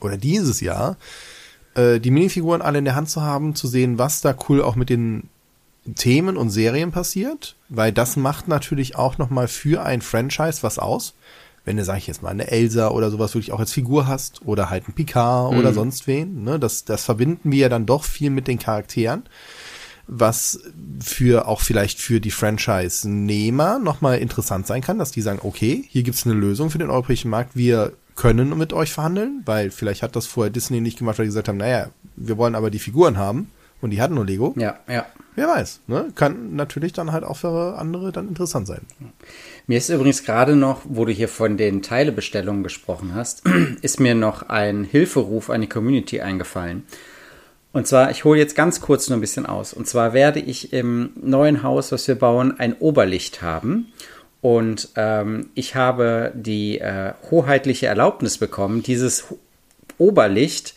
oder 0.00 0.16
dieses 0.16 0.60
Jahr, 0.60 0.96
äh, 1.74 2.00
die 2.00 2.10
Minifiguren 2.10 2.62
alle 2.62 2.78
in 2.78 2.84
der 2.84 2.94
Hand 2.94 3.10
zu 3.10 3.22
haben, 3.22 3.54
zu 3.54 3.66
sehen, 3.66 3.98
was 3.98 4.20
da 4.20 4.34
cool 4.48 4.62
auch 4.62 4.76
mit 4.76 4.88
den 4.88 5.28
Themen 5.96 6.36
und 6.36 6.50
Serien 6.50 6.92
passiert, 6.92 7.56
weil 7.68 7.92
das 7.92 8.16
macht 8.16 8.48
natürlich 8.48 8.96
auch 8.96 9.18
nochmal 9.18 9.48
für 9.48 9.82
ein 9.82 10.00
Franchise 10.00 10.62
was 10.62 10.78
aus. 10.78 11.14
Wenn 11.66 11.76
du, 11.76 11.84
sag 11.84 11.98
ich 11.98 12.06
jetzt 12.06 12.22
mal, 12.22 12.30
eine 12.30 12.50
Elsa 12.50 12.88
oder 12.88 13.10
sowas 13.10 13.34
wirklich 13.34 13.52
auch 13.52 13.60
als 13.60 13.72
Figur 13.72 14.06
hast 14.06 14.42
oder 14.44 14.68
halt 14.68 14.86
ein 14.88 14.92
Picard 14.92 15.54
oder 15.54 15.72
sonst 15.72 16.06
wen, 16.06 16.44
ne, 16.44 16.58
das, 16.58 16.84
das 16.84 17.04
verbinden 17.04 17.52
wir 17.52 17.58
ja 17.58 17.68
dann 17.70 17.86
doch 17.86 18.04
viel 18.04 18.30
mit 18.30 18.48
den 18.48 18.58
Charakteren 18.58 19.24
was 20.06 20.60
für 21.00 21.48
auch 21.48 21.60
vielleicht 21.60 22.00
für 22.00 22.20
die 22.20 22.30
Franchise-Nehmer 22.30 23.78
nochmal 23.78 24.18
interessant 24.18 24.66
sein 24.66 24.82
kann, 24.82 24.98
dass 24.98 25.10
die 25.10 25.22
sagen, 25.22 25.40
okay, 25.42 25.84
hier 25.88 26.02
gibt's 26.02 26.26
eine 26.26 26.34
Lösung 26.34 26.70
für 26.70 26.78
den 26.78 26.90
europäischen 26.90 27.30
Markt, 27.30 27.56
wir 27.56 27.92
können 28.16 28.56
mit 28.56 28.72
euch 28.72 28.92
verhandeln, 28.92 29.42
weil 29.44 29.70
vielleicht 29.70 30.02
hat 30.02 30.14
das 30.16 30.26
vorher 30.26 30.50
Disney 30.50 30.80
nicht 30.80 30.98
gemacht, 30.98 31.18
weil 31.18 31.24
die 31.24 31.30
gesagt 31.30 31.48
haben, 31.48 31.58
naja, 31.58 31.88
wir 32.16 32.36
wollen 32.36 32.54
aber 32.54 32.70
die 32.70 32.78
Figuren 32.78 33.16
haben 33.16 33.50
und 33.80 33.90
die 33.90 34.00
hatten 34.00 34.14
nur 34.14 34.24
Lego. 34.24 34.54
Ja, 34.56 34.78
ja. 34.88 35.06
Wer 35.36 35.48
weiß, 35.48 35.80
ne? 35.88 36.12
Kann 36.14 36.54
natürlich 36.54 36.92
dann 36.92 37.10
halt 37.10 37.24
auch 37.24 37.38
für 37.38 37.76
andere 37.76 38.12
dann 38.12 38.28
interessant 38.28 38.68
sein. 38.68 38.82
Mir 39.66 39.78
ist 39.78 39.88
übrigens 39.88 40.22
gerade 40.22 40.54
noch, 40.54 40.82
wo 40.84 41.04
du 41.04 41.12
hier 41.12 41.28
von 41.28 41.56
den 41.56 41.82
Teilebestellungen 41.82 42.62
gesprochen 42.62 43.14
hast, 43.14 43.42
ist 43.82 43.98
mir 43.98 44.14
noch 44.14 44.48
ein 44.48 44.84
Hilferuf 44.84 45.50
an 45.50 45.60
die 45.60 45.68
Community 45.68 46.20
eingefallen. 46.20 46.84
Und 47.74 47.88
zwar, 47.88 48.12
ich 48.12 48.22
hole 48.22 48.38
jetzt 48.38 48.54
ganz 48.54 48.80
kurz 48.80 49.08
nur 49.08 49.18
ein 49.18 49.20
bisschen 49.20 49.46
aus. 49.46 49.74
Und 49.74 49.88
zwar 49.88 50.12
werde 50.12 50.38
ich 50.38 50.72
im 50.72 51.10
neuen 51.20 51.64
Haus, 51.64 51.90
was 51.90 52.06
wir 52.06 52.14
bauen, 52.14 52.54
ein 52.56 52.74
Oberlicht 52.74 53.42
haben. 53.42 53.92
Und 54.40 54.90
ähm, 54.94 55.50
ich 55.54 55.74
habe 55.74 56.30
die 56.36 56.78
äh, 56.78 57.14
hoheitliche 57.32 57.86
Erlaubnis 57.86 58.38
bekommen, 58.38 58.84
dieses 58.84 59.24
Oberlicht 59.98 60.74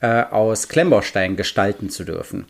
äh, 0.00 0.24
aus 0.24 0.66
Klemmbaustein 0.66 1.36
gestalten 1.36 1.90
zu 1.90 2.02
dürfen. 2.02 2.46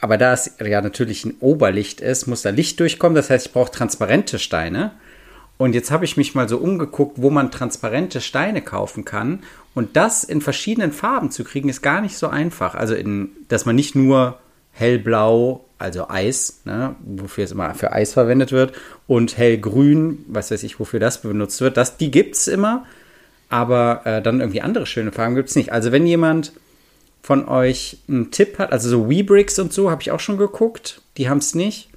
Aber 0.00 0.18
da 0.18 0.32
es 0.32 0.56
ja 0.60 0.82
natürlich 0.82 1.24
ein 1.24 1.36
Oberlicht 1.38 2.00
ist, 2.00 2.26
muss 2.26 2.42
da 2.42 2.50
Licht 2.50 2.80
durchkommen. 2.80 3.14
Das 3.14 3.30
heißt, 3.30 3.46
ich 3.46 3.52
brauche 3.52 3.70
transparente 3.70 4.40
Steine. 4.40 4.90
Und 5.56 5.74
jetzt 5.74 5.90
habe 5.90 6.04
ich 6.04 6.16
mich 6.16 6.34
mal 6.34 6.48
so 6.48 6.58
umgeguckt, 6.58 7.22
wo 7.22 7.30
man 7.30 7.50
transparente 7.50 8.20
Steine 8.20 8.60
kaufen 8.60 9.04
kann. 9.04 9.40
Und 9.74 9.96
das 9.96 10.24
in 10.24 10.40
verschiedenen 10.40 10.92
Farben 10.92 11.30
zu 11.30 11.44
kriegen, 11.44 11.68
ist 11.68 11.82
gar 11.82 12.00
nicht 12.00 12.16
so 12.16 12.28
einfach. 12.28 12.74
Also, 12.74 12.94
in, 12.94 13.30
dass 13.48 13.64
man 13.64 13.76
nicht 13.76 13.94
nur 13.94 14.38
hellblau, 14.72 15.64
also 15.78 16.08
Eis, 16.08 16.62
ne, 16.64 16.96
wofür 17.04 17.44
es 17.44 17.52
immer 17.52 17.74
für 17.74 17.92
Eis 17.92 18.12
verwendet 18.12 18.50
wird, 18.50 18.72
und 19.06 19.36
hellgrün, 19.36 20.24
was 20.28 20.50
weiß 20.50 20.62
ich, 20.64 20.80
wofür 20.80 20.98
das 20.98 21.22
benutzt 21.22 21.60
wird, 21.60 21.76
das, 21.76 21.96
die 21.96 22.10
gibt 22.10 22.34
es 22.34 22.48
immer. 22.48 22.84
Aber 23.48 24.00
äh, 24.04 24.22
dann 24.22 24.40
irgendwie 24.40 24.62
andere 24.62 24.86
schöne 24.86 25.12
Farben 25.12 25.36
gibt 25.36 25.50
es 25.50 25.56
nicht. 25.56 25.72
Also, 25.72 25.92
wenn 25.92 26.06
jemand 26.06 26.52
von 27.22 27.48
euch 27.48 27.98
einen 28.08 28.32
Tipp 28.32 28.58
hat, 28.58 28.72
also 28.72 28.88
so 28.88 29.08
Webricks 29.08 29.58
und 29.58 29.72
so, 29.72 29.90
habe 29.90 30.02
ich 30.02 30.10
auch 30.10 30.20
schon 30.20 30.36
geguckt, 30.36 31.00
die 31.16 31.28
haben 31.28 31.38
es 31.38 31.54
nicht. 31.54 31.88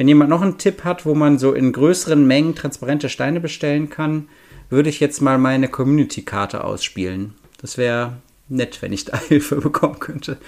Wenn 0.00 0.08
jemand 0.08 0.30
noch 0.30 0.40
einen 0.40 0.56
Tipp 0.56 0.84
hat, 0.84 1.04
wo 1.04 1.14
man 1.14 1.38
so 1.38 1.52
in 1.52 1.72
größeren 1.72 2.26
Mengen 2.26 2.54
transparente 2.54 3.10
Steine 3.10 3.38
bestellen 3.38 3.90
kann, 3.90 4.28
würde 4.70 4.88
ich 4.88 4.98
jetzt 4.98 5.20
mal 5.20 5.36
meine 5.36 5.68
Community-Karte 5.68 6.64
ausspielen. 6.64 7.34
Das 7.60 7.76
wäre 7.76 8.14
nett, 8.48 8.80
wenn 8.80 8.94
ich 8.94 9.04
da 9.04 9.18
Hilfe 9.28 9.56
bekommen 9.56 9.98
könnte. 9.98 10.38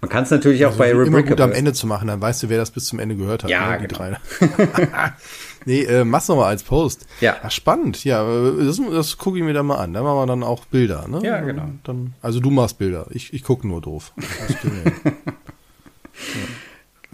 Man 0.00 0.08
kann 0.10 0.24
es 0.24 0.32
natürlich 0.32 0.66
auch 0.66 0.74
bei 0.74 0.88
Also 0.88 1.02
immer 1.02 1.22
gut 1.22 1.40
am. 1.40 1.52
Ende 1.52 1.72
zu 1.72 1.86
machen, 1.86 2.08
dann 2.08 2.20
weißt 2.20 2.42
du, 2.42 2.48
wer 2.48 2.58
das 2.58 2.72
bis 2.72 2.86
zum 2.86 2.98
Ende 2.98 3.14
gehört 3.14 3.44
hat. 3.44 3.50
Ja, 3.50 3.78
ne, 3.78 3.86
genau. 3.86 3.96
drei. 3.96 4.16
nee, 5.66 5.82
äh, 5.82 6.02
mach's 6.02 6.26
noch 6.26 6.38
mal 6.38 6.48
als 6.48 6.64
Post. 6.64 7.06
Ja. 7.20 7.36
Ach, 7.44 7.52
spannend. 7.52 8.02
Ja, 8.02 8.28
äh, 8.28 8.64
das, 8.64 8.80
das 8.90 9.18
gucke 9.18 9.38
ich 9.38 9.44
mir 9.44 9.54
dann 9.54 9.66
mal 9.66 9.76
an. 9.76 9.92
Da 9.92 10.02
machen 10.02 10.16
wir 10.16 10.26
dann 10.26 10.42
auch 10.42 10.64
Bilder, 10.64 11.06
ne? 11.06 11.20
Ja, 11.22 11.42
genau. 11.42 11.68
Dann, 11.84 12.14
also 12.22 12.40
du 12.40 12.50
machst 12.50 12.78
Bilder. 12.78 13.06
Ich, 13.10 13.32
ich 13.32 13.44
gucke 13.44 13.68
nur 13.68 13.80
doof. 13.80 14.12
Hin. 14.62 14.92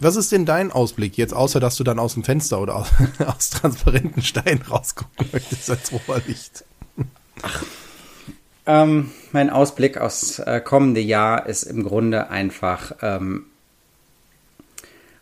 Was 0.03 0.15
ist 0.17 0.31
denn 0.31 0.45
dein 0.45 0.71
Ausblick 0.71 1.17
jetzt, 1.17 1.33
außer 1.33 1.59
dass 1.59 1.77
du 1.77 1.83
dann 1.83 1.97
aus 1.97 2.13
dem 2.13 2.23
Fenster 2.23 2.59
oder 2.59 2.75
aus, 2.75 2.89
aus 3.25 3.49
transparenten 3.49 4.21
Steinen 4.21 4.61
rausgucken 4.61 5.29
möchtest 5.31 5.69
als 5.69 5.91
Rohrlicht? 5.91 6.65
Ach, 7.41 7.63
ähm, 8.65 9.11
mein 9.31 9.49
Ausblick 9.49 9.97
aufs 9.97 10.39
äh, 10.39 10.61
kommende 10.61 11.01
Jahr 11.01 11.47
ist 11.47 11.63
im 11.63 11.83
Grunde 11.83 12.29
einfach. 12.29 12.93
Ähm, 13.01 13.45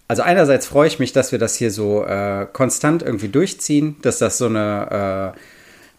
also 0.07 0.23
einerseits 0.23 0.67
freue 0.67 0.87
ich 0.87 0.99
mich, 0.99 1.13
dass 1.13 1.31
wir 1.31 1.39
das 1.39 1.55
hier 1.55 1.71
so 1.71 2.03
äh, 2.03 2.45
konstant 2.51 3.01
irgendwie 3.01 3.29
durchziehen, 3.29 3.95
dass 4.01 4.19
das 4.19 4.37
so 4.37 4.47
eine 4.47 5.33
äh, 5.35 5.39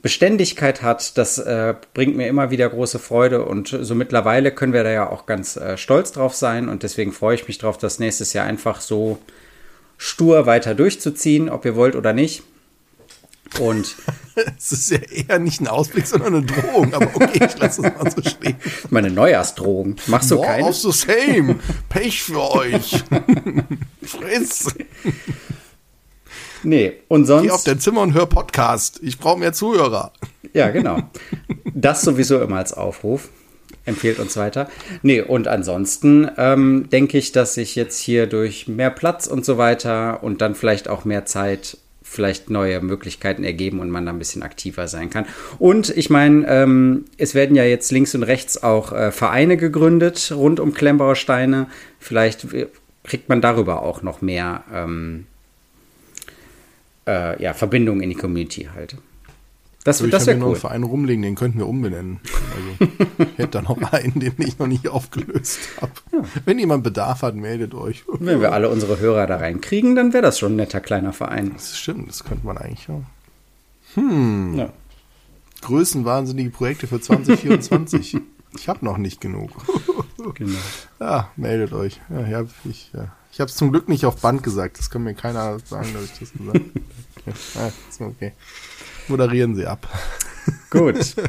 Beständigkeit 0.03 0.83
hat. 0.83 1.17
Das 1.17 1.39
äh, 1.39 1.75
bringt 1.95 2.17
mir 2.17 2.27
immer 2.29 2.51
wieder 2.51 2.69
große 2.69 2.99
Freude 2.99 3.45
und 3.45 3.69
so 3.81 3.95
mittlerweile 3.95 4.51
können 4.51 4.73
wir 4.73 4.83
da 4.83 4.91
ja 4.91 5.09
auch 5.09 5.27
ganz 5.27 5.57
äh, 5.57 5.77
stolz 5.77 6.13
drauf 6.13 6.35
sein 6.35 6.69
und 6.69 6.83
deswegen 6.83 7.13
freue 7.13 7.37
ich 7.37 7.47
mich 7.49 7.59
drauf, 7.59 7.79
das 7.79 7.99
nächstes 7.99 8.33
Jahr 8.33 8.47
einfach 8.47 8.81
so 8.81 9.19
stur 9.97 10.47
weiter 10.47 10.75
durchzuziehen, 10.75 11.49
ob 11.49 11.65
ihr 11.65 11.77
wollt 11.77 11.95
oder 11.95 12.13
nicht. 12.13 12.43
Und 13.61 13.97
es 14.59 14.73
ist 14.73 14.91
ja 14.91 14.99
eher 14.99 15.39
nicht 15.39 15.61
ein 15.61 15.69
Ausblick, 15.69 16.07
sondern 16.07 16.35
eine 16.35 16.47
Drohung. 16.47 16.95
Aber 16.95 17.11
okay, 17.15 17.47
ich 17.47 17.59
lasse 17.59 17.83
es 17.83 17.95
mal 17.95 18.11
so 18.11 18.23
stehen. 18.29 18.57
Meine 18.91 19.11
Neujahrsdrohung. 19.11 19.97
Machst 20.07 20.31
du 20.31 20.41
keine? 20.41 20.69
of 20.69 20.75
the 20.75 20.93
same. 20.93 21.57
Pech 21.89 22.23
für 22.23 22.51
euch. 22.51 23.05
Friss. 24.03 24.75
Nee, 26.65 26.93
und 27.09 27.27
sonst. 27.27 27.43
Geh 27.43 27.51
auf 27.51 27.65
dein 27.65 27.81
Zimmer 27.81 28.03
und 28.03 28.15
hör 28.15 28.27
Podcast. 28.27 29.01
Ich 29.03 29.19
brauche 29.19 29.39
mehr 29.39 29.53
Zuhörer. 29.53 30.13
Ja, 30.53 30.71
genau. 30.71 30.99
Das 31.75 32.03
sowieso 32.03 32.41
immer 32.41 32.57
als 32.57 32.73
Aufruf. 32.73 33.31
Empfehlt 33.85 34.21
uns 34.21 34.37
weiter. 34.37 34.69
Nee, 35.03 35.23
und 35.23 35.49
ansonsten 35.49 36.31
ähm, 36.37 36.89
denke 36.93 37.19
ich, 37.19 37.33
dass 37.33 37.57
ich 37.57 37.75
jetzt 37.75 37.99
hier 37.99 38.27
durch 38.27 38.69
mehr 38.69 38.91
Platz 38.91 39.27
und 39.27 39.45
so 39.45 39.59
weiter 39.59 40.23
und 40.23 40.41
dann 40.41 40.55
vielleicht 40.55 40.89
auch 40.89 41.05
mehr 41.05 41.27
Zeit 41.27 41.79
vielleicht 42.03 42.51
neue 42.51 42.81
Möglichkeiten 42.81 43.43
ergeben 43.43 43.81
und 43.81 43.91
man 43.91 44.05
da 44.05 44.13
ein 44.13 44.19
bisschen 44.19 44.43
aktiver 44.43 44.87
sein 44.87 45.11
kann. 45.11 45.25
Und 45.59 45.89
ich 45.91 46.11
meine, 46.11 46.47
ähm, 46.47 47.07
es 47.17 47.35
werden 47.35 47.57
ja 47.57 47.65
jetzt 47.65 47.91
links 47.91 48.15
und 48.15 48.23
rechts 48.23 48.63
auch 48.63 48.93
äh, 48.93 49.11
Vereine 49.11 49.57
gegründet 49.57 50.33
rund 50.37 50.61
um 50.61 50.75
Klemmbauer 50.75 51.17
Steine. 51.17 51.67
Vielleicht 51.99 52.47
kriegt 53.03 53.29
man 53.29 53.41
darüber 53.41 53.83
auch 53.83 54.03
noch 54.03 54.21
mehr 54.21 54.63
ähm, 54.73 55.27
äh, 57.07 57.43
ja, 57.43 57.55
Verbindungen 57.55 58.03
in 58.03 58.11
die 58.11 58.17
Community 58.17 58.69
halt. 58.75 58.97
Das, 59.85 60.01
also 60.01 60.11
das 60.11 60.27
wäre 60.27 60.37
cool. 60.37 60.41
noch 60.41 60.49
einen 60.49 60.57
Verein 60.57 60.83
rumlegen, 60.85 61.23
den 61.23 61.35
könnten 61.35 61.59
wir 61.59 61.67
umbenennen. 61.67 62.21
Also, 62.55 62.93
ich 63.19 63.39
hätte 63.39 63.51
da 63.51 63.63
noch 63.63 63.81
einen, 63.93 64.21
den 64.21 64.35
ich 64.39 64.59
noch 64.59 64.69
nicht 64.69 64.87
aufgelöst 64.87 65.59
habe. 65.81 65.93
Ja. 66.13 66.25
Wenn 66.45 66.59
jemand 66.61 66.85
Bedarf 66.85 67.23
hat, 67.23 67.35
meldet 67.35 67.75
euch. 67.75 68.05
Wenn 68.07 68.41
wir 68.41 68.53
alle 68.53 68.69
unsere 68.69 69.01
Hörer 69.01 69.27
da 69.27 69.39
reinkriegen, 69.39 69.97
dann 69.97 70.13
wäre 70.13 70.23
das 70.23 70.39
schon 70.39 70.53
ein 70.53 70.57
netter 70.57 70.81
kleiner 70.81 71.13
Verein. 71.13 71.53
Das 71.55 71.77
stimmt, 71.77 72.09
das 72.09 72.23
könnte 72.23 72.47
man 72.47 72.59
eigentlich 72.59 72.89
auch. 72.91 73.03
Hm. 73.95 74.55
Ja. 74.57 74.73
Größenwahnsinnige 75.63 76.51
Projekte 76.51 76.87
für 76.87 77.01
2024. 77.01 78.19
ich 78.57 78.69
habe 78.69 78.85
noch 78.85 78.99
nicht 78.99 79.21
genug. 79.21 79.51
genau. 80.35 80.59
Ja, 81.01 81.31
meldet 81.37 81.73
euch. 81.73 82.01
Ja, 82.09 82.43
ich 82.43 82.71
ich, 82.71 82.93
ja. 82.93 83.13
Ich 83.33 83.41
es 83.41 83.57
zum 83.57 83.70
Glück 83.72 83.89
nicht 83.89 84.05
auf 84.05 84.16
Band 84.16 84.43
gesagt. 84.43 84.78
Das 84.78 84.91
kann 84.91 85.03
mir 85.03 85.14
keiner 85.14 85.59
sagen, 85.61 85.89
dass 85.95 86.05
ich 86.05 86.18
das 86.18 86.33
gesagt 86.33 86.59
habe. 86.59 86.70
Okay. 86.70 86.83
Ah, 87.57 87.70
ist 87.89 88.01
okay 88.01 88.33
moderieren 89.09 89.55
Sie 89.55 89.66
ab. 89.66 89.89
Gut. 90.70 91.14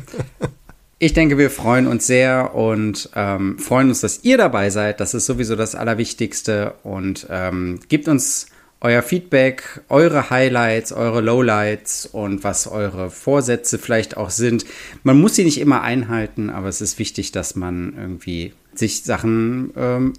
Ich 1.00 1.12
denke, 1.12 1.38
wir 1.38 1.50
freuen 1.50 1.88
uns 1.88 2.08
sehr 2.08 2.56
und 2.56 3.10
ähm, 3.14 3.60
freuen 3.60 3.90
uns, 3.90 4.00
dass 4.00 4.24
ihr 4.24 4.38
dabei 4.38 4.70
seid. 4.70 5.02
Das 5.02 5.14
ist 5.14 5.26
sowieso 5.26 5.58
das 5.58 5.76
Allerwichtigste. 5.76 6.76
Und 6.84 7.28
ähm, 7.30 7.82
gebt 7.90 8.08
uns 8.08 8.46
euer 8.80 9.02
Feedback, 9.02 9.82
eure 9.90 10.30
Highlights, 10.30 10.94
eure 10.94 11.20
Lowlights 11.20 12.06
und 12.06 12.46
was 12.46 12.68
eure 12.68 13.10
Vorsätze 13.10 13.80
vielleicht 13.80 14.16
auch 14.16 14.30
sind. 14.30 14.64
Man 15.04 15.20
muss 15.20 15.36
sie 15.36 15.44
nicht 15.44 15.60
immer 15.60 15.82
einhalten, 15.82 16.50
aber 16.50 16.70
es 16.70 16.80
ist 16.80 17.00
wichtig, 17.00 17.34
dass 17.34 17.58
man 17.58 17.96
irgendwie 17.98 18.54
sich 18.74 19.04
Sachen 19.04 19.74
ähm, 19.76 20.14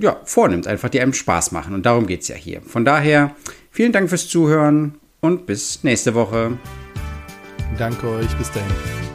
ja, 0.00 0.20
vornimmt, 0.24 0.66
einfach 0.66 0.88
die 0.88 1.00
einem 1.00 1.12
Spaß 1.12 1.52
machen. 1.52 1.74
Und 1.74 1.86
darum 1.86 2.06
geht 2.06 2.22
es 2.22 2.28
ja 2.28 2.36
hier. 2.36 2.60
Von 2.62 2.84
daher, 2.84 3.34
vielen 3.70 3.92
Dank 3.92 4.08
fürs 4.08 4.28
Zuhören 4.28 4.94
und 5.20 5.46
bis 5.46 5.82
nächste 5.84 6.14
Woche. 6.14 6.58
Danke 7.78 8.08
euch. 8.08 8.36
Bis 8.36 8.50
dahin. 8.50 9.13